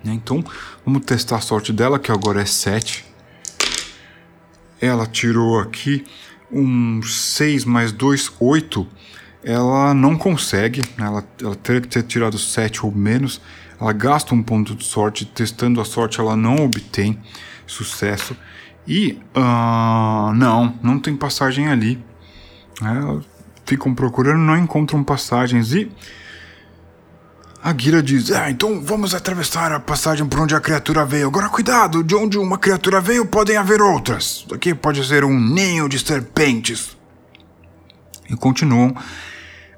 Então, 0.04 0.44
vamos 0.84 1.04
testar 1.04 1.36
a 1.36 1.40
sorte 1.40 1.72
dela, 1.72 1.98
que 1.98 2.10
agora 2.10 2.40
é 2.40 2.44
7. 2.44 3.04
Ela 4.80 5.06
tirou 5.06 5.58
aqui 5.58 6.04
um 6.50 7.02
6 7.02 7.64
mais 7.64 7.92
2, 7.92 8.32
8. 8.40 8.86
Ela 9.42 9.94
não 9.94 10.16
consegue, 10.16 10.82
né? 10.96 11.06
ela, 11.06 11.24
ela 11.40 11.54
teria 11.54 11.80
que 11.80 11.88
ter 11.88 12.02
tirado 12.02 12.38
7 12.38 12.84
ou 12.84 12.92
menos. 12.92 13.40
Ela 13.80 13.92
gasta 13.92 14.34
um 14.34 14.42
ponto 14.42 14.74
de 14.74 14.84
sorte, 14.84 15.24
testando 15.24 15.80
a 15.80 15.84
sorte 15.84 16.20
ela 16.20 16.36
não 16.36 16.56
obtém 16.64 17.20
sucesso. 17.66 18.36
E 18.86 19.20
uh, 19.36 20.34
não, 20.34 20.74
não 20.82 20.98
tem 20.98 21.14
passagem 21.14 21.68
ali. 21.68 22.02
É, 22.82 23.24
ficam 23.66 23.94
procurando, 23.94 24.38
não 24.38 24.56
encontram 24.56 25.04
passagens. 25.04 25.72
E 25.72 25.90
a 27.62 27.74
Gira 27.76 28.02
diz: 28.02 28.32
Ah, 28.32 28.50
então 28.50 28.80
vamos 28.80 29.14
atravessar 29.14 29.72
a 29.72 29.78
passagem 29.78 30.26
por 30.26 30.40
onde 30.40 30.54
a 30.54 30.60
criatura 30.60 31.04
veio. 31.04 31.28
Agora 31.28 31.48
cuidado, 31.48 32.02
de 32.02 32.14
onde 32.14 32.38
uma 32.38 32.56
criatura 32.56 33.00
veio 33.00 33.26
podem 33.26 33.56
haver 33.56 33.82
outras. 33.82 34.46
Aqui 34.52 34.74
pode 34.74 35.06
ser 35.06 35.24
um 35.24 35.38
ninho 35.38 35.88
de 35.88 35.98
serpentes. 35.98 36.97
E 38.28 38.36
continuam 38.36 38.94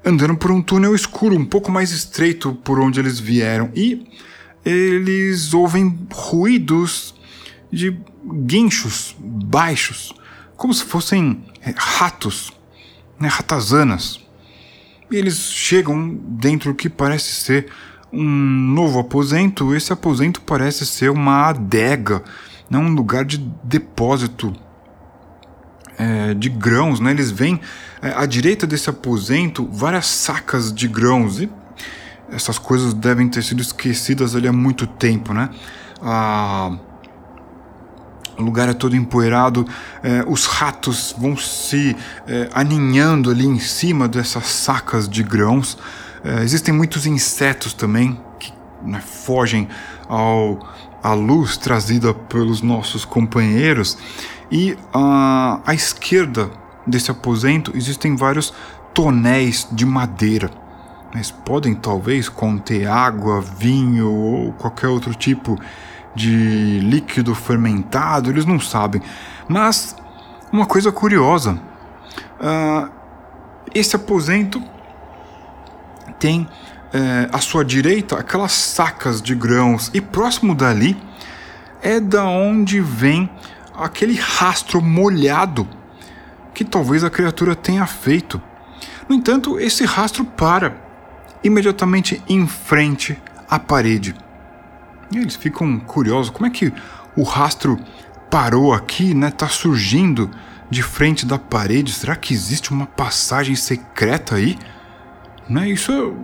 andando 0.03 0.35
por 0.35 0.51
um 0.51 0.61
túnel 0.61 0.95
escuro, 0.95 1.35
um 1.37 1.45
pouco 1.45 1.71
mais 1.71 1.91
estreito 1.91 2.53
por 2.63 2.79
onde 2.79 2.99
eles 2.99 3.19
vieram. 3.19 3.71
E 3.75 4.07
eles 4.65 5.53
ouvem 5.53 6.07
ruídos 6.11 7.15
de 7.71 7.97
guinchos 8.45 9.15
baixos, 9.19 10.13
como 10.57 10.73
se 10.73 10.83
fossem 10.83 11.43
é, 11.61 11.73
ratos, 11.75 12.51
né, 13.19 13.27
ratazanas 13.27 14.19
eles 15.17 15.51
chegam 15.51 16.15
dentro 16.15 16.71
do 16.71 16.75
que 16.75 16.89
parece 16.89 17.31
ser 17.31 17.67
um 18.11 18.23
novo 18.23 18.99
aposento. 18.99 19.75
Esse 19.75 19.91
aposento 19.91 20.41
parece 20.41 20.85
ser 20.85 21.09
uma 21.09 21.49
adega, 21.49 22.23
né? 22.69 22.77
um 22.77 22.93
lugar 22.93 23.25
de 23.25 23.37
depósito 23.63 24.53
é, 25.97 26.33
de 26.33 26.49
grãos. 26.49 26.99
Né? 26.99 27.11
Eles 27.11 27.31
é, 27.31 27.59
à 28.01 28.25
direita 28.25 28.65
desse 28.65 28.89
aposento 28.89 29.67
várias 29.71 30.07
sacas 30.07 30.73
de 30.73 30.87
grãos. 30.87 31.39
E 31.39 31.49
essas 32.31 32.57
coisas 32.57 32.93
devem 32.93 33.27
ter 33.27 33.43
sido 33.43 33.61
esquecidas 33.61 34.35
ali 34.35 34.47
há 34.47 34.53
muito 34.53 34.87
tempo. 34.87 35.33
Né? 35.33 35.49
Ah, 36.01 36.77
o 38.37 38.41
lugar 38.41 38.69
é 38.69 38.73
todo 38.73 38.95
empoeirado, 38.95 39.67
é, 40.01 40.23
os 40.27 40.45
ratos 40.45 41.13
vão 41.17 41.37
se 41.37 41.95
é, 42.27 42.49
aninhando 42.53 43.29
ali 43.29 43.45
em 43.45 43.59
cima 43.59 44.07
dessas 44.07 44.45
sacas 44.45 45.07
de 45.07 45.21
grãos. 45.21 45.77
É, 46.23 46.41
existem 46.43 46.73
muitos 46.73 47.05
insetos 47.05 47.73
também 47.73 48.19
que 48.39 48.51
né, 48.83 49.01
fogem 49.01 49.67
ao, 50.07 50.59
à 51.03 51.13
luz 51.13 51.57
trazida 51.57 52.13
pelos 52.13 52.61
nossos 52.61 53.05
companheiros. 53.05 53.97
E 54.51 54.73
uh, 54.93 55.61
à 55.65 55.73
esquerda 55.73 56.51
desse 56.85 57.11
aposento 57.11 57.71
existem 57.75 58.15
vários 58.15 58.53
tonéis 58.93 59.67
de 59.71 59.85
madeira. 59.85 60.49
Mas 61.13 61.29
podem 61.29 61.75
talvez 61.75 62.29
conter 62.29 62.87
água, 62.87 63.41
vinho 63.41 64.09
ou 64.09 64.53
qualquer 64.53 64.87
outro 64.87 65.13
tipo 65.13 65.59
de 66.15 66.79
líquido 66.79 67.35
fermentado, 67.35 68.29
eles 68.29 68.45
não 68.45 68.59
sabem. 68.59 69.01
Mas 69.47 69.95
uma 70.51 70.65
coisa 70.65 70.91
curiosa: 70.91 71.59
uh, 72.39 72.89
esse 73.73 73.95
aposento 73.95 74.61
tem 76.19 76.41
uh, 76.41 76.47
à 77.31 77.39
sua 77.39 77.65
direita 77.65 78.17
aquelas 78.17 78.53
sacas 78.53 79.21
de 79.21 79.35
grãos, 79.35 79.91
e 79.93 79.99
próximo 79.99 80.55
dali 80.55 80.97
é 81.81 81.99
da 81.99 82.25
onde 82.25 82.79
vem 82.79 83.29
aquele 83.75 84.15
rastro 84.15 84.81
molhado 84.81 85.67
que 86.63 86.69
talvez 86.69 87.03
a 87.03 87.09
criatura 87.09 87.55
tenha 87.55 87.85
feito. 87.87 88.41
No 89.09 89.15
entanto, 89.15 89.59
esse 89.59 89.83
rastro 89.83 90.23
para 90.23 90.75
imediatamente 91.43 92.21
em 92.29 92.45
frente 92.47 93.17
à 93.49 93.57
parede. 93.57 94.15
E 95.11 95.17
eles 95.17 95.35
ficam 95.35 95.79
curiosos, 95.79 96.29
como 96.29 96.45
é 96.45 96.49
que 96.49 96.71
o 97.17 97.23
rastro 97.23 97.79
parou 98.29 98.73
aqui, 98.73 99.13
né? 99.13 99.31
Tá 99.31 99.47
surgindo 99.47 100.29
de 100.69 100.83
frente 100.83 101.25
da 101.25 101.37
parede. 101.37 101.91
Será 101.91 102.15
que 102.15 102.33
existe 102.33 102.71
uma 102.71 102.85
passagem 102.85 103.55
secreta 103.55 104.35
aí? 104.35 104.57
Né? 105.49 105.69
Isso 105.69 106.15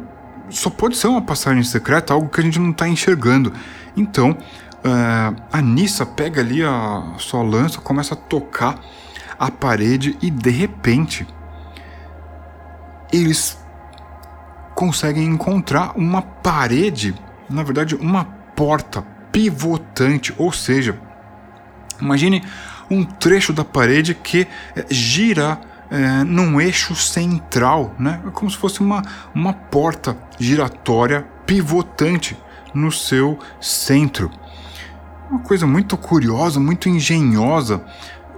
só 0.50 0.70
pode 0.70 0.96
ser 0.96 1.08
uma 1.08 1.22
passagem 1.22 1.64
secreta, 1.64 2.14
algo 2.14 2.30
que 2.30 2.40
a 2.40 2.44
gente 2.44 2.60
não 2.60 2.70
está 2.70 2.88
enxergando. 2.88 3.52
Então, 3.98 4.32
uh, 4.32 5.42
a 5.52 5.62
Nissa 5.62 6.06
pega 6.06 6.40
ali 6.42 6.64
a 6.64 7.16
sua 7.18 7.42
lança, 7.42 7.82
começa 7.82 8.14
a 8.14 8.18
tocar 8.18 8.80
a 9.40 9.52
parede 9.52 10.18
e 10.22 10.30
de 10.30 10.50
repente 10.50 11.28
eles 13.12 13.58
conseguem 14.76 15.26
encontrar 15.26 15.94
uma 15.96 16.22
parede, 16.22 17.16
na 17.50 17.64
verdade, 17.64 17.96
uma 17.96 18.26
porta 18.56 19.02
pivotante, 19.32 20.34
ou 20.38 20.52
seja, 20.52 21.00
imagine 22.02 22.44
um 22.90 23.04
trecho 23.04 23.54
da 23.54 23.64
parede 23.64 24.14
que 24.14 24.48
é, 24.76 24.86
gira 24.90 25.60
é, 25.90 26.24
num 26.24 26.60
eixo 26.60 26.96
central, 26.96 27.96
né? 27.98 28.22
É 28.28 28.30
como 28.30 28.50
se 28.52 28.58
fosse 28.58 28.82
uma, 28.82 29.02
uma 29.34 29.54
porta 29.54 30.18
giratória 30.40 31.26
pivotante 31.46 32.38
no 32.74 32.92
seu 32.92 33.40
centro. 33.60 34.30
Uma 35.30 35.40
coisa 35.40 35.66
muito 35.66 35.98
curiosa, 35.98 36.60
muito 36.60 36.88
engenhosa. 36.88 37.84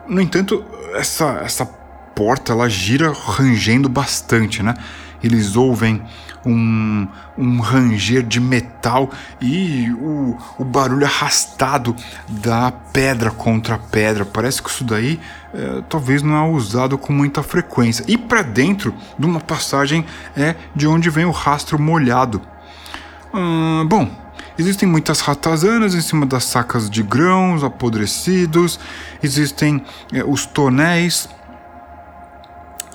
No 0.08 0.22
entanto, 0.22 0.64
essa, 0.94 1.42
essa 1.44 1.66
porta 1.66 2.52
ela 2.52 2.70
gira 2.70 3.12
rangendo 3.12 3.88
bastante, 3.88 4.62
né? 4.62 4.74
Eles 5.22 5.56
ouvem 5.56 6.02
um, 6.46 7.08
um 7.38 7.60
ranger 7.60 8.24
de 8.24 8.40
metal 8.40 9.10
e 9.42 9.92
o, 10.00 10.38
o 10.58 10.64
barulho 10.64 11.06
arrastado 11.06 11.96
da 12.28 12.72
pedra 12.72 13.32
contra 13.32 13.78
pedra. 13.78 14.26
Parece 14.26 14.62
que 14.62 14.70
isso 14.70 14.84
daí 14.84 15.20
é, 15.54 15.82
talvez 15.90 16.22
não 16.22 16.36
é 16.36 16.50
usado 16.50 16.98
com 16.98 17.12
muita 17.12 17.44
frequência. 17.44 18.04
E 18.08 18.18
para 18.18 18.42
dentro 18.42 18.94
de 19.18 19.26
uma 19.26 19.40
passagem 19.40 20.06
é 20.36 20.56
de 20.76 20.88
onde 20.88 21.10
vem 21.10 21.26
o 21.26 21.32
rastro 21.32 21.80
molhado. 21.80 22.42
Hum, 23.34 23.86
bom, 23.88 24.10
existem 24.60 24.88
muitas 24.88 25.20
ratazanas 25.22 25.96
em 25.96 26.02
cima 26.02 26.26
das 26.26 26.44
sacas 26.46 26.90
de 26.90 27.02
grãos 27.02 27.64
apodrecidos, 27.64 28.80
existem 29.24 29.84
é, 30.14 30.24
os 30.24 30.46
tonéis 30.46 31.30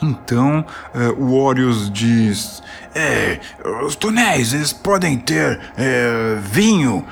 então, 0.03 0.65
é, 0.95 1.09
o 1.09 1.33
Orius 1.35 1.91
diz: 1.91 2.63
é, 2.95 3.41
os 3.87 3.97
tonéis 3.97 4.53
eles 4.53 4.73
podem 4.73 5.17
ter 5.19 5.59
é, 5.77 6.37
vinho. 6.43 7.05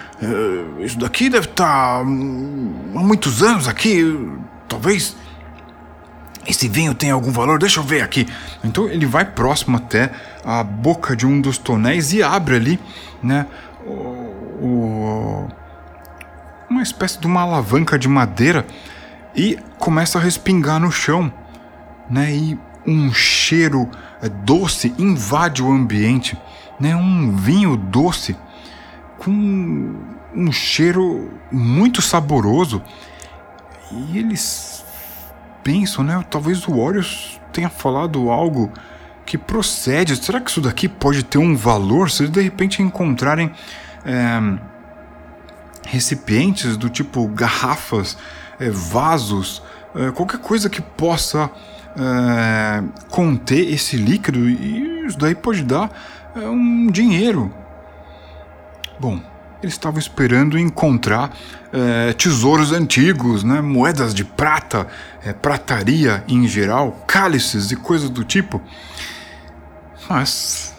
Isso 0.80 0.98
daqui 0.98 1.30
deve 1.30 1.46
estar 1.46 1.98
tá, 1.98 2.02
hum, 2.02 2.92
há 2.94 2.98
muitos 2.98 3.42
anos 3.42 3.66
aqui. 3.66 4.04
Talvez 4.68 5.16
esse 6.46 6.68
vinho 6.68 6.94
tenha 6.94 7.14
algum 7.14 7.30
valor. 7.30 7.58
Deixa 7.58 7.80
eu 7.80 7.84
ver 7.84 8.02
aqui. 8.02 8.26
Então 8.62 8.88
ele 8.88 9.06
vai 9.06 9.24
próximo 9.24 9.76
até 9.76 10.10
a 10.44 10.62
boca 10.62 11.16
de 11.16 11.26
um 11.26 11.40
dos 11.40 11.56
tonéis 11.56 12.12
e 12.12 12.22
abre 12.22 12.56
ali, 12.56 12.80
né? 13.22 13.46
O, 14.62 15.48
uma 16.70 16.82
espécie 16.82 17.18
de 17.18 17.26
uma 17.26 17.42
alavanca 17.42 17.98
de 17.98 18.08
madeira 18.08 18.66
e 19.34 19.58
começa 19.78 20.18
a 20.18 20.22
respingar 20.22 20.78
no 20.80 20.90
chão, 20.90 21.32
né? 22.08 22.34
E 22.34 22.58
um 22.86 23.12
cheiro 23.12 23.88
é, 24.20 24.28
doce 24.28 24.94
invade 24.98 25.62
o 25.62 25.70
ambiente, 25.70 26.38
né? 26.78 26.94
Um 26.94 27.36
vinho 27.36 27.76
doce 27.76 28.36
com 29.18 29.94
um 30.34 30.52
cheiro 30.52 31.30
muito 31.50 32.00
saboroso. 32.00 32.82
E 33.90 34.18
eles 34.18 34.84
pensam, 35.62 36.04
né? 36.04 36.24
Talvez 36.30 36.66
o 36.66 36.78
Orius 36.78 37.40
tenha 37.52 37.68
falado 37.68 38.30
algo 38.30 38.72
que 39.24 39.36
procede. 39.38 40.16
Será 40.16 40.40
que 40.40 40.50
isso 40.50 40.60
daqui 40.60 40.88
pode 40.88 41.22
ter 41.22 41.38
um 41.38 41.54
valor? 41.54 42.10
Se 42.10 42.26
de 42.28 42.40
repente 42.40 42.82
encontrarem 42.82 43.52
é, 44.04 44.58
recipientes 45.86 46.76
do 46.76 46.88
tipo 46.88 47.26
garrafas, 47.28 48.16
é, 48.58 48.70
vasos, 48.70 49.62
é, 49.94 50.10
qualquer 50.10 50.40
coisa 50.40 50.70
que 50.70 50.80
possa 50.80 51.50
é, 51.96 52.82
conter 53.10 53.72
esse 53.72 53.96
líquido 53.96 54.48
e 54.48 55.06
isso 55.06 55.18
daí 55.18 55.34
pode 55.34 55.62
dar 55.62 55.90
um 56.36 56.86
dinheiro. 56.90 57.52
Bom, 58.98 59.20
eles 59.62 59.74
estavam 59.74 59.98
esperando 59.98 60.58
encontrar 60.58 61.36
é, 61.72 62.12
tesouros 62.14 62.72
antigos, 62.72 63.44
né, 63.44 63.60
moedas 63.60 64.12
de 64.12 64.24
prata, 64.24 64.88
é, 65.24 65.32
prataria 65.32 66.24
em 66.26 66.46
geral, 66.48 67.04
cálices 67.06 67.70
e 67.70 67.76
coisas 67.76 68.10
do 68.10 68.24
tipo. 68.24 68.60
Mas 70.08 70.71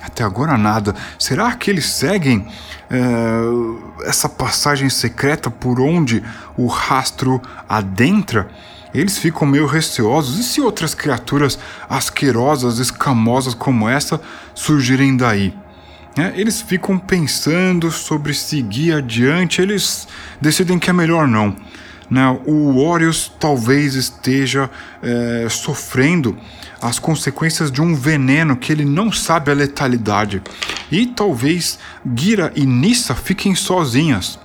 até 0.00 0.22
agora 0.24 0.56
nada. 0.56 0.94
Será 1.18 1.54
que 1.54 1.70
eles 1.70 1.86
seguem 1.86 2.46
é, 2.90 4.08
essa 4.08 4.28
passagem 4.28 4.88
secreta 4.88 5.50
por 5.50 5.80
onde 5.80 6.22
o 6.56 6.66
rastro 6.66 7.40
adentra? 7.68 8.48
Eles 8.94 9.18
ficam 9.18 9.46
meio 9.46 9.66
receosos. 9.66 10.38
E 10.38 10.42
se 10.42 10.60
outras 10.60 10.94
criaturas 10.94 11.58
asquerosas, 11.88 12.78
escamosas 12.78 13.54
como 13.54 13.88
essa 13.88 14.20
surgirem 14.54 15.16
daí? 15.16 15.54
É, 16.16 16.32
eles 16.34 16.60
ficam 16.60 16.98
pensando 16.98 17.90
sobre 17.90 18.34
seguir 18.34 18.92
adiante, 18.92 19.62
eles 19.62 20.08
decidem 20.40 20.78
que 20.78 20.90
é 20.90 20.92
melhor 20.92 21.28
não. 21.28 21.54
Né? 22.10 22.40
O 22.46 22.78
Orius 22.78 23.30
talvez 23.38 23.94
esteja 23.94 24.70
é, 25.02 25.46
sofrendo 25.48 26.36
as 26.80 26.98
consequências 26.98 27.70
de 27.70 27.82
um 27.82 27.94
veneno 27.94 28.56
que 28.56 28.72
ele 28.72 28.84
não 28.84 29.10
sabe 29.10 29.50
a 29.50 29.54
letalidade. 29.54 30.42
E 30.90 31.06
talvez 31.06 31.78
Gira 32.16 32.52
e 32.54 32.64
Nissa 32.64 33.14
fiquem 33.14 33.54
sozinhas. 33.54 34.38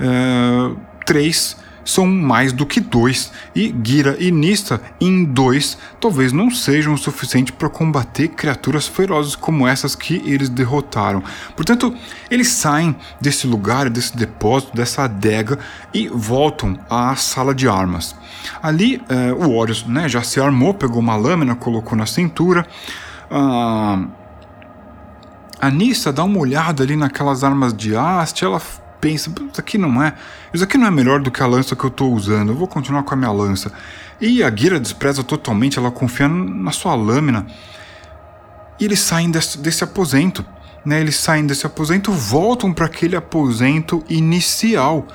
É, 0.00 0.74
três 1.04 1.56
são 1.88 2.06
mais 2.06 2.52
do 2.52 2.66
que 2.66 2.80
dois, 2.80 3.32
e 3.56 3.74
Gira 3.82 4.14
e 4.20 4.30
Nista 4.30 4.78
em 5.00 5.24
dois 5.24 5.78
talvez 5.98 6.34
não 6.34 6.50
sejam 6.50 6.92
o 6.92 6.98
suficiente 6.98 7.50
para 7.50 7.70
combater 7.70 8.28
criaturas 8.28 8.86
ferozes 8.86 9.34
como 9.34 9.66
essas 9.66 9.94
que 9.94 10.16
eles 10.26 10.50
derrotaram. 10.50 11.22
Portanto, 11.56 11.94
eles 12.30 12.48
saem 12.48 12.94
desse 13.18 13.46
lugar, 13.46 13.88
desse 13.88 14.14
depósito, 14.14 14.76
dessa 14.76 15.04
adega 15.04 15.58
e 15.94 16.08
voltam 16.08 16.78
à 16.90 17.16
sala 17.16 17.54
de 17.54 17.66
armas. 17.66 18.14
Ali, 18.62 19.00
eh, 19.08 19.32
o 19.32 19.50
Horus 19.52 19.86
né, 19.86 20.10
já 20.10 20.22
se 20.22 20.38
armou, 20.38 20.74
pegou 20.74 20.98
uma 20.98 21.16
lâmina, 21.16 21.54
colocou 21.54 21.96
na 21.96 22.04
cintura. 22.04 22.66
Ah, 23.30 24.04
a 25.58 25.70
Nissa 25.70 26.12
dá 26.12 26.22
uma 26.22 26.38
olhada 26.38 26.82
ali 26.82 26.96
naquelas 26.96 27.42
armas 27.42 27.72
de 27.72 27.96
haste, 27.96 28.44
ela 28.44 28.60
pensa, 29.00 29.30
isso 29.30 29.60
aqui 29.60 29.78
não 29.78 30.02
é, 30.02 30.14
isso 30.52 30.64
aqui 30.64 30.76
não 30.76 30.86
é 30.86 30.90
melhor 30.90 31.20
do 31.20 31.30
que 31.30 31.42
a 31.42 31.46
lança 31.46 31.74
que 31.76 31.84
eu 31.84 31.88
estou 31.88 32.12
usando, 32.12 32.50
eu 32.50 32.56
vou 32.56 32.68
continuar 32.68 33.02
com 33.02 33.14
a 33.14 33.16
minha 33.16 33.32
lança. 33.32 33.72
E 34.20 34.42
a 34.42 34.54
Gira 34.54 34.80
despreza 34.80 35.22
totalmente, 35.22 35.78
ela 35.78 35.90
confia 35.90 36.28
na 36.28 36.72
sua 36.72 36.94
lâmina. 36.94 37.46
E 38.78 38.84
eles 38.84 39.00
saem 39.00 39.30
desse, 39.30 39.58
desse 39.58 39.84
aposento, 39.84 40.44
né? 40.84 41.00
Eles 41.00 41.16
saem 41.16 41.46
desse 41.46 41.66
aposento, 41.66 42.12
voltam 42.12 42.72
para 42.72 42.86
aquele 42.86 43.16
aposento 43.16 44.02
inicial, 44.08 45.06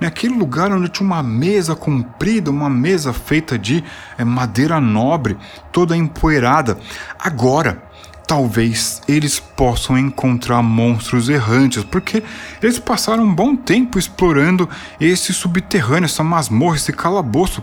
naquele 0.00 0.34
né? 0.34 0.40
lugar 0.40 0.72
onde 0.72 0.88
tinha 0.88 1.06
uma 1.06 1.22
mesa 1.22 1.76
comprida, 1.76 2.50
uma 2.50 2.70
mesa 2.70 3.12
feita 3.12 3.58
de 3.58 3.84
é, 4.16 4.24
madeira 4.24 4.80
nobre, 4.80 5.36
toda 5.70 5.96
empoeirada. 5.96 6.78
Agora, 7.18 7.89
talvez 8.30 9.02
eles 9.08 9.40
possam 9.40 9.98
encontrar 9.98 10.62
monstros 10.62 11.28
errantes, 11.28 11.82
porque 11.82 12.22
eles 12.62 12.78
passaram 12.78 13.24
um 13.24 13.34
bom 13.34 13.56
tempo 13.56 13.98
explorando 13.98 14.70
esse 15.00 15.34
subterrâneo, 15.34 16.04
essa 16.04 16.22
masmorra, 16.22 16.76
esse 16.76 16.92
calabouço. 16.92 17.60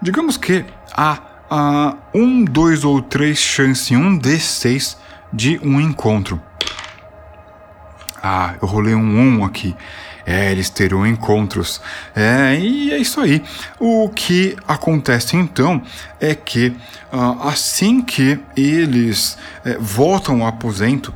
Digamos 0.00 0.36
que 0.36 0.64
há, 0.96 1.18
há 1.50 1.96
um, 2.14 2.44
dois 2.44 2.84
ou 2.84 3.02
três 3.02 3.38
chances 3.38 3.90
um 3.90 4.16
D6 4.16 4.96
de 5.32 5.58
um 5.60 5.80
encontro. 5.80 6.40
Ah, 8.22 8.54
eu 8.62 8.68
rolei 8.68 8.94
um 8.94 9.40
1 9.40 9.44
aqui. 9.44 9.74
É, 10.30 10.52
eles 10.52 10.70
terão 10.70 11.04
encontros. 11.04 11.80
É, 12.14 12.56
e 12.56 12.92
é 12.92 12.98
isso 12.98 13.20
aí. 13.20 13.42
O 13.80 14.08
que 14.08 14.56
acontece 14.68 15.36
então 15.36 15.82
é 16.20 16.36
que 16.36 16.68
uh, 17.12 17.48
assim 17.48 18.00
que 18.00 18.38
eles 18.56 19.36
é, 19.64 19.76
voltam 19.76 20.42
ao 20.42 20.46
aposento, 20.46 21.12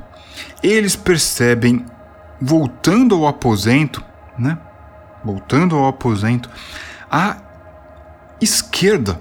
eles 0.61 0.97
percebem, 0.97 1.87
voltando 2.41 3.15
ao 3.15 3.29
aposento, 3.29 4.03
né? 4.37 4.59
Voltando 5.25 5.77
ao 5.77 5.87
aposento, 5.87 6.51
à 7.09 7.37
esquerda 8.41 9.21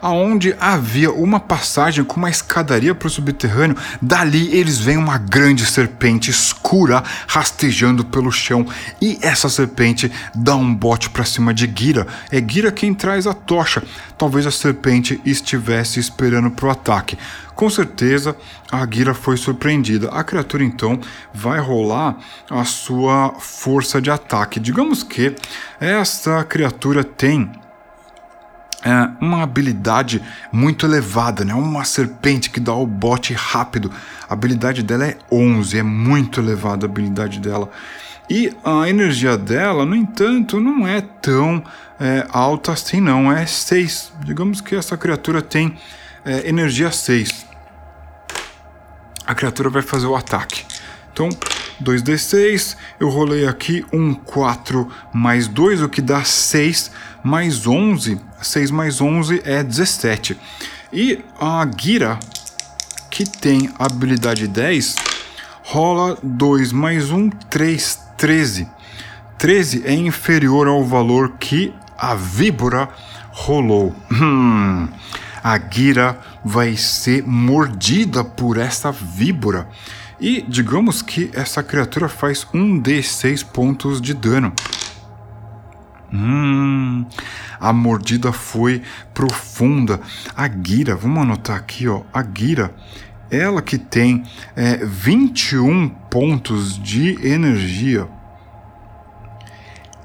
aonde 0.00 0.54
havia 0.60 1.10
uma 1.12 1.40
passagem 1.40 2.04
com 2.04 2.16
uma 2.16 2.30
escadaria 2.30 2.94
para 2.94 3.06
o 3.06 3.10
subterrâneo. 3.10 3.76
Dali 4.00 4.54
eles 4.56 4.78
veem 4.78 4.98
uma 4.98 5.18
grande 5.18 5.64
serpente 5.66 6.30
escura 6.30 7.02
rastejando 7.26 8.04
pelo 8.04 8.30
chão 8.30 8.66
e 9.00 9.18
essa 9.22 9.48
serpente 9.48 10.10
dá 10.34 10.54
um 10.56 10.74
bote 10.74 11.10
para 11.10 11.24
cima 11.24 11.52
de 11.52 11.70
Gira. 11.74 12.06
É 12.30 12.40
Gira 12.40 12.70
quem 12.70 12.94
traz 12.94 13.26
a 13.26 13.34
tocha. 13.34 13.82
Talvez 14.16 14.46
a 14.46 14.50
serpente 14.50 15.20
estivesse 15.24 16.00
esperando 16.00 16.50
para 16.50 16.66
o 16.66 16.70
ataque. 16.70 17.18
Com 17.54 17.68
certeza 17.68 18.36
a 18.70 18.86
Gira 18.88 19.14
foi 19.14 19.36
surpreendida. 19.36 20.08
A 20.10 20.22
criatura 20.22 20.62
então 20.62 21.00
vai 21.34 21.58
rolar 21.58 22.16
a 22.48 22.64
sua 22.64 23.34
força 23.40 24.00
de 24.00 24.10
ataque. 24.10 24.60
Digamos 24.60 25.02
que 25.02 25.34
essa 25.80 26.44
criatura 26.44 27.02
tem 27.02 27.50
é, 28.84 29.10
uma 29.20 29.42
habilidade 29.42 30.22
muito 30.52 30.86
elevada, 30.86 31.44
né? 31.44 31.52
Uma 31.54 31.84
serpente 31.84 32.48
que 32.50 32.60
dá 32.60 32.72
o 32.74 32.86
bote 32.86 33.32
rápido. 33.34 33.90
A 34.28 34.32
habilidade 34.32 34.82
dela 34.82 35.06
é 35.06 35.18
11, 35.30 35.78
é 35.78 35.82
muito 35.82 36.40
elevada 36.40 36.86
a 36.86 36.88
habilidade 36.88 37.40
dela. 37.40 37.68
E 38.30 38.54
a 38.62 38.88
energia 38.88 39.36
dela, 39.36 39.84
no 39.84 39.96
entanto, 39.96 40.60
não 40.60 40.86
é 40.86 41.00
tão 41.00 41.62
é, 41.98 42.26
alta 42.30 42.72
assim, 42.72 43.00
não. 43.00 43.32
É 43.32 43.46
6. 43.46 44.12
Digamos 44.24 44.60
que 44.60 44.76
essa 44.76 44.96
criatura 44.96 45.42
tem 45.42 45.76
é, 46.24 46.48
energia 46.48 46.92
6. 46.92 47.46
A 49.26 49.34
criatura 49.34 49.70
vai 49.70 49.82
fazer 49.82 50.06
o 50.06 50.14
ataque. 50.14 50.64
Então, 51.12 51.30
2d6, 51.82 52.76
eu 53.00 53.08
rolei 53.08 53.46
aqui 53.46 53.84
um 53.92 54.14
4 54.14 54.88
mais 55.12 55.48
2, 55.48 55.82
o 55.82 55.88
que 55.88 56.00
dá 56.00 56.22
6 56.22 56.92
mais 57.24 57.66
11. 57.66 58.20
6 58.40 58.70
mais 58.70 59.00
11 59.00 59.42
é 59.44 59.62
17. 59.62 60.38
E 60.92 61.24
a 61.40 61.68
Gira, 61.78 62.18
que 63.10 63.24
tem 63.24 63.70
habilidade 63.78 64.46
10 64.46 64.94
rola 65.70 66.16
2 66.22 66.72
mais 66.72 67.10
1, 67.10 67.28
3, 67.28 68.00
13. 68.16 68.68
13 69.36 69.82
é 69.84 69.92
inferior 69.92 70.66
ao 70.66 70.82
valor 70.82 71.32
que 71.38 71.74
a 71.96 72.14
víbora 72.14 72.88
rolou. 73.30 73.94
Hum, 74.10 74.88
a 75.44 75.58
Gira 75.58 76.18
vai 76.42 76.74
ser 76.76 77.22
mordida 77.26 78.24
por 78.24 78.56
essa 78.56 78.90
víbora. 78.90 79.68
E 80.18 80.42
digamos 80.48 81.02
que 81.02 81.30
essa 81.34 81.62
criatura 81.62 82.08
faz 82.08 82.46
um 82.54 82.80
D6 82.80 83.44
pontos 83.44 84.00
de 84.00 84.14
dano. 84.14 84.52
Hum, 86.12 87.04
a 87.60 87.72
mordida 87.72 88.32
foi 88.32 88.82
profunda. 89.12 90.00
A 90.36 90.48
Gira, 90.48 90.96
vamos 90.96 91.22
anotar 91.22 91.56
aqui, 91.56 91.86
ó. 91.88 92.02
A 92.12 92.22
Gira, 92.22 92.74
ela 93.30 93.60
que 93.60 93.78
tem 93.78 94.24
é, 94.56 94.76
21 94.84 95.88
pontos 96.10 96.82
de 96.82 97.18
energia, 97.26 98.08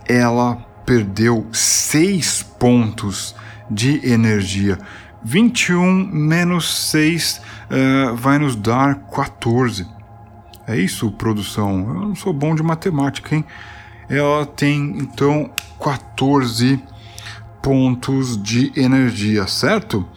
ela 0.08 0.58
perdeu 0.86 1.48
6 1.52 2.44
pontos 2.60 3.36
de 3.70 4.06
energia. 4.08 4.78
21 5.24 6.06
menos 6.12 6.90
6 6.92 7.42
uh, 7.72 8.16
vai 8.16 8.38
nos 8.38 8.56
dar 8.56 8.96
14. 9.10 9.88
É 10.68 10.78
isso, 10.78 11.12
produção. 11.12 11.80
Eu 11.80 11.94
não 11.94 12.16
sou 12.16 12.34
bom 12.34 12.54
de 12.56 12.64
matemática, 12.64 13.36
hein? 13.36 13.46
Ela 14.10 14.46
tem 14.46 14.98
então 14.98 15.50
14 15.80 16.82
pontos 17.62 18.42
de 18.42 18.72
energia, 18.76 19.48
certo? 19.48 20.08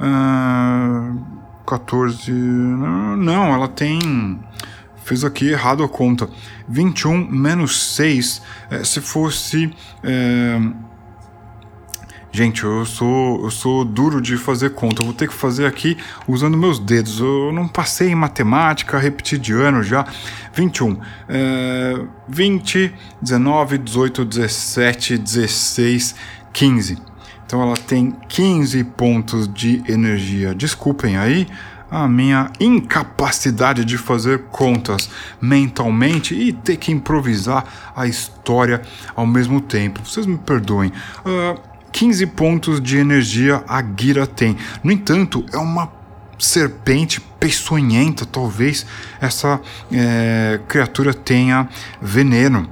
Uh, 0.00 1.44
14. 1.66 2.30
Não, 2.32 3.52
ela 3.52 3.68
tem. 3.68 4.40
Fiz 5.04 5.24
aqui 5.24 5.50
errado 5.50 5.82
a 5.82 5.88
conta. 5.88 6.28
21 6.68 7.28
menos 7.30 7.94
6. 7.94 8.42
É, 8.70 8.84
se 8.84 9.00
fosse. 9.00 9.72
É... 10.02 10.58
Gente, 12.34 12.64
eu 12.64 12.84
sou, 12.84 13.44
eu 13.44 13.50
sou 13.52 13.84
duro 13.84 14.20
de 14.20 14.36
fazer 14.36 14.70
conta. 14.70 15.02
Eu 15.02 15.06
vou 15.06 15.14
ter 15.14 15.28
que 15.28 15.32
fazer 15.32 15.66
aqui 15.66 15.96
usando 16.26 16.56
meus 16.56 16.80
dedos. 16.80 17.20
Eu 17.20 17.52
não 17.52 17.68
passei 17.68 18.08
em 18.08 18.14
matemática, 18.16 18.98
repeti 18.98 19.38
de 19.38 19.52
ano 19.52 19.84
já. 19.84 20.04
21. 20.52 20.98
É... 21.28 22.04
20, 22.26 22.92
19, 23.22 23.78
18, 23.78 24.24
17, 24.24 25.16
16, 25.16 26.16
15. 26.52 26.98
Então 27.46 27.62
ela 27.62 27.76
tem 27.76 28.10
15 28.28 28.82
pontos 28.82 29.46
de 29.46 29.80
energia. 29.86 30.56
Desculpem 30.56 31.16
aí 31.16 31.46
a 31.88 32.08
minha 32.08 32.50
incapacidade 32.58 33.84
de 33.84 33.96
fazer 33.96 34.46
contas 34.50 35.08
mentalmente 35.40 36.34
e 36.34 36.52
ter 36.52 36.78
que 36.78 36.90
improvisar 36.90 37.92
a 37.94 38.08
história 38.08 38.82
ao 39.14 39.24
mesmo 39.24 39.60
tempo. 39.60 40.00
Vocês 40.04 40.26
me 40.26 40.36
perdoem. 40.36 40.90
Uh, 41.24 41.73
15 41.94 42.26
pontos 42.26 42.80
de 42.80 42.96
energia 42.98 43.62
a 43.68 43.80
Gira 43.80 44.26
tem. 44.26 44.56
No 44.82 44.90
entanto, 44.90 45.46
é 45.52 45.56
uma 45.56 45.92
serpente 46.40 47.20
peçonhenta. 47.20 48.26
Talvez 48.26 48.84
essa 49.20 49.60
é, 49.92 50.60
criatura 50.66 51.14
tenha 51.14 51.68
veneno. 52.02 52.68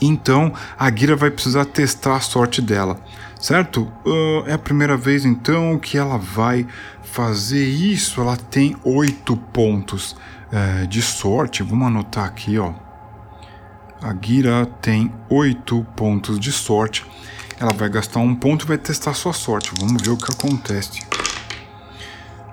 Então 0.00 0.52
a 0.78 0.88
Gira 0.88 1.16
vai 1.16 1.32
precisar 1.32 1.64
testar 1.64 2.14
a 2.14 2.20
sorte 2.20 2.62
dela, 2.62 2.96
certo? 3.40 3.90
Uh, 4.06 4.44
é 4.46 4.52
a 4.52 4.58
primeira 4.58 4.96
vez 4.96 5.24
então 5.24 5.76
que 5.76 5.98
ela 5.98 6.16
vai 6.16 6.68
fazer 7.02 7.64
isso. 7.64 8.20
Ela 8.20 8.36
tem 8.36 8.76
oito 8.84 9.36
pontos 9.36 10.16
uh, 10.52 10.86
de 10.86 11.02
sorte. 11.02 11.64
Vamos 11.64 11.88
anotar 11.88 12.24
aqui, 12.24 12.56
ó. 12.56 12.72
A 14.00 14.14
Gira 14.20 14.64
tem 14.80 15.10
oito 15.28 15.84
pontos 15.96 16.38
de 16.38 16.52
sorte. 16.52 17.04
Ela 17.58 17.72
vai 17.72 17.88
gastar 17.88 18.20
um 18.20 18.34
ponto 18.34 18.64
e 18.64 18.68
vai 18.68 18.78
testar 18.78 19.14
sua 19.14 19.32
sorte. 19.32 19.72
Vamos 19.78 20.02
ver 20.02 20.10
o 20.10 20.16
que 20.16 20.32
acontece. 20.32 21.02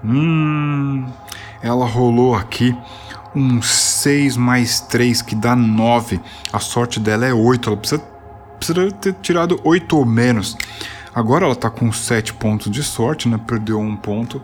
Hum, 0.03 1.07
ela 1.61 1.85
rolou 1.85 2.35
aqui 2.35 2.75
um 3.35 3.61
6 3.61 4.37
mais 4.37 4.79
3 4.81 5.21
que 5.21 5.35
dá 5.35 5.55
9. 5.55 6.19
A 6.51 6.59
sorte 6.59 6.99
dela 6.99 7.25
é 7.25 7.33
8. 7.33 7.69
Ela 7.69 7.77
precisa, 7.77 8.01
precisa 8.57 8.91
ter 8.91 9.13
tirado 9.21 9.59
8 9.63 9.97
ou 9.97 10.05
menos. 10.05 10.57
Agora 11.13 11.45
ela 11.45 11.55
tá 11.55 11.69
com 11.69 11.91
7 11.91 12.33
pontos 12.33 12.71
de 12.71 12.83
sorte, 12.83 13.27
né? 13.27 13.39
Perdeu 13.45 13.79
um 13.79 13.95
ponto. 13.95 14.41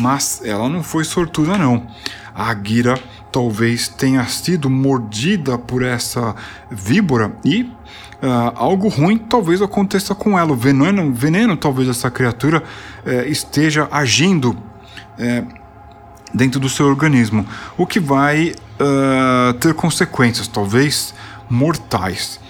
Mas 0.00 0.42
ela 0.44 0.68
não 0.68 0.82
foi 0.82 1.04
sortuda, 1.04 1.56
não. 1.56 1.86
A 2.34 2.54
Gira 2.54 2.98
talvez 3.30 3.88
tenha 3.88 4.24
sido 4.26 4.68
mordida 4.68 5.58
por 5.58 5.82
essa 5.82 6.34
víbora 6.70 7.34
e 7.44 7.70
uh, 8.22 8.52
algo 8.54 8.88
ruim 8.88 9.18
talvez 9.18 9.60
aconteça 9.60 10.14
com 10.14 10.38
ela. 10.38 10.52
O 10.52 10.56
veneno, 10.56 11.12
veneno 11.12 11.56
talvez 11.56 11.88
essa 11.88 12.10
criatura 12.10 12.62
uh, 13.04 13.10
esteja 13.28 13.88
agindo. 13.90 14.50
Uh, 15.18 15.62
dentro 16.34 16.58
do 16.58 16.68
seu 16.68 16.86
organismo, 16.86 17.46
o 17.76 17.86
que 17.86 18.00
vai 18.00 18.54
uh, 18.80 19.52
ter 19.54 19.74
consequências, 19.74 20.48
talvez 20.48 21.14
mortais. 21.48 22.40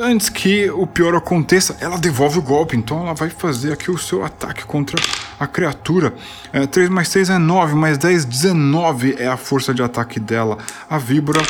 Antes 0.00 0.28
que 0.28 0.70
o 0.70 0.86
pior 0.86 1.14
aconteça, 1.14 1.76
ela 1.80 1.98
devolve 1.98 2.38
o 2.38 2.42
golpe, 2.42 2.76
então 2.76 3.02
ela 3.02 3.14
vai 3.14 3.28
fazer 3.28 3.72
aqui 3.72 3.90
o 3.90 3.98
seu 3.98 4.24
ataque 4.24 4.64
contra 4.64 4.96
a 5.38 5.46
criatura. 5.46 6.14
É, 6.52 6.66
3 6.66 6.88
mais 6.88 7.08
6 7.08 7.30
é 7.30 7.38
9, 7.38 7.74
mais 7.74 7.98
10, 7.98 8.24
19 8.24 9.16
é 9.18 9.26
a 9.26 9.36
força 9.36 9.74
de 9.74 9.82
ataque 9.82 10.20
dela. 10.20 10.56
A 10.88 10.98
víbora 10.98 11.42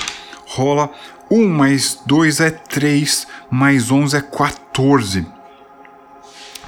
rola 0.47 0.91
1 1.33 1.49
mais 1.49 1.99
2 2.05 2.41
é 2.41 2.51
3, 2.51 3.26
mais 3.51 3.91
11 3.91 4.18
é 4.18 4.20
14. 4.20 5.26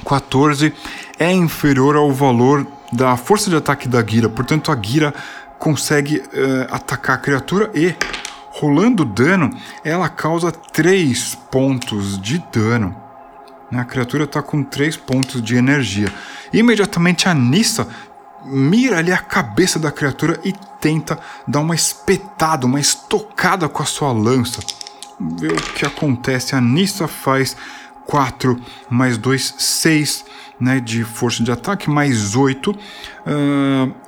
14 0.02 0.72
é 1.18 1.30
inferior 1.30 1.96
ao 1.96 2.10
valor 2.10 2.66
da 2.90 3.14
força 3.18 3.50
de 3.50 3.56
ataque 3.56 3.86
da 3.86 4.02
Gira. 4.02 4.30
Portanto, 4.30 4.72
a 4.72 4.82
Gira 4.82 5.12
consegue 5.58 6.16
uh, 6.16 6.22
atacar 6.70 7.16
a 7.16 7.20
criatura 7.20 7.70
e, 7.74 7.94
rolando 8.52 9.04
dano, 9.04 9.50
ela 9.84 10.08
causa 10.08 10.50
3 10.50 11.34
pontos 11.50 12.18
de 12.18 12.42
dano. 12.50 12.96
A 13.70 13.84
criatura 13.84 14.24
está 14.24 14.40
com 14.40 14.62
3 14.62 14.96
pontos 14.96 15.42
de 15.42 15.56
energia. 15.56 16.10
Imediatamente 16.52 17.28
a 17.28 17.34
Nissa 17.34 17.86
mira 18.44 18.98
ali 18.98 19.12
a 19.12 19.18
cabeça 19.18 19.78
da 19.78 19.90
criatura 19.90 20.38
e 20.44 20.52
tenta 20.80 21.18
dar 21.46 21.60
uma 21.60 21.74
espetada, 21.74 22.66
uma 22.66 22.80
estocada 22.80 23.68
com 23.68 23.82
a 23.82 23.86
sua 23.86 24.12
lança. 24.12 24.60
Ver 25.18 25.52
o 25.52 25.62
que 25.74 25.86
acontece. 25.86 26.54
A 26.54 26.60
Nissa 26.60 27.08
faz 27.08 27.56
4 28.06 28.60
mais 28.90 29.16
2, 29.16 29.54
6 29.58 30.24
né, 30.60 30.80
de 30.80 31.04
força 31.04 31.42
de 31.42 31.50
ataque, 31.50 31.90
mais 31.90 32.36
8, 32.36 32.70
uh, 32.70 32.76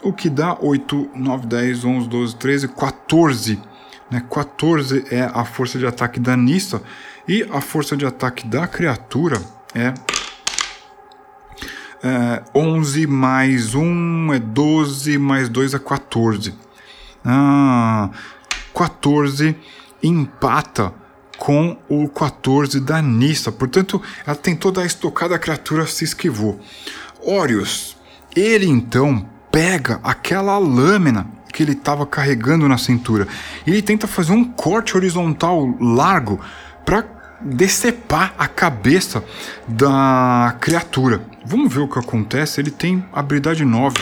o 0.02 0.12
que 0.12 0.28
dá 0.28 0.56
8, 0.60 1.10
9, 1.14 1.46
10, 1.46 1.84
11, 1.84 2.08
12, 2.08 2.36
13, 2.36 2.68
14. 2.68 3.60
Né, 4.10 4.22
14 4.30 5.04
é 5.10 5.30
a 5.32 5.44
força 5.44 5.78
de 5.78 5.86
ataque 5.86 6.20
da 6.20 6.36
Nissa 6.36 6.80
e 7.26 7.46
a 7.50 7.60
força 7.60 7.96
de 7.96 8.06
ataque 8.06 8.46
da 8.46 8.66
criatura 8.66 9.40
é, 9.74 9.92
é 12.02 12.42
11 12.54 13.06
mais 13.06 13.74
1 13.74 14.32
é 14.32 14.38
12, 14.38 15.18
mais 15.18 15.48
2 15.48 15.74
é 15.74 15.78
14. 15.78 16.54
Ah, 17.24 18.10
14 18.74 19.56
empata 20.02 20.92
com 21.38 21.76
o 21.88 22.08
14 22.08 22.80
da 22.80 23.02
Nissa. 23.02 23.52
Portanto, 23.52 24.00
ela 24.26 24.36
tentou 24.36 24.70
dar 24.72 24.82
a 24.82 24.86
estocada, 24.86 25.34
a 25.34 25.38
criatura 25.38 25.86
se 25.86 26.04
esquivou. 26.04 26.60
Orius, 27.22 27.96
ele 28.34 28.66
então 28.66 29.26
pega 29.50 30.00
aquela 30.02 30.58
lâmina 30.58 31.26
que 31.52 31.62
ele 31.62 31.72
estava 31.72 32.06
carregando 32.06 32.68
na 32.68 32.76
cintura. 32.76 33.26
E 33.66 33.70
ele 33.70 33.82
tenta 33.82 34.06
fazer 34.06 34.32
um 34.32 34.44
corte 34.44 34.96
horizontal 34.96 35.74
largo 35.80 36.40
para 36.84 37.02
decepar 37.40 38.34
a 38.38 38.46
cabeça 38.46 39.22
da 39.66 40.56
criatura. 40.60 41.20
Vamos 41.44 41.72
ver 41.72 41.80
o 41.80 41.88
que 41.88 41.98
acontece. 41.98 42.60
Ele 42.60 42.70
tem 42.70 43.04
habilidade 43.12 43.64
9. 43.64 43.96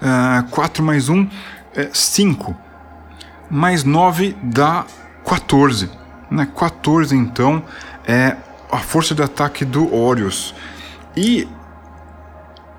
Uh, 0.00 0.48
4 0.50 0.82
mais 0.82 1.08
1 1.08 1.28
é 1.74 1.90
5. 1.92 2.56
Mais 3.50 3.84
9 3.84 4.36
dá 4.42 4.84
14. 5.24 5.90
Né? 6.30 6.46
14 6.56 7.16
então 7.16 7.62
é 8.06 8.36
a 8.70 8.78
força 8.78 9.14
de 9.14 9.22
ataque 9.22 9.64
do 9.64 9.94
Orius. 9.94 10.54
E 11.16 11.48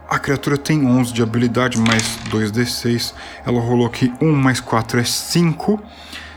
a 0.10 0.18
criatura 0.18 0.58
tem 0.58 0.86
11 0.88 1.14
de 1.14 1.22
habilidade, 1.22 1.78
mais 1.80 2.18
2d6. 2.30 3.14
Ela 3.46 3.60
rolou 3.60 3.86
aqui 3.86 4.12
1 4.20 4.32
mais 4.36 4.60
4 4.60 5.00
é 5.00 5.04
5. 5.04 5.80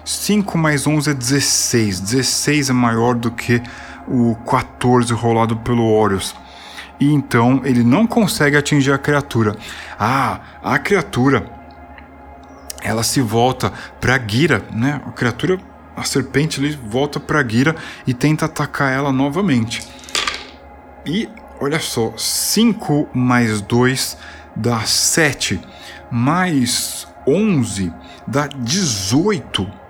5 0.04 0.58
mais 0.58 0.86
11 0.86 1.10
é 1.10 1.14
16. 1.14 2.00
16 2.00 2.70
é 2.70 2.72
maior 2.72 3.14
do 3.14 3.30
que 3.30 3.62
o 4.06 4.34
14 4.34 5.12
rolado 5.12 5.56
pelo 5.58 5.84
Orius. 5.84 6.34
e 6.98 7.12
então 7.12 7.62
ele 7.64 7.82
não 7.82 8.06
consegue 8.06 8.56
atingir 8.56 8.92
a 8.92 8.98
criatura. 8.98 9.56
Ah, 9.98 10.40
a 10.62 10.78
criatura 10.78 11.46
ela 12.82 13.02
se 13.02 13.20
volta 13.20 13.72
para 14.00 14.18
Gira, 14.18 14.64
né? 14.72 15.00
A 15.06 15.12
criatura, 15.12 15.58
a 15.96 16.02
serpente 16.04 16.60
ali 16.60 16.72
volta 16.74 17.20
para 17.20 17.46
Gira 17.46 17.76
e 18.06 18.12
tenta 18.12 18.46
atacar 18.46 18.92
ela 18.92 19.12
novamente. 19.12 19.86
E 21.06 21.28
olha 21.60 21.78
só, 21.78 22.12
5 22.16 23.08
mais 23.14 23.60
2 23.60 24.16
dá 24.54 24.80
7, 24.80 25.60
mais 26.10 27.06
11 27.26 27.92
dá 28.26 28.48
18. 28.48 29.81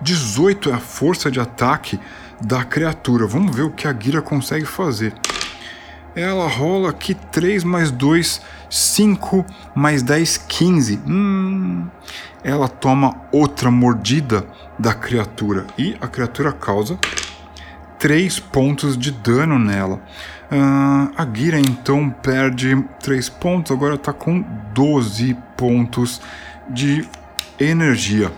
18 0.00 0.70
é 0.70 0.74
a 0.74 0.78
força 0.78 1.30
de 1.30 1.38
ataque 1.38 2.00
da 2.40 2.64
criatura. 2.64 3.26
Vamos 3.26 3.54
ver 3.54 3.62
o 3.62 3.70
que 3.70 3.86
a 3.86 3.94
Gira 3.98 4.22
consegue 4.22 4.64
fazer. 4.64 5.12
Ela 6.14 6.48
rola 6.48 6.90
aqui 6.90 7.14
3 7.14 7.62
mais 7.62 7.90
2, 7.90 8.40
5 8.68 9.44
mais 9.74 10.02
10, 10.02 10.38
15. 10.38 11.00
Hum, 11.06 11.86
ela 12.42 12.68
toma 12.68 13.16
outra 13.30 13.70
mordida 13.70 14.44
da 14.78 14.94
criatura 14.94 15.66
e 15.78 15.96
a 16.00 16.08
criatura 16.08 16.52
causa 16.52 16.98
3 17.98 18.40
pontos 18.40 18.96
de 18.96 19.10
dano 19.10 19.58
nela. 19.58 20.00
Uh, 20.50 21.12
a 21.16 21.28
Gira 21.32 21.60
então 21.60 22.10
perde 22.10 22.82
3 23.02 23.28
pontos, 23.28 23.70
agora 23.70 23.94
está 23.94 24.12
com 24.12 24.42
12 24.74 25.36
pontos 25.56 26.20
de 26.68 27.06
energia. 27.58 28.32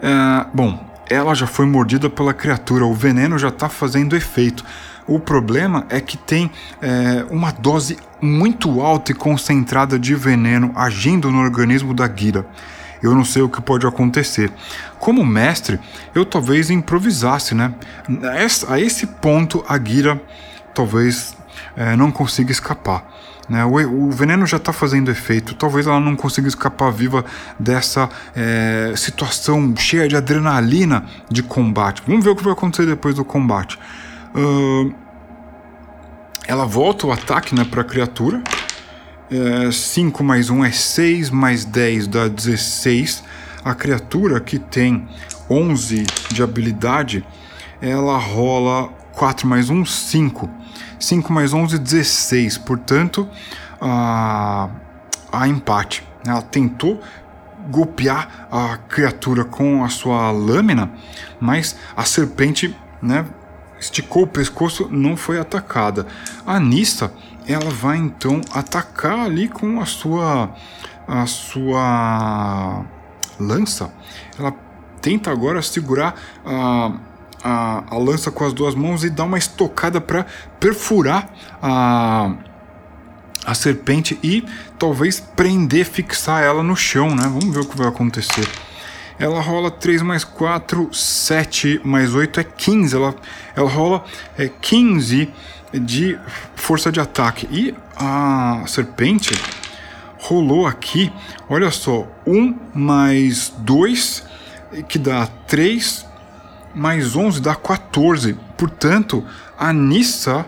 Uh, 0.00 0.48
bom, 0.54 0.90
ela 1.08 1.34
já 1.34 1.46
foi 1.46 1.66
mordida 1.66 2.08
pela 2.08 2.32
criatura, 2.32 2.86
o 2.86 2.94
veneno 2.94 3.38
já 3.38 3.48
está 3.48 3.68
fazendo 3.68 4.16
efeito. 4.16 4.64
O 5.06 5.18
problema 5.18 5.84
é 5.88 6.00
que 6.00 6.16
tem 6.16 6.50
é, 6.80 7.26
uma 7.30 7.50
dose 7.50 7.98
muito 8.20 8.80
alta 8.80 9.10
e 9.10 9.14
concentrada 9.14 9.98
de 9.98 10.14
veneno 10.14 10.72
agindo 10.76 11.32
no 11.32 11.40
organismo 11.40 11.92
da 11.92 12.08
Gira. 12.08 12.46
Eu 13.02 13.12
não 13.12 13.24
sei 13.24 13.42
o 13.42 13.48
que 13.48 13.60
pode 13.60 13.84
acontecer. 13.84 14.52
Como 15.00 15.26
mestre, 15.26 15.80
eu 16.14 16.24
talvez 16.24 16.70
improvisasse, 16.70 17.56
né? 17.56 17.74
A 18.68 18.78
esse 18.78 19.06
ponto, 19.06 19.64
a 19.68 19.76
Gira 19.82 20.22
talvez 20.72 21.34
é, 21.76 21.96
não 21.96 22.12
consiga 22.12 22.52
escapar. 22.52 23.04
Né? 23.50 23.64
O, 23.64 24.06
o, 24.06 24.10
veneno 24.12 24.46
já 24.46 24.58
está 24.58 24.72
fazendo 24.72 25.10
efeito, 25.10 25.56
talvez 25.56 25.84
ela 25.84 25.98
não 25.98 26.14
consiga 26.14 26.46
escapar 26.46 26.92
viva 26.92 27.24
dessa 27.58 28.08
é, 28.34 28.92
situação 28.96 29.74
cheia 29.76 30.06
de 30.06 30.14
adrenalina 30.14 31.04
de 31.28 31.42
combate. 31.42 32.00
Vamos 32.06 32.24
ver 32.24 32.30
o 32.30 32.36
que 32.36 32.44
vai 32.44 32.52
acontecer 32.52 32.86
depois 32.86 33.16
do 33.16 33.24
combate. 33.24 33.76
Uh, 34.32 34.94
ela 36.46 36.64
volta 36.64 37.08
o 37.08 37.12
ataque 37.12 37.52
né, 37.52 37.64
para 37.64 37.80
a 37.80 37.84
criatura. 37.84 38.40
5 39.72 40.22
é, 40.22 40.26
mais 40.26 40.48
1 40.48 40.64
é 40.64 40.70
6, 40.70 41.30
mais 41.30 41.64
10 41.64 42.06
dá 42.06 42.28
16. 42.28 43.24
A 43.64 43.74
criatura 43.74 44.38
que 44.38 44.60
tem 44.60 45.08
11 45.48 46.06
de 46.30 46.42
habilidade, 46.42 47.26
ela 47.80 48.16
rola 48.16 48.88
4 49.12 49.46
mais 49.46 49.70
1, 49.70 49.84
5. 49.84 50.59
5 51.00 51.32
mais 51.32 51.52
11, 51.52 51.78
16. 51.78 52.58
Portanto, 52.58 53.28
a, 53.80 54.68
a 55.32 55.48
empate. 55.48 56.06
Ela 56.24 56.42
tentou 56.42 57.00
golpear 57.70 58.48
a 58.50 58.76
criatura 58.76 59.44
com 59.44 59.84
a 59.84 59.88
sua 59.88 60.30
lâmina, 60.30 60.90
mas 61.40 61.76
a 61.96 62.04
serpente 62.04 62.76
né, 63.02 63.26
esticou 63.78 64.24
o 64.24 64.26
pescoço, 64.26 64.88
não 64.90 65.16
foi 65.16 65.38
atacada. 65.38 66.06
A 66.46 66.60
Nissa, 66.60 67.12
ela 67.46 67.70
vai 67.70 67.96
então 67.96 68.40
atacar 68.52 69.20
ali 69.20 69.48
com 69.48 69.80
a 69.80 69.86
sua 69.86 70.54
a 71.08 71.26
sua 71.26 72.84
lança. 73.38 73.92
Ela 74.38 74.54
tenta 75.00 75.32
agora 75.32 75.60
segurar 75.60 76.14
a, 76.46 76.92
a, 77.42 77.84
a 77.88 77.98
lança 77.98 78.30
com 78.30 78.44
as 78.44 78.52
duas 78.52 78.74
mãos 78.74 79.04
e 79.04 79.10
dar 79.10 79.24
uma 79.24 79.38
estocada 79.38 80.00
para 80.00 80.26
perfurar 80.58 81.30
a 81.62 82.34
a 83.44 83.54
serpente 83.54 84.18
e 84.22 84.44
talvez 84.78 85.18
prender, 85.18 85.86
fixar 85.86 86.42
ela 86.42 86.62
no 86.62 86.76
chão, 86.76 87.14
né? 87.14 87.22
Vamos 87.22 87.54
ver 87.54 87.60
o 87.60 87.66
que 87.66 87.76
vai 87.76 87.88
acontecer. 87.88 88.46
Ela 89.18 89.40
rola 89.40 89.70
3 89.70 90.02
mais 90.02 90.24
4, 90.24 90.92
7 90.92 91.80
mais 91.84 92.14
8 92.14 92.40
é 92.40 92.44
15. 92.44 92.96
Ela, 92.96 93.14
ela 93.54 93.68
rola 93.68 94.04
é, 94.38 94.48
15 94.48 95.28
de 95.74 96.18
força 96.54 96.90
de 96.90 97.00
ataque. 97.00 97.48
E 97.50 97.74
a 97.96 98.62
serpente 98.66 99.34
rolou 100.18 100.66
aqui, 100.66 101.12
olha 101.48 101.70
só, 101.70 102.06
1 102.26 102.56
mais 102.74 103.52
2, 103.58 104.24
que 104.88 104.98
dá 104.98 105.26
3, 105.26 106.06
mais 106.74 107.16
11 107.16 107.40
dá 107.40 107.54
14. 107.54 108.36
Portanto, 108.56 109.24
a 109.58 109.72
Nissa 109.72 110.46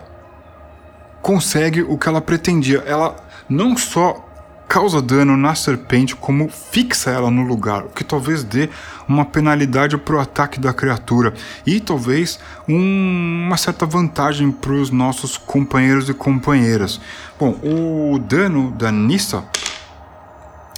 consegue 1.21 1.81
o 1.81 1.97
que 1.97 2.07
ela 2.07 2.21
pretendia. 2.21 2.83
Ela 2.85 3.15
não 3.49 3.77
só 3.77 4.29
causa 4.67 5.01
dano 5.01 5.37
na 5.37 5.53
serpente, 5.53 6.15
como 6.15 6.49
fixa 6.49 7.11
ela 7.11 7.29
no 7.29 7.43
lugar, 7.43 7.83
o 7.83 7.89
que 7.89 8.03
talvez 8.03 8.43
dê 8.43 8.69
uma 9.07 9.23
penalidade 9.23 9.95
para 9.97 10.15
o 10.15 10.19
ataque 10.19 10.59
da 10.59 10.73
criatura 10.73 11.33
e 11.63 11.79
talvez 11.79 12.39
um, 12.67 13.45
uma 13.45 13.55
certa 13.55 13.85
vantagem 13.85 14.51
para 14.51 14.71
os 14.71 14.89
nossos 14.89 15.37
companheiros 15.37 16.09
e 16.09 16.13
companheiras. 16.13 16.99
Bom, 17.39 17.51
o 17.61 18.17
dano 18.17 18.71
da 18.71 18.91
Nissa 18.91 19.43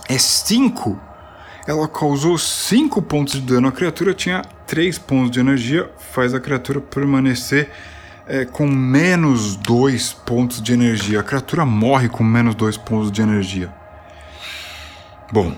é 0.10 0.18
5. 0.18 1.00
Ela 1.68 1.88
causou 1.88 2.38
5 2.38 3.02
pontos 3.02 3.34
de 3.34 3.42
dano. 3.42 3.68
A 3.68 3.72
criatura 3.72 4.14
tinha 4.14 4.44
3 4.68 4.98
pontos 5.00 5.32
de 5.32 5.40
energia, 5.40 5.90
faz 6.12 6.34
a 6.34 6.40
criatura 6.40 6.80
permanecer 6.80 7.72
é, 8.28 8.46
com 8.46 8.68
menos 8.68 9.56
2 9.56 10.14
pontos 10.14 10.62
de 10.62 10.74
energia. 10.74 11.20
A 11.20 11.24
criatura 11.24 11.66
morre 11.66 12.08
com 12.08 12.24
menos 12.24 12.54
2 12.56 12.78
pontos 12.78 13.12
de 13.12 13.22
energia. 13.22 13.74
Bom, 15.32 15.56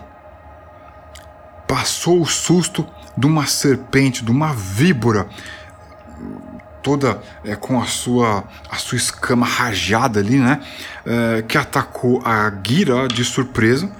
passou 1.68 2.22
o 2.22 2.26
susto 2.26 2.88
de 3.18 3.26
uma 3.28 3.45
serpente, 3.45 4.24
de 4.24 4.32
uma 4.32 4.53
víbora, 4.53 5.28
toda 6.82 7.22
é, 7.43 7.53
com 7.55 7.82
a 7.82 7.86
sua, 7.86 8.45
a 8.70 8.78
sua 8.78 8.95
escama 8.95 9.45
rajada 9.45 10.22
ali, 10.22 10.38
né? 10.38 10.62
É, 11.05 11.41
que 11.41 11.58
atacou 11.58 12.22
a 12.24 12.49
Gira 12.66 13.08
de 13.10 13.26
surpresa. 13.26 13.91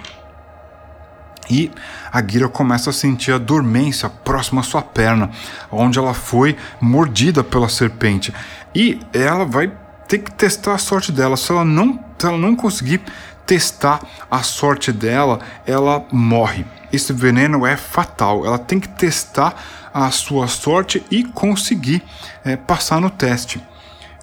E 1.50 1.72
a 2.12 2.22
Gira 2.26 2.50
começa 2.50 2.90
a 2.90 2.94
sentir 2.94 3.32
a 3.32 3.38
dormência 3.38 4.10
próxima 4.10 4.62
à 4.62 4.64
sua 4.64 4.82
perna, 4.82 5.32
onde 5.72 5.98
ela 5.98 6.14
foi 6.14 6.56
mordida 6.80 7.44
pela 7.44 7.70
serpente. 7.70 8.34
E 8.76 9.00
ela 9.14 9.46
vai 9.46 9.72
ter 10.08 10.20
que 10.20 10.32
testar 10.32 10.74
a 10.74 10.78
sorte 10.78 11.12
dela. 11.12 11.38
Se 11.38 11.52
ela 11.52 11.66
não, 11.66 12.00
se 12.18 12.26
ela 12.26 12.38
não 12.38 12.56
conseguir 12.56 13.02
testar 13.46 14.02
a 14.30 14.44
sorte 14.44 14.92
dela, 14.92 15.40
ela 15.66 16.06
morre. 16.12 16.66
Esse 16.92 17.14
veneno 17.14 17.66
é 17.66 17.78
fatal. 17.78 18.46
Ela 18.46 18.60
tem 18.60 18.80
que 18.80 18.90
testar 18.90 19.56
a 19.94 20.12
sua 20.12 20.48
sorte 20.48 21.04
e 21.10 21.24
conseguir 21.24 22.04
é, 22.44 22.56
passar 22.56 23.00
no 23.00 23.10
teste. 23.10 23.62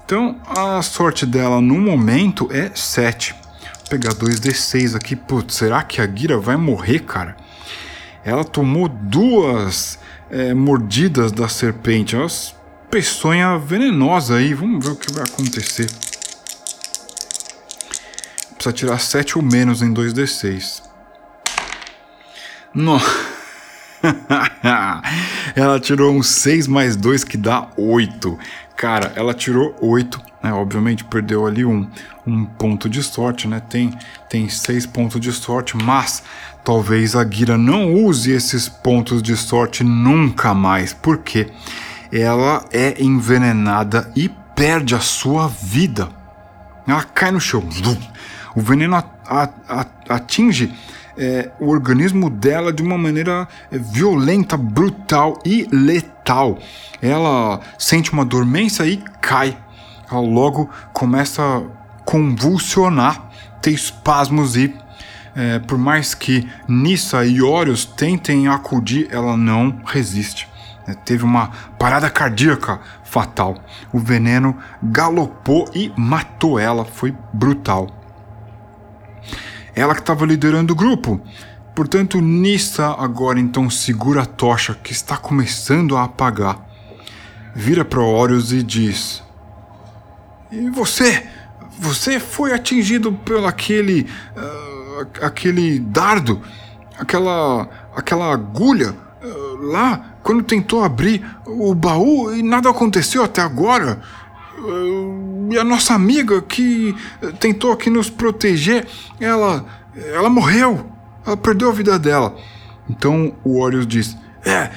Então 0.05 0.37
a 0.47 0.83
sorte 0.83 1.25
dela 1.25 1.61
no 1.61 1.79
momento 1.79 2.49
é 2.53 2.70
7. 2.75 3.35
Pegar 3.89 4.14
2d6 4.14 4.97
aqui. 4.97 5.14
Putz, 5.14 5.55
será 5.55 5.82
que 5.82 6.01
a 6.01 6.07
Gira 6.07 6.39
vai 6.39 6.57
morrer, 6.57 7.01
cara? 7.01 7.37
Ela 8.24 8.45
tomou 8.45 8.89
duas 8.89 9.99
é, 10.30 10.55
mordidas 10.55 11.30
da 11.30 11.49
serpente. 11.49 12.16
É 12.16 12.18
uma 12.18 12.28
peçonha 12.91 13.59
venenosa 13.59 14.37
aí. 14.37 14.55
Vamos 14.55 14.85
ver 14.85 14.93
o 14.93 14.97
que 14.97 15.12
vai 15.12 15.24
acontecer. 15.24 15.91
Precisa 18.55 18.72
tirar 18.72 18.99
7 18.99 19.37
ou 19.39 19.45
menos 19.45 19.82
em 19.82 19.93
2d6. 19.93 20.82
No... 22.72 22.99
ela 25.55 25.80
tirou 25.80 26.12
um 26.12 26.22
6 26.22 26.66
mais 26.66 26.97
2 26.97 27.24
que 27.24 27.37
dá 27.37 27.68
8. 27.76 28.39
Cara, 28.76 29.12
ela 29.16 29.32
tirou 29.32 29.74
8, 29.80 30.20
né? 30.45 30.53
Obviamente 30.53 31.03
perdeu 31.03 31.47
ali 31.47 31.64
um, 31.64 31.88
um 32.26 32.45
ponto 32.45 32.86
de 32.86 33.03
sorte, 33.03 33.49
né? 33.49 33.61
Tem, 33.61 33.97
tem 34.28 34.47
6 34.47 34.84
pontos 34.84 35.18
de 35.18 35.32
sorte, 35.32 35.74
mas 35.74 36.22
talvez 36.62 37.16
a 37.16 37.26
Gira 37.26 37.57
não 37.57 37.95
use 37.95 38.30
esses 38.30 38.68
pontos 38.68 39.22
de 39.22 39.34
sorte 39.38 39.82
nunca 39.82 40.53
mais. 40.53 40.92
Por 40.92 41.18
quê? 41.18 41.49
Ela 42.12 42.62
é 42.70 43.03
envenenada 43.03 44.12
e 44.14 44.28
perde 44.55 44.95
a 44.95 45.01
sua 45.01 45.49
vida. 45.49 46.11
Ela 46.86 47.03
cai 47.03 47.30
no 47.30 47.40
chão. 47.40 47.66
O 48.55 48.61
veneno 48.61 49.03
atinge 50.09 50.72
é, 51.16 51.51
o 51.59 51.70
organismo 51.70 52.28
dela 52.28 52.72
de 52.72 52.82
uma 52.82 52.99
maneira 52.99 53.49
é, 53.72 53.78
violenta, 53.78 54.57
brutal 54.57 55.40
e 55.45 55.66
letal. 55.72 56.59
Ela 57.01 57.61
sente 57.78 58.12
uma 58.12 58.24
dormência 58.24 58.84
e 58.84 58.99
cai. 59.20 59.57
Ela 60.11 60.20
logo 60.20 60.70
começa 60.92 61.42
a 61.42 61.62
convulsionar, 62.05 63.30
ter 63.61 63.72
espasmos 63.72 64.57
e 64.57 64.74
é, 65.36 65.59
por 65.59 65.76
mais 65.76 66.14
que 66.14 66.48
Nissa 66.68 67.24
e 67.26 67.42
Horus 67.42 67.84
tentem 67.84 68.46
acudir, 68.46 69.09
ela 69.11 69.36
não 69.36 69.80
resiste. 69.84 70.48
É, 70.86 70.94
teve 70.94 71.24
uma 71.24 71.50
parada 71.78 72.09
cardíaca 72.09 72.80
fatal. 73.02 73.57
O 73.92 73.98
veneno 73.98 74.57
galopou 74.82 75.68
e 75.74 75.92
matou 75.96 76.59
ela, 76.59 76.84
foi 76.84 77.14
brutal. 77.32 77.88
Ela 79.74 79.94
que 79.94 80.00
estava 80.00 80.24
liderando 80.24 80.72
o 80.72 80.76
grupo. 80.76 81.20
Portanto, 81.74 82.20
Nissa 82.20 82.94
agora 82.96 83.40
então 83.40 83.68
segura 83.68 84.22
a 84.22 84.26
tocha 84.26 84.74
que 84.74 84.92
está 84.92 85.16
começando 85.16 85.96
a 85.96 86.05
apagar. 86.05 86.61
Vira 87.52 87.84
para 87.84 88.00
Horus 88.00 88.52
e 88.52 88.62
diz: 88.62 89.24
E 90.55 90.70
você? 90.70 91.26
Você 91.80 92.20
foi 92.20 92.52
atingido 92.52 93.12
pelo 93.12 93.46
aquele. 93.46 94.07
Uh, 94.36 95.07
aquele 95.22 95.80
dardo? 95.80 96.40
Aquela. 96.98 97.68
aquela 97.94 98.32
agulha 98.32 98.94
uh, 99.22 99.57
lá 99.72 100.16
quando 100.22 100.42
tentou 100.42 100.82
abrir 100.84 101.26
o 101.44 101.74
baú 101.74 102.32
e 102.32 102.42
nada 102.42 102.70
aconteceu 102.70 103.24
até 103.24 103.42
agora. 103.42 104.00
Uh, 104.59 105.48
e 105.50 105.59
a 105.59 105.64
nossa 105.64 105.92
amiga 105.92 106.40
que 106.40 106.94
tentou 107.40 107.72
aqui 107.72 107.90
nos 107.90 108.09
proteger, 108.09 108.86
ela. 109.20 109.66
ela 109.96 110.30
morreu. 110.30 110.88
Ela 111.26 111.36
perdeu 111.36 111.68
a 111.68 111.72
vida 111.72 111.98
dela. 111.98 112.36
Então 112.88 113.34
o 113.42 113.61
Orius 113.61 113.86
diz: 113.88 114.16
É, 114.44 114.70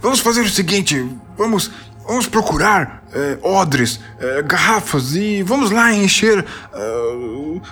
vamos 0.00 0.18
fazer 0.18 0.40
o 0.40 0.50
seguinte: 0.50 1.08
vamos, 1.36 1.70
vamos 2.06 2.26
procurar 2.26 3.02
uh, 3.42 3.48
odres, 3.48 3.96
uh, 3.96 4.44
garrafas 4.46 5.14
e 5.14 5.42
vamos 5.42 5.70
lá 5.70 5.92
encher 5.92 6.44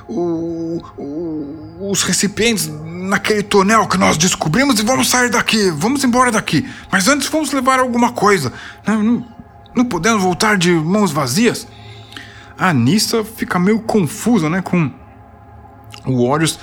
o, 0.08 0.82
o, 0.98 1.90
os 1.90 2.02
recipientes 2.02 2.68
naquele 2.68 3.42
tonel 3.42 3.86
que 3.86 3.98
nós 3.98 4.16
descobrimos 4.16 4.78
e 4.80 4.82
vamos 4.82 5.08
sair 5.08 5.30
daqui, 5.30 5.70
vamos 5.70 6.02
embora 6.04 6.30
daqui. 6.30 6.68
Mas 6.90 7.08
antes 7.08 7.28
vamos 7.28 7.52
levar 7.52 7.78
alguma 7.78 8.12
coisa. 8.12 8.52
Não, 8.86 9.02
não, 9.02 9.26
não 9.74 9.84
podemos 9.84 10.22
voltar 10.22 10.56
de 10.56 10.70
mãos 10.70 11.12
vazias. 11.12 11.66
A 12.56 12.72
Nissa 12.72 13.24
fica 13.24 13.58
meio 13.58 13.80
confusa, 13.80 14.48
né, 14.48 14.62
com 14.62 14.90
o 16.06 16.28
Warriors 16.28 16.58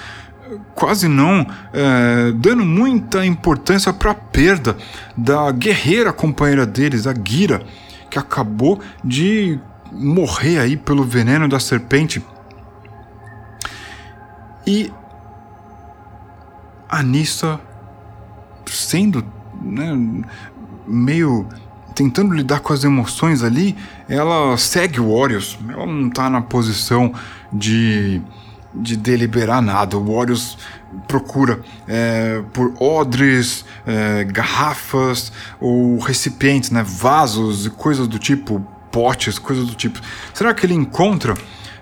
quase 0.75 1.07
não 1.07 1.45
é, 1.73 2.31
dando 2.35 2.65
muita 2.65 3.25
importância 3.25 3.91
para 3.93 4.11
a 4.11 4.15
perda 4.15 4.77
da 5.15 5.51
guerreira 5.51 6.11
companheira 6.11 6.65
deles, 6.65 7.07
a 7.07 7.13
Gira, 7.13 7.61
que 8.09 8.17
acabou 8.19 8.79
de 9.03 9.59
morrer 9.91 10.59
aí 10.59 10.77
pelo 10.77 11.03
veneno 11.03 11.47
da 11.47 11.59
serpente. 11.59 12.23
E 14.65 14.91
a 16.89 17.01
Nissa 17.01 17.59
sendo 18.65 19.25
né, 19.61 20.23
meio 20.87 21.47
tentando 21.93 22.33
lidar 22.33 22.61
com 22.61 22.73
as 22.73 22.83
emoções 22.83 23.43
ali, 23.43 23.75
ela 24.07 24.57
segue 24.57 24.99
o 24.99 25.15
Warriors. 25.15 25.57
Ela 25.67 25.85
não 25.85 26.07
está 26.07 26.29
na 26.29 26.41
posição 26.41 27.13
de, 27.51 28.21
de 28.73 28.95
deliberar 28.95 29.61
nada. 29.61 29.97
O 29.97 30.13
Warriors 30.13 30.57
procura 31.07 31.59
é, 31.87 32.41
por 32.53 32.73
odres, 32.79 33.65
é, 33.85 34.23
garrafas 34.23 35.31
ou 35.59 35.97
recipientes, 35.99 36.71
né, 36.71 36.83
vasos 36.85 37.65
e 37.65 37.69
coisas 37.69 38.07
do 38.07 38.19
tipo, 38.19 38.65
potes, 38.91 39.39
coisas 39.39 39.65
do 39.65 39.75
tipo. 39.75 39.99
Será 40.33 40.53
que 40.53 40.65
ele 40.65 40.73
encontra 40.73 41.33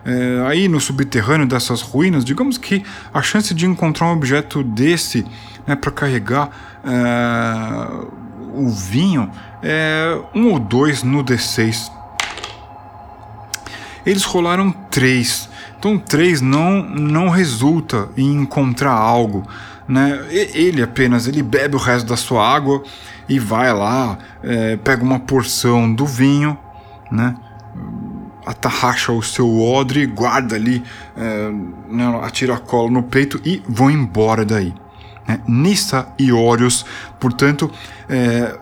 é, 0.06 0.48
aí 0.48 0.68
no 0.68 0.80
subterrâneo 0.80 1.46
dessas 1.46 1.82
ruínas, 1.82 2.24
digamos 2.24 2.58
que 2.58 2.84
a 3.14 3.22
chance 3.22 3.54
de 3.54 3.66
encontrar 3.66 4.08
um 4.08 4.14
objeto 4.14 4.64
desse 4.64 5.26
né, 5.68 5.76
para 5.76 5.92
carregar 5.92 6.50
é, 6.84 8.20
o 8.54 8.70
vinho 8.70 9.30
é 9.62 10.18
um 10.34 10.52
ou 10.52 10.60
dois 10.60 11.04
no 11.04 11.24
D6. 11.24 11.92
Eles 14.06 14.24
rolaram 14.24 14.72
três. 14.72 15.49
Então 15.80 15.98
três 15.98 16.42
não, 16.42 16.84
não 16.84 17.30
resulta 17.30 18.10
em 18.18 18.42
encontrar 18.42 18.92
algo. 18.92 19.48
Né? 19.88 20.28
Ele 20.30 20.84
apenas 20.84 21.26
ele 21.26 21.42
bebe 21.42 21.76
o 21.76 21.80
resto 21.80 22.06
da 22.06 22.18
sua 22.18 22.48
água 22.48 22.84
e 23.30 23.40
vai 23.40 23.74
lá, 23.74 24.18
é, 24.44 24.76
pega 24.76 25.02
uma 25.02 25.20
porção 25.20 25.92
do 25.92 26.06
vinho, 26.06 26.58
né? 27.10 27.34
atarracha 28.46 29.12
o 29.12 29.24
seu 29.24 29.60
odre, 29.60 30.06
guarda 30.06 30.56
ali, 30.56 30.84
é, 31.16 31.52
né, 31.88 32.20
atira 32.24 32.56
a 32.56 32.60
cola 32.60 32.90
no 32.90 33.04
peito 33.04 33.40
e 33.46 33.64
vão 33.68 33.90
embora 33.90 34.44
daí. 34.44 34.74
Né? 35.28 35.40
Nissa 35.48 36.08
e 36.20 36.34
Orius, 36.34 36.86
portanto, 37.20 37.72
é, 38.10 38.58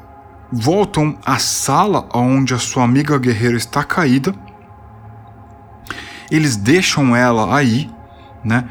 voltam 0.52 1.18
à 1.26 1.40
sala 1.40 2.08
onde 2.14 2.54
a 2.54 2.60
sua 2.60 2.84
amiga 2.84 3.18
guerreira 3.18 3.58
está 3.58 3.84
caída. 3.84 4.36
Eles 6.30 6.56
deixam 6.56 7.16
ela 7.16 7.56
aí, 7.56 7.90
né? 8.44 8.66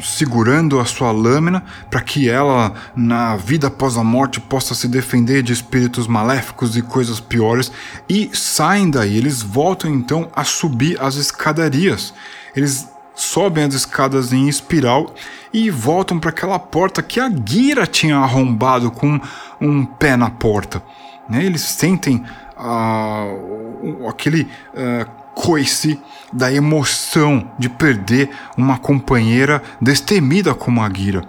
segurando 0.00 0.78
a 0.78 0.84
sua 0.84 1.10
lâmina 1.10 1.64
para 1.90 2.00
que 2.00 2.28
ela, 2.28 2.74
na 2.94 3.36
vida 3.36 3.68
após 3.68 3.96
a 3.96 4.04
morte, 4.04 4.40
possa 4.40 4.74
se 4.74 4.88
defender 4.88 5.42
de 5.42 5.52
espíritos 5.52 6.06
maléficos 6.06 6.76
e 6.76 6.82
coisas 6.82 7.20
piores, 7.20 7.72
e 8.08 8.30
saem 8.32 8.90
daí. 8.90 9.16
Eles 9.16 9.42
voltam 9.42 9.90
então 9.90 10.28
a 10.34 10.44
subir 10.44 11.00
as 11.00 11.16
escadarias. 11.16 12.12
Eles 12.54 12.88
sobem 13.14 13.64
as 13.64 13.74
escadas 13.74 14.32
em 14.32 14.48
espiral 14.48 15.14
e 15.52 15.70
voltam 15.70 16.18
para 16.18 16.30
aquela 16.30 16.58
porta 16.58 17.02
que 17.02 17.18
a 17.18 17.30
Gira 17.30 17.86
tinha 17.86 18.18
arrombado 18.18 18.90
com 18.90 19.18
um 19.60 19.84
pé 19.84 20.16
na 20.16 20.28
porta. 20.28 20.82
Né? 21.28 21.44
Eles 21.44 21.62
sentem 21.62 22.22
uh, 22.58 24.08
aquele 24.08 24.42
uh, 24.74 25.25
coice 25.36 26.00
da 26.32 26.50
emoção 26.50 27.52
de 27.58 27.68
perder 27.68 28.30
uma 28.56 28.78
companheira 28.78 29.62
destemida 29.80 30.54
como 30.54 30.82
a 30.82 30.90
Gira. 30.90 31.22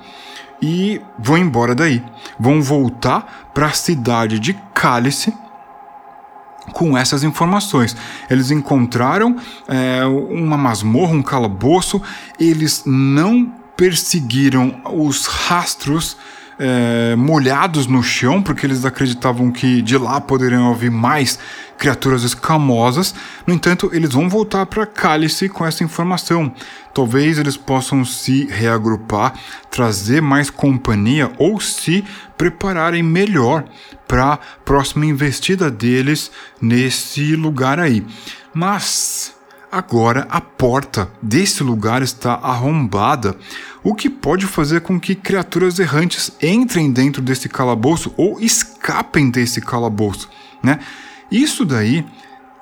E 0.62 1.02
vão 1.20 1.38
embora 1.38 1.76
daí. 1.76 2.02
Vão 2.40 2.62
voltar 2.62 3.52
para 3.54 3.68
a 3.68 3.74
cidade 3.74 4.40
de 4.40 4.54
Cálice 4.74 5.34
com 6.72 6.98
essas 6.98 7.22
informações. 7.24 7.96
Eles 8.30 8.50
encontraram 8.50 9.36
é, 9.68 10.04
uma 10.06 10.58
masmorra, 10.58 11.14
um 11.14 11.22
calabouço, 11.22 12.02
eles 12.40 12.84
não 12.86 13.54
perseguiram 13.76 14.82
os 14.86 15.28
rastros 15.28 16.18
é, 16.60 17.16
molhados 17.16 17.88
no 17.88 18.02
chão, 18.02 18.42
porque 18.42 18.66
eles 18.66 18.84
acreditavam 18.86 19.52
que 19.52 19.82
de 19.82 19.98
lá 19.98 20.20
poderiam 20.20 20.70
ouvir 20.70 20.90
mais 20.90 21.38
criaturas 21.78 22.24
escamosas. 22.24 23.14
No 23.46 23.54
entanto, 23.54 23.90
eles 23.94 24.12
vão 24.14 24.28
voltar 24.28 24.66
para 24.66 24.86
Cálice 24.86 25.48
com 25.48 25.66
essa 25.66 25.84
informação. 25.84 26.52
Talvez 26.94 27.38
eles 27.38 27.56
possam 27.56 28.04
se 28.04 28.48
reagrupar, 28.48 29.34
trazer 29.70 30.22
mais 30.22 30.50
companhia 30.50 31.32
ou 31.38 31.60
se 31.60 32.04
prepararem 32.36 33.04
melhor 33.04 33.64
para 34.08 34.34
a 34.34 34.38
próxima 34.38 35.06
investida 35.06 35.70
deles 35.70 36.32
nesse 36.60 37.36
lugar 37.36 37.80
aí. 37.80 38.04
Mas 38.54 39.37
agora 39.72 40.28
a 40.30 40.40
porta 40.40 41.10
desse 41.22 41.64
lugar 41.64 42.02
está 42.02 42.34
arrombada, 42.34 43.36
o 43.84 43.94
que 43.94 44.10
pode 44.10 44.46
fazer 44.46 44.82
com 44.82 45.00
que 45.00 45.16
criaturas 45.16 45.80
errantes 45.80 46.32
entrem 46.42 46.92
dentro 46.92 47.22
desse 47.22 47.48
calabouço 47.48 48.14
ou 48.18 48.40
escapem 48.40 49.30
desse 49.30 49.62
calabouço, 49.62 50.30
né? 50.64 50.80
Isso 51.32 51.66
daí, 51.66 52.06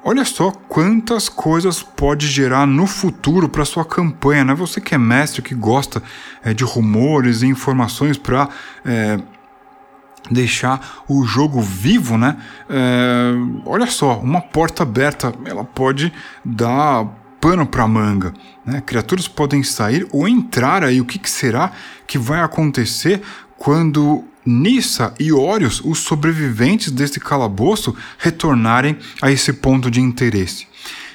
olha 0.04 0.26
só 0.26 0.52
quantas 0.52 1.30
coisas 1.30 1.84
pode 1.84 2.28
gerar 2.28 2.66
no 2.66 2.88
futuro 2.88 3.48
para 3.48 3.66
sua 3.66 3.86
campanha, 3.86 4.44
né? 4.44 4.54
Você 4.56 4.82
que 4.82 4.96
é 4.96 4.98
mestre, 4.98 5.42
que 5.42 5.54
gosta 5.54 6.02
é, 6.44 6.54
de 6.54 6.64
rumores 6.64 7.42
e 7.42 7.48
informações 7.48 8.18
para 8.18 8.50
é, 8.84 9.20
deixar 10.30 11.04
o 11.08 11.24
jogo 11.26 11.62
vivo, 11.62 12.18
né? 12.18 12.38
É, 12.70 13.34
olha 13.66 13.88
só, 13.88 14.20
uma 14.20 14.42
porta 14.42 14.84
aberta, 14.84 15.34
ela 15.46 15.64
pode 15.64 16.12
dar 16.44 17.06
pano 17.40 17.66
para 17.66 17.88
manga, 17.88 18.34
né? 18.66 18.82
Criaturas 18.82 19.28
podem 19.28 19.64
sair 19.64 20.08
ou 20.12 20.28
entrar 20.28 20.84
aí. 20.84 21.00
O 21.00 21.06
que, 21.06 21.20
que 21.20 21.30
será 21.30 21.72
que 22.08 22.18
vai 22.18 22.42
acontecer 22.42 23.22
quando 23.58 24.24
Nissa 24.46 25.14
e 25.20 25.34
Orius, 25.34 25.82
os 25.84 26.00
sobreviventes 26.00 26.92
desse 26.92 27.20
calabouço, 27.20 27.96
retornarem 28.18 28.98
a 29.22 29.32
esse 29.32 29.52
ponto 29.52 29.90
de 29.90 30.00
interesse. 30.00 30.68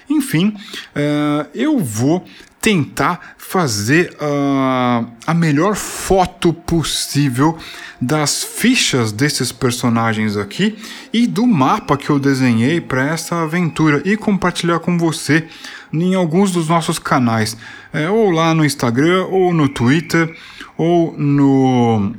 Enfim, 0.08 0.48
uh, 0.48 1.48
eu 1.54 1.78
vou 1.78 2.24
tentar 2.60 3.34
fazer 3.38 4.14
uh, 4.20 5.10
a 5.26 5.34
melhor 5.34 5.74
foto 5.74 6.52
possível 6.52 7.56
das 8.00 8.44
fichas 8.44 9.12
desses 9.12 9.50
personagens 9.50 10.36
aqui 10.36 10.76
e 11.12 11.26
do 11.26 11.46
mapa 11.46 11.96
que 11.96 12.10
eu 12.10 12.18
desenhei 12.18 12.80
para 12.80 13.06
essa 13.06 13.42
aventura 13.42 14.02
e 14.04 14.16
compartilhar 14.16 14.78
com 14.80 14.98
você 14.98 15.46
em 15.92 16.14
alguns 16.14 16.52
dos 16.52 16.68
nossos 16.68 16.98
canais, 16.98 17.56
é, 17.92 18.08
ou 18.08 18.30
lá 18.30 18.54
no 18.54 18.64
Instagram, 18.64 19.24
ou 19.26 19.52
no 19.52 19.68
Twitter, 19.68 20.34
ou 20.76 21.14
no 21.18 22.14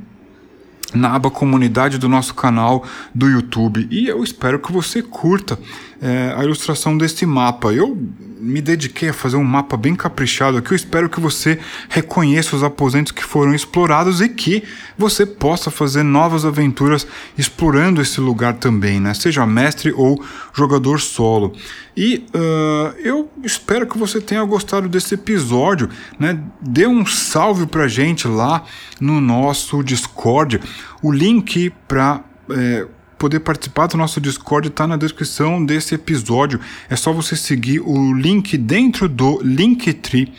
na 0.93 1.15
aba 1.15 1.31
comunidade 1.31 1.97
do 1.97 2.09
nosso 2.09 2.35
canal 2.35 2.85
do 3.15 3.29
YouTube. 3.29 3.87
E 3.89 4.07
eu 4.07 4.21
espero 4.23 4.59
que 4.59 4.73
você 4.73 5.01
curta 5.01 5.57
é, 6.01 6.35
a 6.35 6.43
ilustração 6.43 6.97
desse 6.97 7.25
mapa. 7.25 7.71
Eu 7.71 7.97
me 8.41 8.59
dediquei 8.59 9.09
a 9.09 9.13
fazer 9.13 9.37
um 9.37 9.43
mapa 9.43 9.77
bem 9.77 9.95
caprichado 9.95 10.57
aqui. 10.57 10.71
Eu 10.71 10.75
espero 10.75 11.09
que 11.09 11.19
você 11.19 11.59
reconheça 11.87 12.55
os 12.55 12.63
aposentos 12.63 13.11
que 13.11 13.23
foram 13.23 13.53
explorados 13.53 14.19
e 14.19 14.27
que 14.27 14.63
você 14.97 15.25
possa 15.25 15.69
fazer 15.69 16.03
novas 16.03 16.43
aventuras 16.43 17.05
explorando 17.37 18.01
esse 18.01 18.19
lugar 18.19 18.55
também, 18.55 18.99
né? 18.99 19.13
Seja 19.13 19.45
mestre 19.45 19.93
ou 19.93 20.23
jogador 20.53 20.99
solo. 20.99 21.53
E 21.95 22.25
uh, 22.33 22.97
eu 22.99 23.29
espero 23.43 23.85
que 23.85 23.97
você 23.97 24.19
tenha 24.19 24.43
gostado 24.43 24.89
desse 24.89 25.13
episódio, 25.13 25.89
né? 26.19 26.41
Dê 26.61 26.87
um 26.87 27.05
salve 27.05 27.67
pra 27.67 27.87
gente 27.87 28.27
lá 28.27 28.63
no 28.99 29.21
nosso 29.21 29.83
Discord. 29.83 30.59
O 31.01 31.11
link 31.11 31.71
para 31.87 32.21
é, 32.49 32.87
poder 33.21 33.41
participar 33.41 33.85
do 33.85 33.97
nosso 33.97 34.19
Discord 34.19 34.69
está 34.69 34.87
na 34.87 34.97
descrição 34.97 35.63
desse 35.63 35.93
episódio. 35.93 36.59
É 36.89 36.95
só 36.95 37.13
você 37.13 37.35
seguir 37.35 37.79
o 37.79 38.15
link 38.15 38.57
dentro 38.57 39.07
do 39.07 39.39
Linktree 39.43 40.33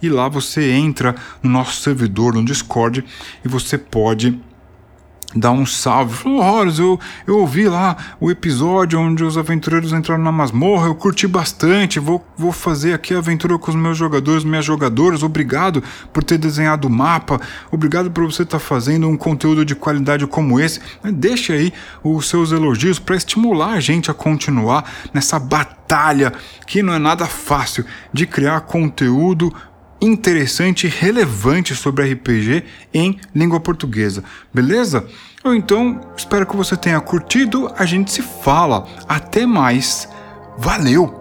e 0.00 0.08
lá 0.08 0.28
você 0.28 0.70
entra 0.70 1.16
no 1.42 1.50
nosso 1.50 1.80
servidor 1.80 2.32
no 2.32 2.44
Discord 2.44 3.04
e 3.44 3.48
você 3.48 3.76
pode 3.76 4.40
dar 5.34 5.52
um 5.52 5.66
salve. 5.66 6.14
Falou, 6.14 6.40
Horus, 6.40 6.78
eu, 6.78 6.98
eu 7.26 7.38
ouvi 7.38 7.68
lá 7.68 7.96
o 8.18 8.30
episódio 8.30 8.98
onde 8.98 9.22
os 9.22 9.36
aventureiros 9.36 9.92
entraram 9.92 10.22
na 10.22 10.32
masmorra, 10.32 10.86
eu 10.86 10.94
curti 10.94 11.26
bastante, 11.26 11.98
vou, 11.98 12.24
vou 12.36 12.50
fazer 12.50 12.94
aqui 12.94 13.14
a 13.14 13.18
aventura 13.18 13.58
com 13.58 13.70
os 13.70 13.76
meus 13.76 13.96
jogadores, 13.96 14.44
minhas 14.44 14.64
jogadoras, 14.64 15.22
obrigado 15.22 15.82
por 16.12 16.24
ter 16.24 16.38
desenhado 16.38 16.88
o 16.88 16.90
mapa, 16.90 17.40
obrigado 17.70 18.10
por 18.10 18.24
você 18.24 18.42
estar 18.42 18.58
tá 18.58 18.64
fazendo 18.64 19.06
um 19.06 19.16
conteúdo 19.16 19.64
de 19.64 19.74
qualidade 19.74 20.26
como 20.26 20.58
esse. 20.58 20.80
Deixe 21.04 21.52
aí 21.52 21.72
os 22.02 22.28
seus 22.28 22.50
elogios 22.50 22.98
para 22.98 23.16
estimular 23.16 23.72
a 23.72 23.80
gente 23.80 24.10
a 24.10 24.14
continuar 24.14 24.90
nessa 25.12 25.38
batalha 25.38 26.32
que 26.66 26.82
não 26.82 26.92
é 26.92 26.98
nada 26.98 27.26
fácil 27.26 27.84
de 28.12 28.26
criar 28.26 28.60
conteúdo 28.62 29.52
interessante 30.00 30.86
e 30.86 30.90
relevante 30.90 31.74
sobre 31.74 32.12
RPG 32.12 32.64
em 32.92 33.18
língua 33.34 33.60
portuguesa, 33.60 34.22
beleza? 34.52 35.06
Então, 35.44 36.00
espero 36.16 36.46
que 36.46 36.56
você 36.56 36.76
tenha 36.76 37.00
curtido. 37.00 37.72
A 37.76 37.86
gente 37.86 38.12
se 38.12 38.22
fala. 38.22 38.86
Até 39.08 39.46
mais. 39.46 40.08
Valeu! 40.58 41.17